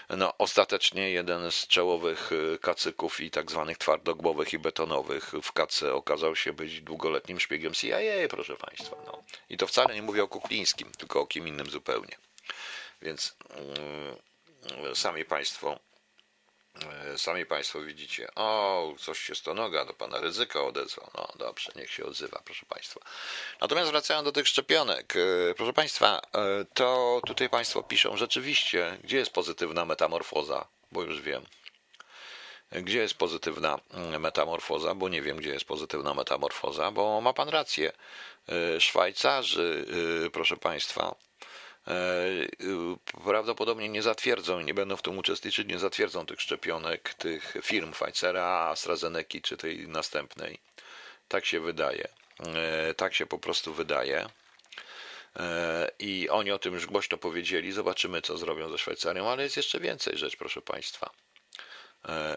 No 0.09 0.35
ostatecznie 0.39 1.11
jeden 1.11 1.51
z 1.51 1.67
czołowych 1.67 2.31
e, 2.55 2.59
kacyków 2.59 3.21
i 3.21 3.31
tak 3.31 3.51
zwanych 3.51 3.79
twardogłowych 3.79 4.53
i 4.53 4.59
betonowych 4.59 5.33
w 5.43 5.53
kace 5.53 5.95
okazał 5.95 6.37
się 6.37 6.53
być 6.53 6.81
długoletnim 6.81 7.41
szpiegiem 7.41 7.75
CIA, 7.75 8.29
proszę 8.31 8.57
państwa. 8.57 8.97
No. 9.07 9.23
I 9.51 9.57
to 9.57 9.67
wcale 9.67 9.95
nie 9.95 10.03
mówię 10.03 10.23
o 10.23 10.29
Kuklińskim, 10.29 10.93
tylko 10.99 11.21
o 11.21 11.27
kim 11.27 11.49
innym 11.49 11.71
zupełnie. 11.71 12.17
Więc 13.03 13.37
yy, 14.85 14.97
sami 14.97 15.25
państwo 15.25 15.79
sami 17.17 17.47
Państwo 17.47 17.81
widzicie, 17.81 18.29
o, 18.35 18.95
coś 18.99 19.19
się 19.19 19.35
stonoga 19.35 19.85
do 19.85 19.95
Pana 19.95 20.21
ryzyka 20.21 20.63
odezwał. 20.63 21.11
No 21.15 21.29
dobrze, 21.39 21.73
niech 21.77 21.91
się 21.91 22.05
odzywa, 22.05 22.43
proszę 22.45 22.67
Państwa. 22.69 23.01
Natomiast 23.61 23.91
wracając 23.91 24.25
do 24.25 24.33
tych 24.33 24.49
szczepionek, 24.49 25.15
e, 25.17 25.55
proszę 25.55 25.73
Państwa, 25.73 26.21
e, 26.35 26.65
to 26.75 27.21
tutaj 27.27 27.49
Państwo 27.49 27.83
piszą 27.83 28.17
rzeczywiście, 28.17 28.99
gdzie 29.05 29.17
jest 29.17 29.31
pozytywna 29.31 29.85
metamorfoza, 29.85 30.67
bo 30.93 31.03
już 31.03 31.21
wiem. 31.21 31.47
Gdzie 32.73 32.99
jest 32.99 33.15
pozytywna 33.15 33.79
mm, 33.95 34.21
metamorfoza, 34.21 34.95
bo 34.95 35.09
nie 35.09 35.23
wiem, 35.23 35.37
gdzie 35.37 35.51
jest 35.51 35.65
pozytywna 35.65 36.15
metamorfoza, 36.15 36.91
bo 36.91 37.21
ma 37.21 37.33
Pan 37.33 37.49
rację. 37.49 37.93
Szwajcarzy, 38.79 39.87
proszę 40.33 40.57
Państwa, 40.57 41.15
prawdopodobnie 43.25 43.89
nie 43.89 44.03
zatwierdzą, 44.03 44.61
nie 44.61 44.75
będą 44.75 44.97
w 44.97 45.03
tym 45.03 45.19
uczestniczyć, 45.19 45.69
nie 45.69 45.79
zatwierdzą 45.79 46.27
tych 46.27 46.41
szczepionek, 46.41 47.15
tych 47.15 47.57
firm 47.63 47.93
Pfizera, 47.93 48.45
AstraZeneca 48.45 49.39
czy 49.43 49.57
tej 49.57 49.89
następnej. 49.89 50.59
Tak 51.29 51.45
się 51.45 51.61
wydaje. 51.61 52.09
Tak 52.97 53.15
się 53.15 53.27
po 53.27 53.39
prostu 53.39 53.75
wydaje. 53.75 54.29
I 55.99 56.29
oni 56.29 56.53
o 56.53 56.59
tym 56.59 56.75
już 56.75 56.87
głośno 56.87 57.19
powiedzieli. 57.19 57.73
Zobaczymy, 57.73 58.23
co 58.23 58.39
zrobią 58.39 58.71
ze 58.71 58.79
Szwajcarią, 58.79 59.29
ale 59.29 59.43
jest 59.43 59.57
jeszcze 59.57 59.81
więcej 59.81 60.19
rzecz, 60.19 60.37
proszę 60.37 60.63
Państwa. 60.63 61.11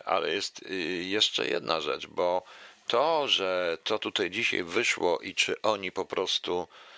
Ale 0.05 0.33
jest 0.33 0.61
y, 0.61 0.75
jeszcze 1.03 1.47
jedna 1.47 1.81
rzecz, 1.81 2.07
bo 2.07 2.43
to, 2.87 3.27
że 3.27 3.77
to 3.83 3.99
tutaj 3.99 4.31
dzisiaj 4.31 4.63
wyszło 4.63 5.19
i 5.19 5.35
czy 5.35 5.61
oni 5.61 5.91
po 5.91 6.05
prostu 6.05 6.67
e, 6.67 6.88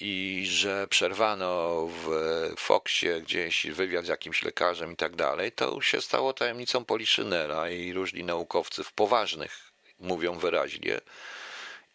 i, 0.00 0.44
że 0.46 0.86
przerwano 0.88 1.86
w 1.86 2.08
Foxie 2.56 3.20
gdzieś 3.20 3.66
wywiad 3.66 4.04
z 4.04 4.08
jakimś 4.08 4.42
lekarzem 4.42 4.92
i 4.92 4.96
tak 4.96 5.16
dalej, 5.16 5.52
to 5.52 5.74
już 5.74 5.88
się 5.88 6.00
stało 6.00 6.32
tajemnicą 6.32 6.84
Poliszynela 6.84 7.70
i 7.70 7.92
różni 7.92 8.24
naukowcy 8.24 8.84
w 8.84 8.92
poważnych 8.92 9.72
mówią 9.98 10.38
wyraźnie, 10.38 11.00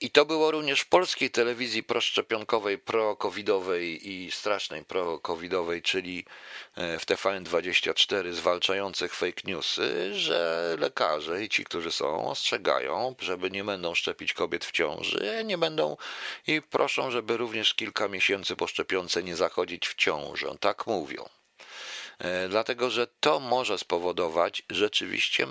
i 0.01 0.11
to 0.11 0.25
było 0.25 0.51
również 0.51 0.81
w 0.81 0.89
polskiej 0.89 1.31
telewizji 1.31 1.83
proszczepionkowej, 1.83 2.77
pro-covidowej 2.77 4.09
i 4.09 4.31
strasznej 4.31 4.85
pro-covidowej, 4.85 5.81
czyli 5.81 6.25
e, 6.75 6.99
w 6.99 7.05
TVN24 7.05 8.33
zwalczających 8.33 9.15
fake 9.15 9.41
newsy, 9.43 10.13
że 10.13 10.75
lekarze 10.79 11.43
i 11.43 11.49
ci, 11.49 11.63
którzy 11.63 11.91
są, 11.91 12.29
ostrzegają, 12.29 13.15
żeby 13.19 13.51
nie 13.51 13.63
będą 13.63 13.95
szczepić 13.95 14.33
kobiet 14.33 14.65
w 14.65 14.71
ciąży, 14.71 15.43
nie 15.45 15.57
będą 15.57 15.97
i 16.47 16.61
proszą, 16.61 17.11
żeby 17.11 17.37
również 17.37 17.73
kilka 17.73 18.07
miesięcy 18.07 18.55
po 18.55 18.67
szczepionce 18.67 19.23
nie 19.23 19.35
zachodzić 19.35 19.87
w 19.87 19.95
ciążę. 19.95 20.47
Tak 20.59 20.87
mówią. 20.87 21.29
E, 22.19 22.49
dlatego 22.49 22.89
że 22.89 23.07
to 23.19 23.39
może 23.39 23.77
spowodować 23.77 24.63
rzeczywiście, 24.69 25.47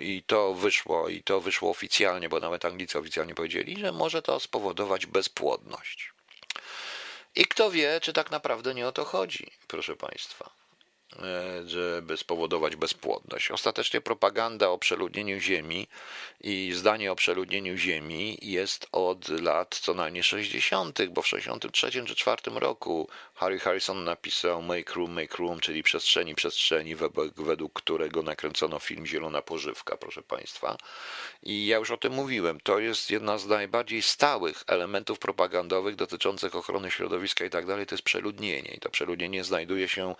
i 0.00 0.22
to 0.22 0.54
wyszło, 0.54 1.08
i 1.08 1.22
to 1.22 1.40
wyszło 1.40 1.70
oficjalnie, 1.70 2.28
bo 2.28 2.40
nawet 2.40 2.64
Anglicy 2.64 2.98
oficjalnie 2.98 3.34
powiedzieli, 3.34 3.80
że 3.80 3.92
może 3.92 4.22
to 4.22 4.40
spowodować 4.40 5.06
bezpłodność. 5.06 6.12
I 7.36 7.44
kto 7.44 7.70
wie, 7.70 8.00
czy 8.02 8.12
tak 8.12 8.30
naprawdę 8.30 8.74
nie 8.74 8.88
o 8.88 8.92
to 8.92 9.04
chodzi, 9.04 9.50
proszę 9.66 9.96
Państwa. 9.96 10.63
E, 11.22 11.68
żeby 11.68 12.16
spowodować 12.16 12.76
bezpłodność. 12.76 13.50
Ostatecznie 13.50 14.00
propaganda 14.00 14.68
o 14.68 14.78
przeludnieniu 14.78 15.40
Ziemi 15.40 15.86
i 16.40 16.72
zdanie 16.74 17.12
o 17.12 17.16
przeludnieniu 17.16 17.76
Ziemi 17.76 18.38
jest 18.42 18.86
od 18.92 19.28
lat 19.28 19.78
co 19.82 19.94
najmniej 19.94 20.22
60., 20.22 21.06
bo 21.06 21.22
w 21.22 21.26
63 21.26 22.04
czy 22.04 22.14
4 22.14 22.42
roku 22.54 23.08
Harry 23.34 23.58
Harrison 23.58 24.04
napisał 24.04 24.62
Make 24.62 24.94
Room, 24.94 25.12
Make 25.12 25.34
Room, 25.34 25.60
czyli 25.60 25.82
przestrzeni, 25.82 26.34
przestrzeni, 26.34 26.96
według 27.36 27.72
którego 27.72 28.22
nakręcono 28.22 28.78
film 28.78 29.06
Zielona 29.06 29.42
Pożywka, 29.42 29.96
proszę 29.96 30.22
Państwa. 30.22 30.76
I 31.42 31.66
ja 31.66 31.78
już 31.78 31.90
o 31.90 31.96
tym 31.96 32.12
mówiłem, 32.12 32.60
to 32.60 32.78
jest 32.78 33.10
jedna 33.10 33.38
z 33.38 33.46
najbardziej 33.46 34.02
stałych 34.02 34.64
elementów 34.66 35.18
propagandowych 35.18 35.96
dotyczących 35.96 36.54
ochrony 36.54 36.90
środowiska 36.90 37.44
i 37.44 37.50
tak 37.50 37.66
dalej, 37.66 37.86
to 37.86 37.94
jest 37.94 38.04
przeludnienie. 38.04 38.70
I 38.74 38.80
to 38.80 38.90
przeludnienie 38.90 39.44
znajduje 39.44 39.88
się 39.88 40.14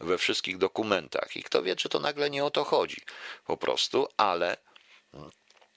we 0.00 0.18
wszystkich 0.18 0.37
wszystkich 0.38 0.58
dokumentach. 0.58 1.36
I 1.36 1.42
kto 1.42 1.62
wie, 1.62 1.76
czy 1.76 1.88
to 1.88 1.98
nagle 2.00 2.30
nie 2.30 2.44
o 2.44 2.50
to 2.50 2.64
chodzi 2.64 3.00
po 3.46 3.56
prostu, 3.56 4.08
ale 4.16 4.56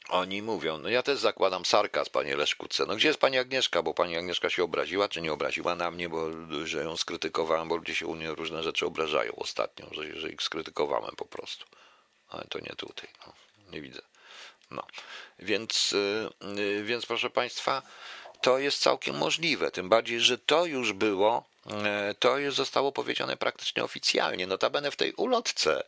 oni 0.09 0.41
mówią, 0.41 0.77
no 0.77 0.89
ja 0.89 1.03
też 1.03 1.19
zakładam 1.19 1.65
sarkaz, 1.65 2.09
panie 2.09 2.35
Leszkuce. 2.35 2.85
No 2.85 2.95
gdzie 2.95 3.07
jest 3.07 3.19
pani 3.19 3.37
Agnieszka? 3.37 3.83
Bo 3.83 3.93
pani 3.93 4.17
Agnieszka 4.17 4.49
się 4.49 4.63
obraziła, 4.63 5.09
czy 5.09 5.21
nie 5.21 5.33
obraziła 5.33 5.75
na 5.75 5.91
mnie, 5.91 6.09
bo 6.09 6.29
że 6.65 6.83
ją 6.83 6.97
skrytykowałem, 6.97 7.67
bo 7.67 7.75
ludzie 7.75 7.95
się 7.95 8.07
u 8.07 8.15
mnie 8.15 8.31
różne 8.31 8.63
rzeczy 8.63 8.85
obrażają 8.85 9.35
ostatnio, 9.35 9.85
że, 9.91 10.19
że 10.19 10.29
ich 10.29 10.41
skrytykowałem 10.41 11.15
po 11.15 11.25
prostu. 11.25 11.65
Ale 12.29 12.43
to 12.49 12.59
nie 12.59 12.75
tutaj, 12.77 13.09
no, 13.27 13.33
nie 13.71 13.81
widzę. 13.81 14.01
No, 14.71 14.83
więc, 15.39 15.95
yy, 16.55 16.83
więc 16.83 17.05
proszę 17.05 17.29
państwa, 17.29 17.81
to 18.41 18.59
jest 18.59 18.79
całkiem 18.79 19.17
możliwe. 19.17 19.71
Tym 19.71 19.89
bardziej, 19.89 20.19
że 20.19 20.37
to 20.37 20.65
już 20.65 20.93
było 20.93 21.50
to 22.19 22.37
już 22.37 22.55
zostało 22.55 22.91
powiedziane 22.91 23.37
praktycznie 23.37 23.83
oficjalnie. 23.83 24.47
Notabene 24.47 24.91
w 24.91 24.95
tej 24.95 25.13
ulotce 25.13 25.83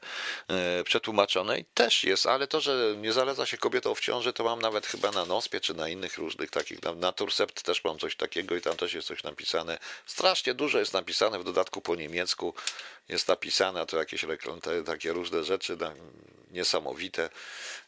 e, 0.48 0.84
przetłumaczonej 0.84 1.66
też 1.74 2.04
jest, 2.04 2.26
ale 2.26 2.48
to, 2.48 2.62
że 2.62 2.96
nie 2.98 3.14
zaleca 3.14 3.46
się 3.46 3.58
kobietą 3.58 3.96
w 3.96 4.00
ciąży, 4.00 4.34
to 4.34 4.44
mam 4.44 4.62
nawet 4.62 4.88
chyba 4.88 5.12
na 5.12 5.26
Nospie 5.26 5.62
czy 5.62 5.74
na 5.74 5.90
innych 5.90 6.18
różnych 6.18 6.52
takich, 6.52 6.80
na 6.96 7.12
Turcept 7.12 7.64
też 7.64 7.84
mam 7.84 8.00
coś 8.00 8.16
takiego 8.16 8.56
i 8.56 8.62
tam 8.62 8.78
też 8.78 8.94
jest 8.94 9.08
coś 9.08 9.24
napisane. 9.24 9.78
Strasznie 10.06 10.54
dużo 10.54 10.80
jest 10.80 10.94
napisane, 10.94 11.40
w 11.40 11.44
dodatku 11.44 11.82
po 11.82 11.96
niemiecku 11.96 12.54
jest 13.10 13.28
napisane, 13.28 13.86
to 13.86 13.98
jakieś 13.98 14.24
reklamy, 14.24 14.62
takie 14.86 15.14
różne 15.14 15.44
rzeczy 15.44 15.78
niesamowite. 16.52 17.30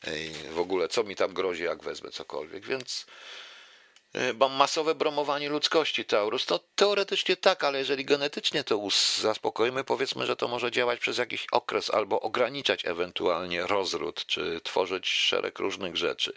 I 0.08 0.50
w 0.50 0.60
ogóle 0.60 0.88
co 0.88 1.04
mi 1.04 1.16
tam 1.16 1.34
grozi, 1.34 1.64
jak 1.64 1.84
wezmę 1.84 2.12
cokolwiek, 2.12 2.66
więc 2.66 3.06
E, 3.06 3.55
masowe 4.50 4.96
bromowanie 4.96 5.50
ludzkości 5.50 6.06
Taurus, 6.06 6.46
to 6.46 6.60
teoretycznie 6.76 7.38
tak, 7.38 7.64
ale 7.64 7.80
jeżeli 7.80 8.06
genetycznie 8.06 8.64
to 8.64 8.88
zaspokoimy, 9.22 9.84
powiedzmy, 9.84 10.26
że 10.26 10.36
to 10.36 10.48
może 10.48 10.72
działać 10.72 11.00
przez 11.00 11.18
jakiś 11.18 11.48
okres 11.52 11.90
albo 11.94 12.22
ograniczać 12.22 12.86
ewentualnie 12.86 13.68
rozród, 13.68 14.26
czy 14.26 14.62
tworzyć 14.64 15.08
szereg 15.08 15.60
różnych 15.60 15.98
rzeczy. 15.98 16.34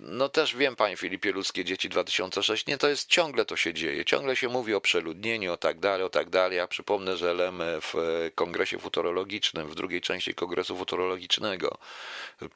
No 0.00 0.28
też 0.28 0.56
wiem, 0.56 0.76
panie 0.76 0.96
Filipie, 0.96 1.32
ludzkie 1.32 1.64
dzieci 1.64 1.88
2006, 1.88 2.66
nie, 2.66 2.78
to 2.78 2.88
jest 2.88 3.08
ciągle 3.08 3.44
to 3.44 3.56
się 3.56 3.74
dzieje, 3.74 4.04
ciągle 4.04 4.36
się 4.36 4.48
mówi 4.48 4.74
o 4.74 4.80
przeludnieniu, 4.80 5.52
o 5.52 5.56
tak 5.56 5.78
dalej, 5.80 6.06
o 6.06 6.08
tak 6.08 6.30
dalej. 6.30 6.56
Ja 6.56 6.66
przypomnę, 6.66 7.16
że 7.16 7.34
Lem 7.34 7.62
w 7.82 7.94
kongresie 8.34 8.78
futurologicznym, 8.78 9.68
w 9.68 9.74
drugiej 9.74 10.00
części 10.00 10.34
kongresu 10.34 10.76
futurologicznego 10.76 11.78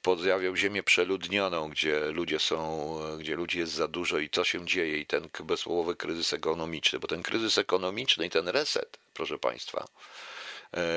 podjawiał 0.03 0.57
ziemię 0.57 0.83
przeludnioną, 0.83 1.69
gdzie 1.69 2.01
ludzie 2.01 2.39
są, 2.39 2.91
gdzie 3.19 3.37
ludzi 3.37 3.59
jest 3.59 3.73
za 3.73 3.89
dużo 3.89 4.19
i 4.19 4.31
co 4.31 4.45
się 4.45 4.67
dzieje 4.67 4.99
i 4.99 5.07
ten 5.07 5.29
bezsłowowy 5.45 5.97
kryzys 5.97 6.33
ekonomiczny, 6.33 6.99
bo 6.99 7.09
ten 7.09 7.23
kryzys 7.23 7.59
ekonomiczny 7.59 8.27
i 8.27 8.31
ten 8.31 8.49
reset, 8.49 8.99
proszę 9.15 9.39
państwa, 9.39 9.87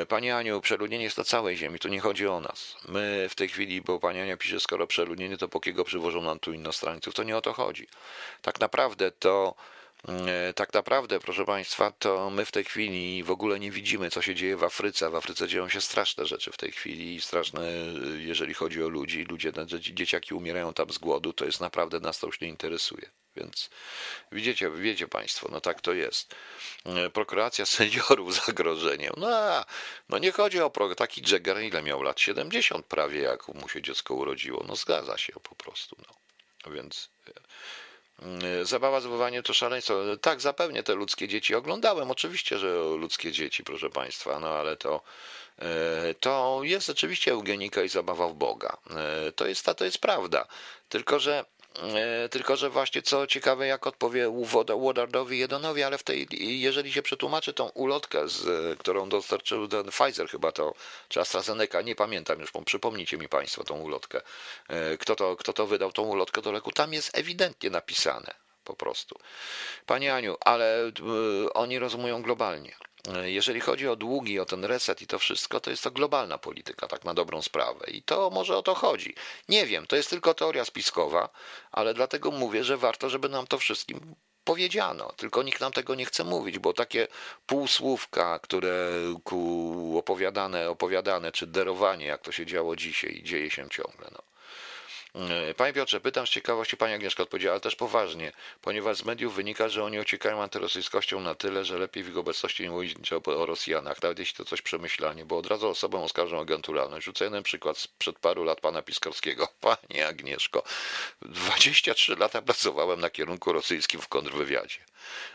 Pani 0.08 0.32
Aniu, 0.32 0.62
przeludnienie 0.62 1.04
jest 1.04 1.18
na 1.18 1.24
całej 1.24 1.58
ziemi, 1.58 1.80
tu 1.80 1.88
nie 1.88 2.00
chodzi 2.00 2.28
o 2.28 2.40
nas. 2.40 2.76
My 2.88 3.28
w 3.30 3.36
tej 3.36 3.50
chwili, 3.50 3.82
bo 3.82 4.00
Pani 4.00 4.20
Ania 4.20 4.38
pisze, 4.38 4.60
skoro 4.60 4.88
przeludnienie, 4.88 5.38
to 5.38 5.50
po 5.50 5.60
kiego 5.60 5.84
przywożą 5.84 6.22
nam 6.22 6.40
tu 6.40 6.54
innostrańców, 6.54 7.14
to 7.14 7.24
nie 7.24 7.38
o 7.38 7.42
to 7.42 7.54
chodzi. 7.54 7.88
Tak 8.42 8.60
naprawdę 8.60 9.12
to 9.12 9.56
E, 9.56 9.83
tak 10.56 10.74
naprawdę, 10.74 11.20
proszę 11.20 11.46
Państwa, 11.46 11.92
to 11.92 12.30
my 12.30 12.46
w 12.46 12.52
tej 12.52 12.64
chwili 12.64 13.24
w 13.24 13.32
ogóle 13.32 13.60
nie 13.60 13.72
widzimy, 13.72 14.10
co 14.10 14.22
się 14.22 14.36
dzieje 14.36 14.58
w 14.58 14.64
Afryce. 14.64 15.10
W 15.10 15.16
Afryce 15.16 15.48
dzieją 15.48 15.70
się 15.70 15.82
straszne 15.82 16.26
rzeczy 16.26 16.52
w 16.52 16.58
tej 16.58 16.72
chwili 16.72 17.22
straszne, 17.22 17.72
jeżeli 18.18 18.54
chodzi 18.54 18.84
o 18.84 18.90
ludzi. 18.90 19.24
Ludzie, 19.24 19.52
dzieciaki 19.80 20.34
umierają 20.34 20.74
tam 20.74 20.90
z 20.90 20.98
głodu, 20.98 21.34
to 21.34 21.46
jest 21.46 21.62
naprawdę 21.62 22.00
nas 22.00 22.20
to 22.20 22.28
już 22.28 22.42
nie 22.42 22.48
interesuje. 22.48 23.10
Więc 23.36 23.70
widzicie, 24.32 24.72
wiecie 24.72 25.08
Państwo, 25.08 25.50
no 25.52 25.62
tak 25.62 25.82
to 25.82 25.94
jest. 25.94 26.36
E, 26.86 27.10
prokreacja 27.10 27.66
seniorów 27.76 28.46
zagrożeniem. 28.46 29.14
No, 29.18 29.66
no 30.10 30.18
nie 30.18 30.32
chodzi 30.32 30.60
o 30.60 30.70
pro... 30.70 30.96
taki 30.96 31.22
Jagger, 31.32 31.62
ile 31.62 31.82
miał 31.82 32.02
lat? 32.02 32.20
70 32.20 32.86
prawie, 32.86 33.22
jak 33.22 33.48
mu 33.48 33.70
się 33.70 33.82
dziecko 33.82 34.14
urodziło. 34.14 34.64
No 34.68 34.76
zgadza 34.76 35.18
się 35.18 35.34
po 35.34 35.56
prostu. 35.56 35.96
No. 36.08 36.16
Więc 36.74 37.10
Mm, 37.28 37.44
zabawa 38.64 39.02
z 39.02 39.06
wołaniem 39.06 39.44
to 39.44 39.54
szaleństwo. 39.54 39.96
Tak, 40.22 40.42
zapewnie 40.42 40.84
te 40.84 40.96
ludzkie 40.96 41.28
dzieci 41.28 41.56
oglądałem. 41.56 42.12
Oczywiście, 42.12 42.58
że 42.58 42.68
ludzkie 42.78 43.32
dzieci, 43.32 43.64
proszę 43.64 43.90
Państwa, 43.90 44.40
no 44.40 44.48
ale 44.48 44.78
to, 44.78 45.02
e, 45.60 46.16
to 46.20 46.60
jest 46.64 46.90
oczywiście 46.90 47.32
eugenika 47.32 47.84
i 47.84 47.90
zabawa 47.90 48.28
w 48.28 48.34
Boga. 48.34 48.78
E, 48.90 49.32
to 49.32 49.48
jest, 49.48 49.66
to 49.78 49.86
jest 49.86 49.98
prawda. 49.98 50.48
Tylko, 50.90 51.20
że 51.20 51.46
tylko, 52.32 52.56
że 52.56 52.70
właśnie 52.70 53.02
co 53.02 53.28
ciekawe, 53.28 53.68
jak 53.68 53.88
odpowie 53.88 54.32
Wodardowi 54.80 55.40
Jedonowi, 55.40 55.84
ale 55.84 55.98
w 55.98 56.04
tej, 56.04 56.28
jeżeli 56.62 56.94
się 56.94 57.02
przetłumaczy 57.02 57.54
tą 57.54 57.70
ulotkę, 57.70 58.30
z, 58.30 58.80
którą 58.80 59.10
dostarczył 59.10 59.68
ten 59.68 59.90
Pfizer 59.92 60.30
chyba 60.30 60.52
to, 60.52 60.74
czy 61.08 61.20
AstraZeneca, 61.20 61.82
nie 61.82 61.96
pamiętam 61.96 62.40
już, 62.40 62.52
przypomnijcie 62.66 63.18
mi 63.18 63.30
Państwo 63.30 63.64
tą 63.64 63.80
ulotkę, 63.80 64.22
e, 64.68 64.98
kto 64.98 65.16
to, 65.16 65.36
kto 65.36 65.54
to 65.54 65.68
wydał 65.68 65.92
tą 65.92 66.04
ulotkę 66.04 66.42
do 66.42 66.52
leku, 66.52 66.72
tam 66.72 66.94
jest 66.94 67.18
ewidentnie 67.18 67.70
napisane 67.70 68.34
po 68.64 68.74
prostu. 68.74 69.20
Panie 69.86 70.14
Aniu, 70.14 70.38
ale 70.40 70.92
oni 71.54 71.80
rozumują 71.80 72.22
globalnie. 72.22 72.76
Jeżeli 73.24 73.60
chodzi 73.60 73.88
o 73.88 73.96
długi, 73.96 74.40
o 74.40 74.46
ten 74.46 74.66
reset 74.66 75.02
i 75.02 75.08
to 75.08 75.20
wszystko, 75.20 75.60
to 75.60 75.70
jest 75.70 75.84
to 75.84 75.92
globalna 75.92 76.38
polityka, 76.38 76.88
tak 76.88 77.06
na 77.06 77.14
dobrą 77.14 77.42
sprawę. 77.42 77.86
I 77.88 78.04
to 78.04 78.30
może 78.30 78.58
o 78.58 78.62
to 78.62 78.76
chodzi. 78.76 79.16
Nie 79.50 79.66
wiem, 79.66 79.88
to 79.88 79.96
jest 79.96 80.10
tylko 80.10 80.34
teoria 80.34 80.66
spiskowa, 80.66 81.30
ale 81.72 81.94
dlatego 81.94 82.32
mówię, 82.32 82.64
że 82.64 82.78
warto, 82.78 83.10
żeby 83.10 83.30
nam 83.30 83.48
to 83.48 83.58
wszystkim 83.58 84.16
powiedziano, 84.44 85.14
tylko 85.18 85.44
nikt 85.44 85.62
nam 85.62 85.72
tego 85.72 85.96
nie 85.96 86.06
chce 86.06 86.24
mówić, 86.24 86.60
bo 86.60 86.74
takie 86.74 87.08
półsłówka, 87.46 88.40
które 88.40 88.90
opowiadane, 89.98 90.70
opowiadane, 90.70 91.32
czy 91.32 91.48
derowanie, 91.48 92.06
jak 92.06 92.22
to 92.22 92.32
się 92.32 92.46
działo 92.46 92.76
dzisiaj, 92.76 93.22
dzieje 93.24 93.52
się 93.52 93.70
ciągle. 93.70 94.08
No. 94.12 94.33
E, 95.16 95.54
Panie 95.54 95.74
Piotrze, 95.74 96.00
pytam 96.00 96.28
z 96.28 96.30
ciekawości, 96.30 96.78
pani 96.78 96.94
Agnieszka 96.94 97.24
odpowiedziała, 97.24 97.54
ale 97.54 97.62
też 97.62 97.76
poważnie, 97.76 98.32
ponieważ 98.62 98.98
z 98.98 99.06
mediów 99.06 99.36
wynika, 99.36 99.70
że 99.70 99.84
oni 99.84 100.00
ociekają 100.00 100.42
antyrosyjskością 100.44 101.20
na 101.20 101.36
tyle, 101.36 101.66
że 101.66 101.78
lepiej 101.78 102.04
w 102.04 102.10
ich 102.10 102.18
obecności 102.18 102.64
nie 102.64 102.70
mówić 102.70 102.98
niczego 102.98 103.42
o 103.42 103.46
Rosjanach, 103.46 104.04
nawet 104.04 104.20
jeśli 104.20 104.38
to 104.38 104.46
coś 104.46 104.62
przemyślanie, 104.62 105.26
bo 105.26 105.38
od 105.38 105.48
razu 105.48 105.70
osobę 105.70 106.00
oskarżą 106.00 106.38
o 106.38 106.42
agenturalność. 106.42 107.06
Rzucę 107.06 107.26
jeden 107.26 107.44
przykład 107.44 107.78
sprzed 107.78 108.20
paru 108.20 108.44
lat 108.44 108.62
pana 108.62 108.82
Piskorskiego. 108.82 109.48
Panie 109.62 110.08
Agnieszko, 110.08 110.64
23 111.22 112.16
lata 112.16 112.42
pracowałem 112.42 113.00
na 113.00 113.10
kierunku 113.10 113.54
rosyjskim 113.54 114.02
w 114.02 114.08
kontrwywiadzie. 114.08 114.80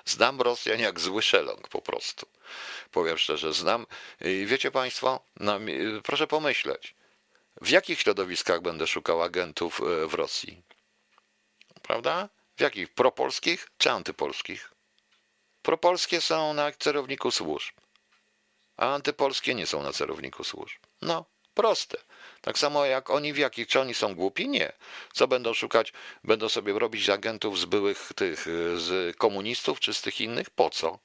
Znam 0.04 0.40
Rosjan 0.40 0.80
jak 0.80 1.00
zły 1.00 1.22
szeląg 1.22 1.68
po 1.68 1.82
prostu. 1.82 2.26
Powiem 2.92 3.18
szczerze, 3.18 3.52
znam. 3.52 3.86
I 4.20 4.46
wiecie 4.46 4.70
państwo, 4.70 5.20
no, 5.40 5.60
proszę 6.02 6.26
pomyśleć, 6.26 6.94
w 7.60 7.70
jakich 7.70 8.00
środowiskach 8.00 8.60
będę 8.60 8.86
szukał 8.86 9.22
agentów 9.22 9.80
e, 9.80 10.06
w 10.06 10.14
Rosji? 10.14 10.62
Prawda? 11.82 12.28
W 12.56 12.60
jakich? 12.60 12.94
Propolskich 12.94 13.68
czy 13.78 13.90
antypolskich? 13.90 14.70
Propolskie 15.62 16.20
są 16.20 16.54
na 16.54 16.72
celowniku 16.72 17.30
służb, 17.30 17.74
a 18.76 18.94
antypolskie 18.94 19.54
nie 19.54 19.66
są 19.66 19.82
na 19.82 19.92
celowniku 19.92 20.44
służb. 20.44 20.78
No, 21.02 21.24
proste. 21.54 21.98
Tak 22.40 22.58
samo 22.58 22.84
jak 22.84 23.10
oni 23.10 23.32
w 23.32 23.38
jakich, 23.38 23.66
czy 23.68 23.80
oni 23.80 23.94
są 23.94 24.14
głupi? 24.14 24.48
Nie. 24.48 24.72
Co 25.12 25.28
będą 25.28 25.54
szukać? 25.54 25.92
Będą 26.24 26.48
sobie 26.48 26.78
robić 26.78 27.10
agentów 27.10 27.58
z 27.58 27.64
byłych 27.64 28.12
tych, 28.16 28.46
e, 28.46 28.78
z 28.78 29.16
komunistów 29.16 29.80
czy 29.80 29.94
z 29.94 30.02
tych 30.02 30.20
innych? 30.20 30.50
Po 30.50 30.70
co? 30.70 30.98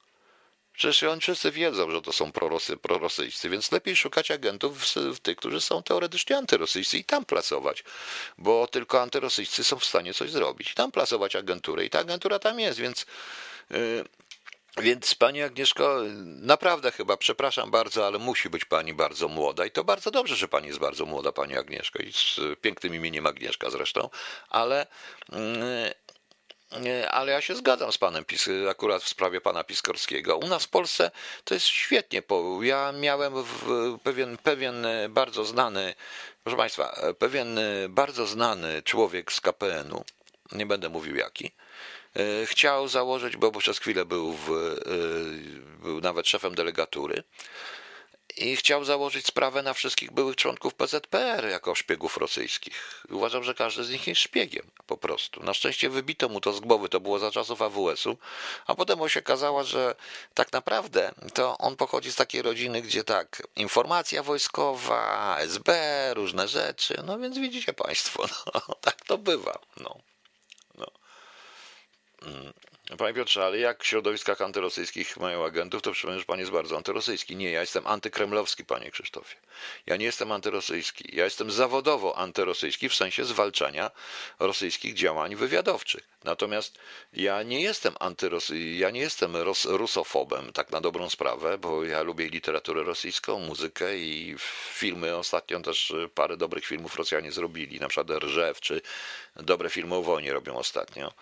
Przecież 0.74 1.02
oni 1.02 1.20
wszyscy 1.20 1.50
wiedzą, 1.50 1.90
że 1.90 2.02
to 2.02 2.12
są 2.12 2.32
prorosy, 2.32 2.76
prorosyjscy, 2.76 3.50
więc 3.50 3.72
lepiej 3.72 3.96
szukać 3.96 4.30
agentów 4.30 4.78
w, 4.78 4.94
w 4.94 5.20
tych, 5.20 5.36
którzy 5.36 5.60
są 5.60 5.82
teoretycznie 5.82 6.36
antyrosyjscy 6.36 6.98
i 6.98 7.04
tam 7.04 7.24
pracować, 7.24 7.84
bo 8.38 8.66
tylko 8.66 9.02
antyrosyjscy 9.02 9.64
są 9.64 9.78
w 9.78 9.84
stanie 9.84 10.14
coś 10.14 10.30
zrobić. 10.30 10.74
Tam 10.74 10.92
plasować 10.92 11.36
agenturę 11.36 11.84
i 11.84 11.90
ta 11.90 11.98
agentura 11.98 12.38
tam 12.38 12.60
jest, 12.60 12.78
więc. 12.78 13.06
Yy, 13.70 14.04
więc 14.76 15.14
pani 15.14 15.42
Agnieszko, 15.42 16.00
naprawdę 16.24 16.90
chyba, 16.92 17.16
przepraszam 17.16 17.70
bardzo, 17.70 18.06
ale 18.06 18.18
musi 18.18 18.50
być 18.50 18.64
pani 18.64 18.94
bardzo 18.94 19.28
młoda 19.28 19.66
i 19.66 19.70
to 19.70 19.84
bardzo 19.84 20.10
dobrze, 20.10 20.36
że 20.36 20.48
pani 20.48 20.66
jest 20.66 20.78
bardzo 20.78 21.06
młoda, 21.06 21.32
pani 21.32 21.56
Agnieszko 21.56 21.98
i 21.98 22.12
z 22.12 22.40
pięknym 22.60 22.94
imieniem 22.94 23.26
Agnieszka 23.26 23.70
zresztą, 23.70 24.10
ale 24.48 24.86
yy, 25.32 25.38
ale 27.10 27.32
ja 27.32 27.40
się 27.40 27.54
zgadzam 27.54 27.92
z 27.92 27.98
panem 27.98 28.24
Pis, 28.24 28.48
akurat 28.70 29.02
w 29.02 29.08
sprawie 29.08 29.40
pana 29.40 29.64
Piskorskiego. 29.64 30.36
U 30.36 30.48
nas 30.48 30.64
w 30.64 30.68
Polsce 30.68 31.10
to 31.44 31.54
jest 31.54 31.66
świetnie. 31.66 32.22
Ja 32.60 32.92
miałem 32.92 33.32
pewien, 34.02 34.38
pewien 34.38 34.86
bardzo 35.08 35.44
znany, 35.44 35.94
proszę 36.44 36.56
państwa, 36.56 37.00
pewien 37.18 37.58
bardzo 37.88 38.26
znany 38.26 38.82
człowiek 38.82 39.32
z 39.32 39.40
KPN-u, 39.40 40.04
nie 40.52 40.66
będę 40.66 40.88
mówił 40.88 41.16
jaki, 41.16 41.50
chciał 42.44 42.88
założyć, 42.88 43.36
bo 43.36 43.52
przez 43.52 43.78
chwilę 43.78 44.04
był, 44.04 44.32
w, 44.32 44.50
był 45.82 46.00
nawet 46.00 46.28
szefem 46.28 46.54
delegatury, 46.54 47.22
i 48.36 48.56
chciał 48.56 48.84
założyć 48.84 49.26
sprawę 49.26 49.62
na 49.62 49.74
wszystkich 49.74 50.10
byłych 50.12 50.36
członków 50.36 50.74
PZPR 50.74 51.48
jako 51.48 51.74
szpiegów 51.74 52.16
rosyjskich. 52.16 53.04
Uważam, 53.10 53.44
że 53.44 53.54
każdy 53.54 53.84
z 53.84 53.90
nich 53.90 54.06
jest 54.06 54.20
szpiegiem 54.20 54.70
po 54.86 54.96
prostu. 54.96 55.42
Na 55.42 55.54
szczęście 55.54 55.90
wybito 55.90 56.28
mu 56.28 56.40
to 56.40 56.52
z 56.52 56.60
głowy, 56.60 56.88
to 56.88 57.00
było 57.00 57.18
za 57.18 57.30
czasów 57.30 57.62
AWS-u, 57.62 58.16
a 58.66 58.74
potem 58.74 59.08
się 59.08 59.20
okazało, 59.20 59.64
że 59.64 59.94
tak 60.34 60.52
naprawdę 60.52 61.12
to 61.34 61.58
on 61.58 61.76
pochodzi 61.76 62.12
z 62.12 62.16
takiej 62.16 62.42
rodziny, 62.42 62.82
gdzie 62.82 63.04
tak, 63.04 63.42
informacja 63.56 64.22
wojskowa, 64.22 65.36
SB, 65.38 66.10
różne 66.14 66.48
rzeczy, 66.48 67.02
no 67.06 67.18
więc 67.18 67.38
widzicie 67.38 67.72
Państwo, 67.72 68.24
no, 68.54 68.74
tak 68.80 69.04
to 69.04 69.18
bywa. 69.18 69.58
No. 69.76 69.98
No. 70.74 70.86
Panie 72.98 73.14
Piotrze, 73.14 73.44
ale 73.44 73.58
jak 73.58 73.84
środowiskach 73.84 74.40
antyrosyjskich 74.40 75.16
mają 75.16 75.44
agentów, 75.44 75.82
to 75.82 75.92
przypomnę, 75.92 76.18
że 76.18 76.24
pan 76.24 76.38
jest 76.38 76.50
bardzo 76.50 76.76
antyrosyjski. 76.76 77.36
Nie, 77.36 77.50
ja 77.50 77.60
jestem 77.60 77.86
antykremlowski, 77.86 78.64
panie 78.64 78.90
Krzysztofie. 78.90 79.36
Ja 79.86 79.96
nie 79.96 80.04
jestem 80.04 80.32
antyrosyjski. 80.32 81.16
Ja 81.16 81.24
jestem 81.24 81.50
zawodowo 81.50 82.18
antyrosyjski 82.18 82.88
w 82.88 82.94
sensie 82.94 83.24
zwalczania 83.24 83.90
rosyjskich 84.38 84.94
działań 84.94 85.36
wywiadowczych. 85.36 86.08
Natomiast 86.24 86.78
ja 87.12 87.42
nie 87.42 87.60
jestem 87.60 87.94
ja 88.76 88.90
nie 88.90 89.00
jestem 89.00 89.36
ros... 89.36 89.64
rusofobem, 89.64 90.52
tak 90.52 90.70
na 90.70 90.80
dobrą 90.80 91.10
sprawę, 91.10 91.58
bo 91.58 91.84
ja 91.84 92.02
lubię 92.02 92.28
literaturę 92.28 92.82
rosyjską, 92.82 93.38
muzykę 93.38 93.96
i 93.96 94.36
filmy. 94.72 95.16
Ostatnio 95.16 95.60
też 95.60 95.92
parę 96.14 96.36
dobrych 96.36 96.66
filmów 96.66 96.96
Rosjanie 96.96 97.32
zrobili, 97.32 97.80
na 97.80 97.88
przykład 97.88 98.20
czy 98.60 98.80
dobre 99.36 99.70
filmy 99.70 99.94
o 99.94 100.02
wojnie 100.02 100.32
robią 100.32 100.56
ostatnio. 100.56 101.12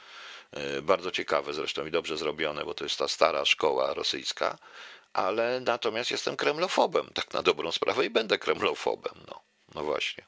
E, 0.52 0.82
bardzo 0.82 1.10
ciekawe 1.10 1.54
zresztą 1.54 1.86
i 1.86 1.90
dobrze 1.90 2.16
zrobione, 2.16 2.64
bo 2.64 2.74
to 2.74 2.84
jest 2.84 2.98
ta 2.98 3.08
stara 3.08 3.44
szkoła 3.44 3.94
rosyjska, 3.94 4.58
ale 5.12 5.60
natomiast 5.60 6.10
jestem 6.10 6.36
kremlofobem, 6.36 7.08
tak 7.14 7.34
na 7.34 7.42
dobrą 7.42 7.72
sprawę 7.72 8.04
i 8.04 8.10
będę 8.10 8.38
kremlofobem. 8.38 9.14
No, 9.28 9.40
no 9.74 9.84
właśnie. 9.84 10.24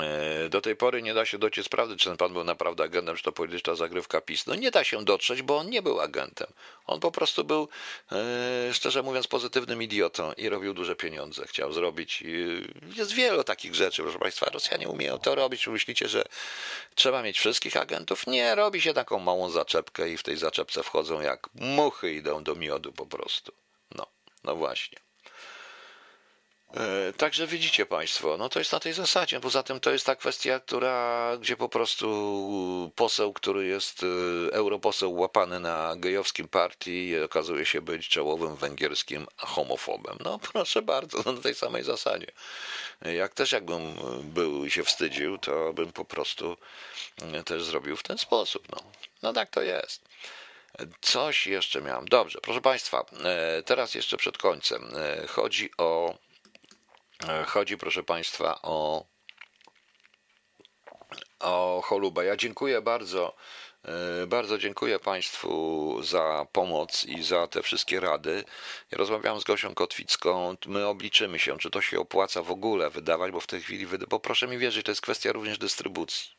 E, 0.00 0.48
do 0.48 0.60
tej 0.60 0.76
pory 0.76 1.02
nie 1.02 1.14
da 1.14 1.26
się 1.26 1.38
dociec 1.38 1.68
prawdy, 1.68 1.96
czy 1.96 2.08
ten 2.08 2.16
pan 2.16 2.32
był 2.32 2.44
naprawdę 2.44 2.84
agentem, 2.84 3.16
czy 3.16 3.22
to 3.22 3.32
polityczna 3.32 3.74
zagrywka 3.74 4.20
PiS. 4.20 4.46
No 4.46 4.54
nie 4.54 4.70
da 4.70 4.84
się 4.84 5.04
dotrzeć, 5.04 5.42
bo 5.42 5.56
on 5.56 5.70
nie 5.70 5.82
był 5.82 6.00
agentem. 6.00 6.46
On 6.86 7.00
po 7.00 7.10
prostu 7.10 7.44
był, 7.44 7.68
e, 8.12 8.74
szczerze 8.74 9.02
mówiąc, 9.02 9.26
pozytywnym 9.26 9.82
idiotą 9.82 10.32
i 10.32 10.48
robił 10.48 10.74
duże 10.74 10.96
pieniądze. 10.96 11.46
Chciał 11.46 11.72
zrobić. 11.72 12.24
Jest 12.96 13.12
wiele 13.12 13.44
takich 13.44 13.74
rzeczy, 13.74 14.02
proszę 14.02 14.18
Państwa. 14.18 14.50
Rosjanie 14.50 14.88
umieją 14.88 15.18
to 15.18 15.34
robić. 15.34 15.66
Myślicie, 15.66 16.08
że 16.08 16.24
trzeba 16.94 17.22
mieć 17.22 17.38
wszystkich 17.38 17.76
agentów? 17.76 18.26
Nie, 18.26 18.54
robi 18.54 18.80
się 18.80 18.94
taką 18.94 19.18
małą 19.18 19.50
zaczepkę 19.50 20.10
i 20.10 20.16
w 20.16 20.22
tej 20.22 20.36
zaczepce 20.36 20.82
wchodzą 20.82 21.20
jak 21.20 21.48
muchy 21.54 22.12
idą 22.12 22.44
do 22.44 22.54
miodu 22.54 22.92
po 22.92 23.06
prostu. 23.06 23.52
No, 23.94 24.06
no 24.44 24.56
właśnie. 24.56 25.05
E, 26.74 27.12
także 27.12 27.46
widzicie 27.46 27.86
Państwo, 27.86 28.36
no 28.36 28.48
to 28.48 28.58
jest 28.58 28.72
na 28.72 28.80
tej 28.80 28.92
zasadzie. 28.92 29.40
Poza 29.40 29.62
tym 29.62 29.80
to 29.80 29.90
jest 29.90 30.06
ta 30.06 30.16
kwestia, 30.16 30.60
która, 30.60 31.32
gdzie 31.40 31.56
po 31.56 31.68
prostu 31.68 32.92
poseł, 32.96 33.32
który 33.32 33.66
jest 33.66 34.02
e, 34.02 34.06
europoseł 34.54 35.14
łapany 35.14 35.60
na 35.60 35.94
gejowskim 35.96 36.48
partii, 36.48 37.20
okazuje 37.20 37.66
się 37.66 37.80
być 37.80 38.08
czołowym 38.08 38.56
węgierskim 38.56 39.26
homofobem. 39.36 40.16
No 40.24 40.38
proszę 40.52 40.82
bardzo, 40.82 41.22
no 41.26 41.32
na 41.32 41.40
tej 41.40 41.54
samej 41.54 41.82
zasadzie. 41.82 42.32
Jak 43.02 43.34
też 43.34 43.52
jakbym 43.52 43.94
był 44.22 44.64
i 44.64 44.70
się 44.70 44.84
wstydził, 44.84 45.38
to 45.38 45.72
bym 45.72 45.92
po 45.92 46.04
prostu 46.04 46.56
e, 47.22 47.42
też 47.42 47.64
zrobił 47.64 47.96
w 47.96 48.02
ten 48.02 48.18
sposób. 48.18 48.68
No, 48.70 48.82
no 49.22 49.32
tak 49.32 49.50
to 49.50 49.62
jest. 49.62 50.08
Coś 51.00 51.46
jeszcze 51.46 51.80
miałem. 51.82 52.08
Dobrze, 52.08 52.38
proszę 52.42 52.60
Państwa, 52.60 53.04
teraz 53.64 53.94
jeszcze 53.94 54.16
przed 54.16 54.38
końcem. 54.38 54.90
Chodzi 55.28 55.70
o 55.78 56.14
chodzi, 57.46 57.78
proszę 57.78 58.02
Państwa, 58.02 58.62
o, 58.62 59.06
o 61.40 61.82
cholubę. 61.84 62.24
Ja 62.24 62.36
dziękuję 62.36 62.82
bardzo. 62.82 63.36
E, 63.84 64.26
bardzo 64.26 64.58
dziękuję 64.58 64.98
Państwu 64.98 66.02
za 66.02 66.46
pomoc 66.52 67.04
i 67.04 67.22
za 67.22 67.46
te 67.46 67.62
wszystkie 67.62 68.00
rady. 68.00 68.44
Ja 68.90 68.98
rozmawiałem 68.98 69.40
z 69.40 69.44
Gosią 69.44 69.74
Kotwicką. 69.74 70.56
My 70.66 70.86
obliczymy 70.86 71.38
się, 71.38 71.58
czy 71.58 71.70
to 71.70 71.80
się 71.80 72.00
opłaca 72.00 72.42
w 72.42 72.50
ogóle 72.50 72.90
wydawać, 72.90 73.32
bo 73.32 73.40
w 73.40 73.46
tej 73.46 73.60
chwili, 73.60 73.86
bo 74.08 74.20
proszę 74.20 74.46
mi 74.46 74.58
wierzyć, 74.58 74.86
to 74.86 74.90
jest 74.90 75.00
kwestia 75.00 75.32
również 75.32 75.58
dystrybucji. 75.58 76.35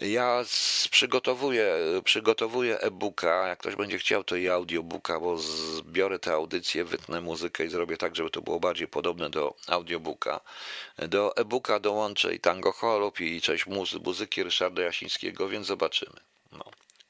Ja 0.00 0.44
przygotowuję, 0.90 1.76
przygotowuję 2.04 2.80
e-booka. 2.80 3.48
Jak 3.48 3.58
ktoś 3.58 3.76
będzie 3.76 3.98
chciał, 3.98 4.24
to 4.24 4.36
i 4.36 4.48
audiobooka, 4.48 5.20
bo 5.20 5.38
zbiorę 5.38 6.18
te 6.18 6.32
audycje, 6.32 6.84
wytnę 6.84 7.20
muzykę 7.20 7.64
i 7.64 7.68
zrobię 7.68 7.96
tak, 7.96 8.16
żeby 8.16 8.30
to 8.30 8.42
było 8.42 8.60
bardziej 8.60 8.88
podobne 8.88 9.30
do 9.30 9.54
audiobooka. 9.66 10.40
Do 10.98 11.36
e-booka 11.36 11.80
dołączę 11.80 12.34
i 12.34 12.40
Tango 12.40 12.72
Holub 12.72 13.20
i 13.20 13.40
część 13.40 13.66
muzyki 14.04 14.42
Ryszarda 14.42 14.82
Jasińskiego, 14.82 15.48
więc 15.48 15.66
zobaczymy. 15.66 16.20
No. 16.52 16.64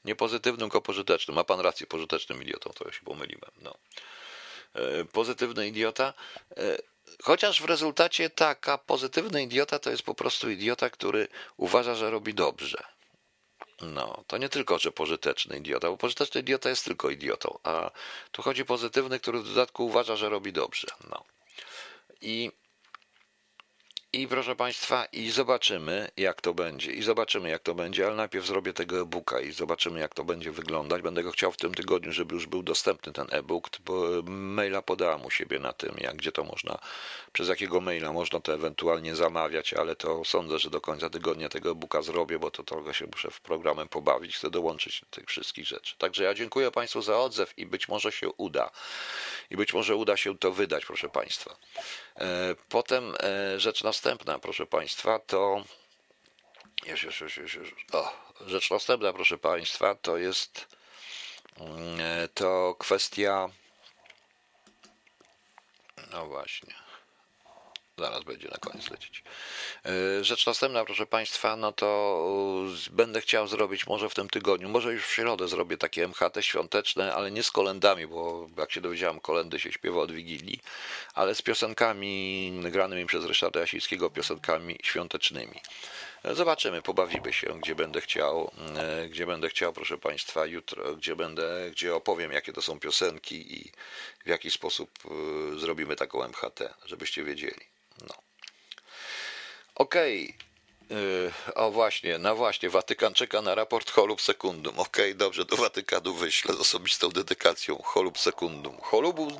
Nie 0.05 0.15
pozytywnym, 0.15 0.69
tylko 0.69 0.81
pożytecznym. 0.81 1.35
Ma 1.35 1.43
pan 1.43 1.59
rację, 1.59 1.87
pożytecznym 1.87 2.41
idiotą, 2.41 2.69
to 2.75 2.85
ja 2.85 2.91
się 2.91 3.01
pomyliłem. 3.05 3.51
No. 3.61 3.75
E, 4.73 5.05
pozytywny 5.05 5.67
idiota. 5.67 6.13
Chociaż 7.23 7.61
w 7.61 7.65
rezultacie 7.65 8.29
taka 8.29 8.77
pozytywny 8.77 9.43
idiota 9.43 9.79
to 9.79 9.89
jest 9.89 10.03
po 10.03 10.15
prostu 10.15 10.49
idiota, 10.49 10.89
który 10.89 11.27
uważa, 11.57 11.95
że 11.95 12.11
robi 12.11 12.33
dobrze. 12.33 12.83
No, 13.81 14.23
to 14.27 14.37
nie 14.37 14.49
tylko, 14.49 14.79
że 14.79 14.91
pożyteczny 14.91 15.57
idiota, 15.57 15.89
bo 15.89 15.97
pożyteczny 15.97 16.41
idiota 16.41 16.69
jest 16.69 16.85
tylko 16.85 17.09
idiotą, 17.09 17.59
a 17.63 17.91
tu 18.31 18.41
chodzi 18.41 18.65
pozytywny, 18.65 19.19
który 19.19 19.39
w 19.39 19.47
dodatku 19.47 19.85
uważa, 19.85 20.15
że 20.15 20.29
robi 20.29 20.53
dobrze. 20.53 20.87
No. 21.09 21.23
I 22.21 22.51
I 24.13 24.27
proszę 24.27 24.55
Państwa, 24.55 25.05
i 25.05 25.29
zobaczymy, 25.29 26.11
jak 26.17 26.41
to 26.41 26.53
będzie. 26.53 26.91
I 26.91 27.03
zobaczymy, 27.03 27.49
jak 27.49 27.61
to 27.61 27.75
będzie, 27.75 28.07
ale 28.07 28.15
najpierw 28.15 28.45
zrobię 28.45 28.73
tego 28.73 29.01
e-booka 29.01 29.39
i 29.39 29.51
zobaczymy, 29.51 29.99
jak 29.99 30.13
to 30.13 30.23
będzie 30.23 30.51
wyglądać. 30.51 31.01
Będę 31.01 31.23
go 31.23 31.31
chciał 31.31 31.51
w 31.51 31.57
tym 31.57 31.73
tygodniu, 31.73 32.11
żeby 32.11 32.35
już 32.35 32.45
był 32.45 32.63
dostępny 32.63 33.13
ten 33.13 33.27
e-book, 33.29 33.69
bo 33.85 34.21
maila 34.25 34.81
podałam 34.81 35.25
u 35.25 35.29
siebie 35.29 35.59
na 35.59 35.73
tym, 35.73 35.95
jak 35.97 36.15
gdzie 36.15 36.31
to 36.31 36.43
można, 36.43 36.79
przez 37.33 37.49
jakiego 37.49 37.81
maila 37.81 38.13
można 38.13 38.39
to 38.39 38.53
ewentualnie 38.53 39.15
zamawiać, 39.15 39.73
ale 39.73 39.95
to 39.95 40.25
sądzę, 40.25 40.59
że 40.59 40.69
do 40.69 40.81
końca 40.81 41.09
tygodnia 41.09 41.49
tego 41.49 41.71
e-booka 41.71 42.01
zrobię, 42.01 42.39
bo 42.39 42.51
to 42.51 42.63
trochę 42.63 42.93
się 42.93 43.05
muszę 43.05 43.31
w 43.31 43.41
programem 43.41 43.87
pobawić, 43.87 44.35
chcę 44.35 44.49
dołączyć 44.49 45.01
do 45.01 45.07
tych 45.07 45.29
wszystkich 45.29 45.67
rzeczy. 45.67 45.95
Także 45.97 46.23
ja 46.23 46.33
dziękuję 46.33 46.71
Państwu 46.71 47.01
za 47.01 47.19
odzew 47.19 47.53
i 47.57 47.65
być 47.65 47.87
może 47.87 48.11
się 48.11 48.29
uda. 48.29 48.71
I 49.49 49.57
być 49.57 49.73
może 49.73 49.95
uda 49.95 50.17
się 50.17 50.37
to 50.37 50.51
wydać, 50.51 50.85
proszę 50.85 51.09
Państwa. 51.09 51.55
E, 52.15 52.55
potem 52.69 53.13
e, 53.19 53.59
rzecz 53.59 53.83
następna, 53.83 54.39
proszę 54.39 54.65
Państwa, 54.65 55.19
to. 55.19 55.63
Już, 56.85 57.03
już, 57.03 57.21
już, 57.21 57.37
już, 57.37 57.53
już. 57.53 57.75
O, 57.91 58.13
rzecz 58.47 58.71
następna, 58.71 59.13
proszę 59.13 59.37
Państwa, 59.37 59.95
to 59.95 60.17
jest 60.17 60.67
mm, 61.57 61.99
e, 62.01 62.27
to 62.27 62.75
kwestia. 62.79 63.49
No 66.11 66.25
właśnie. 66.25 66.73
Zaraz 68.01 68.23
będzie 68.23 68.47
na 68.47 68.57
koniec 68.57 68.89
lecieć. 68.89 69.23
Rzecz 70.21 70.45
następna, 70.45 70.85
proszę 70.85 71.05
Państwa, 71.05 71.55
no 71.55 71.71
to 71.71 72.21
będę 72.91 73.21
chciał 73.21 73.47
zrobić 73.47 73.87
może 73.87 74.09
w 74.09 74.13
tym 74.13 74.29
tygodniu, 74.29 74.69
może 74.69 74.93
już 74.93 75.05
w 75.05 75.11
środę 75.11 75.47
zrobię 75.47 75.77
takie 75.77 76.03
MHT 76.03 76.41
świąteczne, 76.41 77.13
ale 77.13 77.31
nie 77.31 77.43
z 77.43 77.51
kolendami, 77.51 78.07
bo 78.07 78.49
jak 78.57 78.71
się 78.71 78.81
dowiedziałem, 78.81 79.19
kolendy 79.19 79.59
się 79.59 79.71
śpiewa 79.71 80.01
od 80.01 80.11
Wigilii, 80.11 80.59
ale 81.13 81.35
z 81.35 81.41
piosenkami 81.41 82.61
granymi 82.63 83.05
przez 83.05 83.25
Ryszarda 83.25 83.59
Jasińskiego, 83.59 84.09
piosenkami 84.09 84.77
świątecznymi. 84.83 85.61
Zobaczymy, 86.23 86.81
pobawimy 86.81 87.33
się, 87.33 87.59
gdzie 87.59 87.75
będę 87.75 88.01
chciał, 88.01 88.51
gdzie 89.09 89.25
będę 89.25 89.49
chciał, 89.49 89.73
proszę 89.73 89.97
Państwa, 89.97 90.45
jutro, 90.45 90.95
gdzie 90.95 91.15
będę, 91.15 91.71
gdzie 91.71 91.95
opowiem, 91.95 92.31
jakie 92.31 92.53
to 92.53 92.61
są 92.61 92.79
piosenki 92.79 93.55
i 93.55 93.71
w 94.25 94.29
jaki 94.29 94.51
sposób 94.51 94.89
zrobimy 95.57 95.95
taką 95.95 96.23
MHT, 96.23 96.73
żebyście 96.85 97.23
wiedzieli. 97.23 97.71
No. 98.07 98.15
Okej. 99.75 100.23
Okay. 100.23 100.51
O 101.55 101.71
właśnie, 101.71 102.17
no 102.17 102.35
właśnie, 102.35 102.69
Watykan 102.69 103.13
czeka 103.13 103.41
na 103.41 103.55
raport 103.55 103.91
Holub 103.91 104.21
Secundum. 104.21 104.79
Okej, 104.79 105.05
okay, 105.05 105.15
dobrze, 105.15 105.45
do 105.45 105.57
Watykanu 105.57 106.13
wyślę 106.13 106.53
z 106.55 106.59
osobistą 106.59 107.09
dedykacją 107.09 107.81
Holub 107.83 108.19
Secundum. 108.19 108.77
Holubus, 108.81 109.33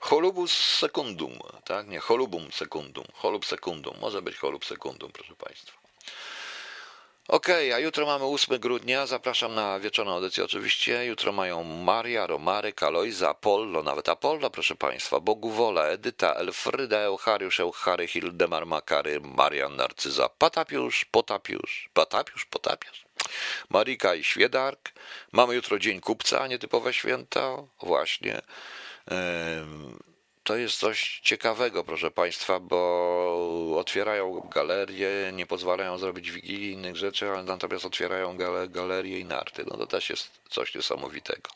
Holubus 0.00 0.52
Secundum, 0.52 1.38
tak? 1.64 1.88
Nie, 1.88 2.00
Holubum 2.00 2.52
Secundum. 2.52 3.04
Holub 3.14 3.46
Secundum. 3.46 3.94
Może 4.00 4.22
być 4.22 4.36
Holub 4.36 4.64
Secundum, 4.64 5.12
proszę 5.12 5.34
Państwa. 5.34 5.85
Okej, 7.28 7.68
okay, 7.68 7.74
a 7.74 7.78
jutro 7.78 8.06
mamy 8.06 8.24
8 8.24 8.58
grudnia. 8.58 9.06
Zapraszam 9.06 9.54
na 9.54 9.80
wieczorną 9.80 10.14
audycję 10.14 10.44
oczywiście. 10.44 11.04
Jutro 11.04 11.32
mają 11.32 11.64
Maria, 11.64 12.26
Romary, 12.26 12.72
Kalojza, 12.72 13.28
Apollo, 13.28 13.82
nawet 13.82 14.08
Apollo, 14.08 14.50
proszę 14.50 14.74
Państwa, 14.74 15.20
Boguwola, 15.20 15.86
Edyta, 15.86 16.34
Elfryda, 16.34 16.98
Euchariusz, 16.98 17.60
Euchary, 17.60 18.06
Hildemar, 18.06 18.66
Makary, 18.66 19.20
Marian, 19.20 19.76
Narcyza, 19.76 20.28
Patapiusz, 20.28 21.04
Potapiusz, 21.04 21.90
Patapiusz, 21.94 22.44
Potapiusz, 22.44 23.04
Marika 23.70 24.14
i 24.14 24.24
Świedark. 24.24 24.92
Mamy 25.32 25.54
jutro 25.54 25.78
Dzień 25.78 26.00
Kupca, 26.00 26.46
nietypowe 26.46 26.92
święto, 26.92 27.68
właśnie 27.82 28.42
to 30.46 30.56
jest 30.56 30.78
coś 30.78 31.20
ciekawego, 31.22 31.84
proszę 31.84 32.10
Państwa, 32.10 32.60
bo 32.60 33.76
otwierają 33.78 34.48
galerie, 34.54 35.10
nie 35.32 35.46
pozwalają 35.46 35.98
zrobić 35.98 36.30
wigilii 36.30 36.72
innych 36.72 36.96
rzeczy, 36.96 37.30
ale 37.30 37.42
natomiast 37.42 37.84
otwierają 37.84 38.36
galerie 38.68 39.18
i 39.18 39.24
narty. 39.24 39.64
No 39.70 39.76
to 39.76 39.86
też 39.86 40.10
jest 40.10 40.30
coś 40.50 40.74
niesamowitego. 40.74 41.50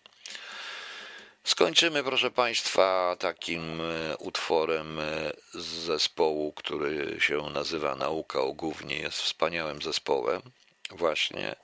Skończymy, 1.44 2.04
proszę 2.04 2.30
Państwa, 2.30 3.16
takim 3.18 3.80
e, 3.80 4.16
utworem 4.16 4.98
e, 4.98 5.32
z 5.54 5.66
zespołu, 5.66 6.52
który 6.52 7.20
się 7.20 7.42
nazywa 7.42 7.96
Nauka 7.96 8.40
o. 8.40 8.54
Jest 8.88 9.18
wspaniałym 9.18 9.82
zespołem, 9.82 10.42
właśnie. 10.90 11.56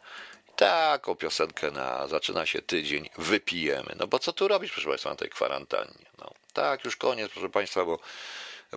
Taką 0.57 1.15
piosenkę 1.15 1.71
na 1.71 2.07
zaczyna 2.07 2.47
się 2.47 2.63
tydzień, 2.63 3.09
wypijemy. 3.19 3.95
No 3.99 4.07
bo 4.07 4.19
co 4.19 4.33
tu 4.33 4.49
robić, 4.49 4.73
proszę 4.73 4.89
Państwa, 4.89 5.11
na 5.11 5.17
tej 5.17 5.31
kwarantannie? 5.31 6.07
No. 6.19 6.46
Tak, 6.57 6.85
już 6.85 6.97
koniec, 6.97 7.33
proszę 7.33 7.49
Państwa, 7.49 7.85
bo 7.85 7.99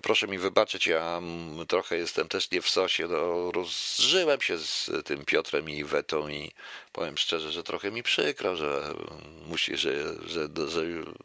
proszę 0.01 0.27
mi 0.27 0.37
wybaczyć, 0.37 0.87
ja 0.87 1.21
trochę 1.67 1.97
jestem 1.97 2.27
też 2.27 2.51
nie 2.51 2.61
w 2.61 2.69
sosie. 2.69 3.07
No, 3.07 3.51
rozżyłem 3.51 4.41
się 4.41 4.57
z 4.57 4.91
tym 5.05 5.25
Piotrem 5.25 5.69
i 5.69 5.83
Wetą 5.83 6.29
i 6.29 6.51
powiem 6.93 7.17
szczerze, 7.17 7.51
że 7.51 7.63
trochę 7.63 7.91
mi 7.91 8.03
przykro, 8.03 8.55
że 8.55 8.93
musi, 9.47 9.77
że, 9.77 9.91
że, 10.25 10.47
że 10.67 10.81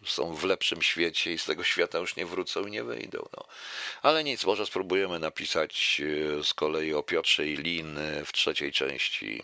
są 0.06 0.34
w 0.34 0.44
lepszym 0.44 0.82
świecie 0.82 1.32
i 1.32 1.38
z 1.38 1.44
tego 1.44 1.64
świata 1.64 1.98
już 1.98 2.16
nie 2.16 2.26
wrócą 2.26 2.66
i 2.66 2.70
nie 2.70 2.84
wyjdą. 2.84 3.28
No. 3.36 3.44
Ale 4.02 4.24
nic, 4.24 4.44
może 4.44 4.66
spróbujemy 4.66 5.18
napisać 5.18 6.00
e, 6.00 6.44
z 6.44 6.54
kolei 6.54 6.94
o 6.94 7.02
Piotrze 7.02 7.46
i 7.46 7.56
Lin 7.56 7.98
w 8.26 8.32
trzeciej 8.32 8.72
części 8.72 9.42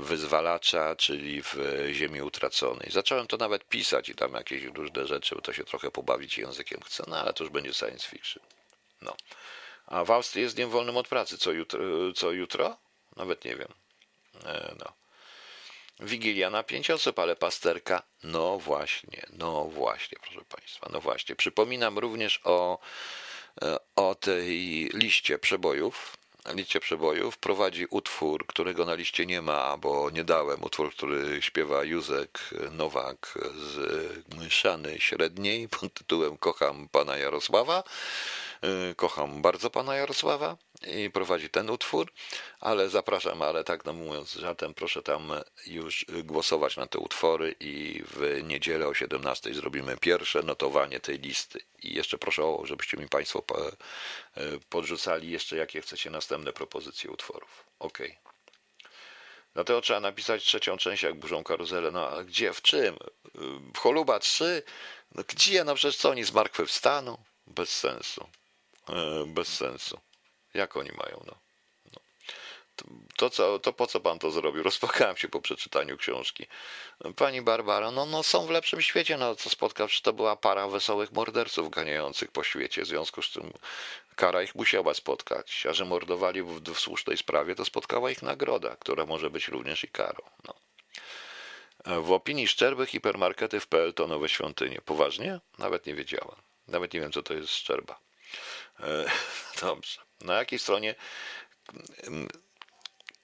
wyzwalacza, 0.00 0.96
czyli 0.96 1.42
w 1.42 1.56
Ziemi 1.92 2.22
Utraconej. 2.22 2.90
Zacząłem 2.90 3.26
to 3.26 3.36
nawet 3.36 3.64
pisać 3.64 4.08
i 4.08 4.14
tam 4.14 4.34
jakieś 4.34 4.64
różne 4.64 5.06
rzeczy, 5.06 5.34
bo 5.34 5.40
to 5.40 5.52
się 5.52 5.64
trochę 5.64 5.90
pobawić 5.90 6.38
językiem 6.38 6.80
chcę, 6.80 7.04
no 7.08 7.16
ale 7.16 7.32
to 7.32 7.44
już 7.44 7.52
będzie 7.52 7.74
science 7.74 8.08
fiction. 8.08 8.42
No. 9.02 9.16
A 9.86 10.04
w 10.04 10.10
Austrii 10.10 10.42
jest 10.42 10.56
dniem 10.56 10.70
wolnym 10.70 10.96
od 10.96 11.08
pracy. 11.08 11.38
Co 11.38 11.52
jutro? 11.52 11.80
Co 12.16 12.30
jutro? 12.30 12.76
Nawet 13.16 13.44
nie 13.44 13.56
wiem. 13.56 13.68
E, 14.44 14.74
no. 14.78 14.92
Wigilia 16.00 16.50
na 16.50 16.62
pięć 16.62 16.90
osób, 16.90 17.18
ale 17.18 17.36
pasterka, 17.36 18.02
no 18.22 18.58
właśnie, 18.58 19.26
no 19.32 19.64
właśnie, 19.64 20.18
proszę 20.22 20.44
Państwa, 20.44 20.88
no 20.92 21.00
właśnie. 21.00 21.36
Przypominam 21.36 21.98
również 21.98 22.40
o, 22.44 22.78
e, 23.62 23.78
o 23.96 24.14
tej 24.14 24.48
liście 24.94 25.38
przebojów, 25.38 26.16
liście 26.46 26.80
przebojów 26.80 27.38
prowadzi 27.38 27.86
utwór, 27.90 28.46
którego 28.46 28.84
na 28.84 28.94
liście 28.94 29.26
nie 29.26 29.42
ma, 29.42 29.76
bo 29.76 30.10
nie 30.10 30.24
dałem. 30.24 30.62
Utwór, 30.62 30.90
który 30.90 31.42
śpiewa 31.42 31.84
Józek 31.84 32.40
Nowak 32.72 33.38
z 33.54 34.36
Myszany 34.36 35.00
Średniej 35.00 35.68
pod 35.68 35.94
tytułem 35.94 36.36
Kocham 36.36 36.88
pana 36.88 37.16
Jarosława. 37.16 37.82
Y, 38.64 38.94
kocham 38.94 39.42
bardzo 39.42 39.70
pana 39.70 39.96
Jarosława 39.96 40.56
i 40.86 41.10
prowadzi 41.10 41.50
ten 41.50 41.70
utwór, 41.70 42.12
ale 42.60 42.88
zapraszam, 42.88 43.42
ale 43.42 43.64
tak 43.64 43.84
no 43.84 43.92
mówiąc 43.92 44.32
żartem, 44.32 44.74
proszę 44.74 45.02
tam 45.02 45.32
już 45.66 46.06
głosować 46.24 46.76
na 46.76 46.86
te 46.86 46.98
utwory 46.98 47.54
i 47.60 48.02
w 48.06 48.40
niedzielę 48.42 48.88
o 48.88 48.94
17 48.94 49.54
zrobimy 49.54 49.96
pierwsze 49.96 50.42
notowanie 50.42 51.00
tej 51.00 51.18
listy. 51.18 51.60
I 51.82 51.94
jeszcze 51.94 52.18
proszę, 52.18 52.42
żebyście 52.64 52.96
mi 52.96 53.08
Państwo 53.08 53.44
y, 54.36 54.60
podrzucali 54.70 55.30
jeszcze, 55.30 55.56
jakie 55.56 55.80
chcecie 55.80 56.10
następne 56.10 56.52
propozycje 56.52 57.10
utworów. 57.10 57.64
Ok. 57.78 57.98
Dlatego 59.54 59.80
trzeba 59.80 60.00
napisać 60.00 60.44
trzecią 60.44 60.76
część 60.76 61.02
jak 61.02 61.14
burzą 61.14 61.44
karuzelę. 61.44 61.90
No 61.90 62.08
a 62.08 62.24
gdzie, 62.24 62.52
w 62.52 62.62
czym? 62.62 62.96
W 63.74 63.78
Choluba 63.78 64.18
3? 64.18 64.62
No 65.14 65.22
gdzie? 65.28 65.64
No 65.64 65.74
przecież 65.74 65.96
co 65.96 66.10
oni 66.10 66.24
z 66.24 66.32
markwy 66.32 66.66
wstaną? 66.66 67.24
Bez 67.46 67.78
sensu. 67.78 68.28
E, 68.92 69.26
bez 69.26 69.48
sensu. 69.48 70.00
Jak 70.54 70.76
oni 70.76 70.90
mają, 70.96 71.24
no. 71.26 71.34
no. 71.92 72.00
To, 72.76 72.84
to, 73.16 73.30
co, 73.30 73.58
to 73.58 73.72
po 73.72 73.86
co 73.86 74.00
pan 74.00 74.18
to 74.18 74.30
zrobił? 74.30 74.62
Rozpłakałem 74.62 75.16
się 75.16 75.28
po 75.28 75.40
przeczytaniu 75.40 75.96
książki. 75.96 76.46
Pani 77.16 77.42
Barbara, 77.42 77.90
no, 77.90 78.06
no 78.06 78.22
są 78.22 78.46
w 78.46 78.50
lepszym 78.50 78.82
świecie, 78.82 79.16
no 79.16 79.34
co 79.34 79.50
spotkał, 79.50 79.88
to 80.02 80.12
była 80.12 80.36
para 80.36 80.68
wesołych 80.68 81.12
morderców 81.12 81.70
ganiających 81.70 82.30
po 82.30 82.44
świecie, 82.44 82.82
w 82.82 82.86
związku 82.86 83.22
z 83.22 83.26
czym 83.26 83.52
kara 84.16 84.42
ich 84.42 84.54
musiała 84.54 84.94
spotkać, 84.94 85.66
a 85.66 85.72
że 85.72 85.84
mordowali 85.84 86.42
w, 86.42 86.60
w 86.60 86.80
słusznej 86.80 87.16
sprawie, 87.16 87.54
to 87.54 87.64
spotkała 87.64 88.10
ich 88.10 88.22
nagroda, 88.22 88.76
która 88.76 89.06
może 89.06 89.30
być 89.30 89.48
również 89.48 89.84
i 89.84 89.88
karą. 89.88 90.22
No. 90.44 90.54
W 92.02 92.12
opinii 92.12 92.48
Szczerby 92.48 92.86
hipermarkety 92.86 93.60
w 93.60 93.66
PL 93.66 93.94
to 93.94 94.06
nowe 94.06 94.28
świątynie. 94.28 94.80
Poważnie? 94.84 95.40
Nawet 95.58 95.86
nie 95.86 95.94
wiedziałem. 95.94 96.36
Nawet 96.68 96.94
nie 96.94 97.00
wiem, 97.00 97.12
co 97.12 97.22
to 97.22 97.34
jest 97.34 97.54
Szczerba. 97.54 97.98
E, 98.82 99.04
dobrze. 99.66 100.00
Na 100.20 100.34
jakiej 100.34 100.58
stronie? 100.58 100.94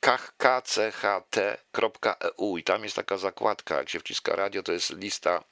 kcht.eu 0.00 1.38
i 2.58 2.62
tam 2.62 2.84
jest 2.84 2.96
taka 2.96 3.16
zakładka, 3.16 3.76
jak 3.76 3.88
się 3.88 4.00
wciska 4.00 4.36
radio, 4.36 4.62
to 4.62 4.72
jest 4.72 4.90
lista, 4.90 5.44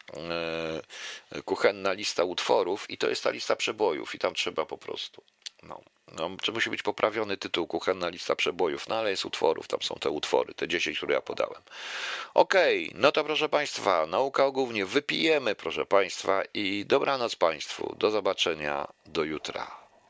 e, 1.34 1.42
kuchenna 1.42 1.92
lista 1.92 2.24
utworów 2.24 2.90
i 2.90 2.98
to 2.98 3.08
jest 3.08 3.24
ta 3.24 3.30
lista 3.30 3.56
przebojów 3.56 4.14
i 4.14 4.18
tam 4.18 4.34
trzeba 4.34 4.66
po 4.66 4.78
prostu, 4.78 5.22
no, 5.62 5.80
no 6.12 6.30
musi 6.54 6.70
być 6.70 6.82
poprawiony 6.82 7.36
tytuł, 7.36 7.66
kuchenna 7.66 8.08
lista 8.08 8.36
przebojów, 8.36 8.88
no 8.88 8.96
ale 8.96 9.10
jest 9.10 9.24
utworów, 9.24 9.68
tam 9.68 9.82
są 9.82 9.94
te 9.94 10.10
utwory, 10.10 10.54
te 10.54 10.68
10, 10.68 10.96
które 10.96 11.14
ja 11.14 11.20
podałem. 11.20 11.62
Okej, 12.34 12.88
okay, 12.88 13.00
no 13.00 13.12
to 13.12 13.24
proszę 13.24 13.48
Państwa, 13.48 14.06
nauka 14.06 14.50
głównie 14.50 14.86
wypijemy, 14.86 15.54
proszę 15.54 15.86
Państwa 15.86 16.42
i 16.54 16.84
dobranoc 16.86 17.36
Państwu, 17.36 17.96
do 17.98 18.10
zobaczenia, 18.10 18.88
do 19.06 19.24
jutra. 19.24 19.85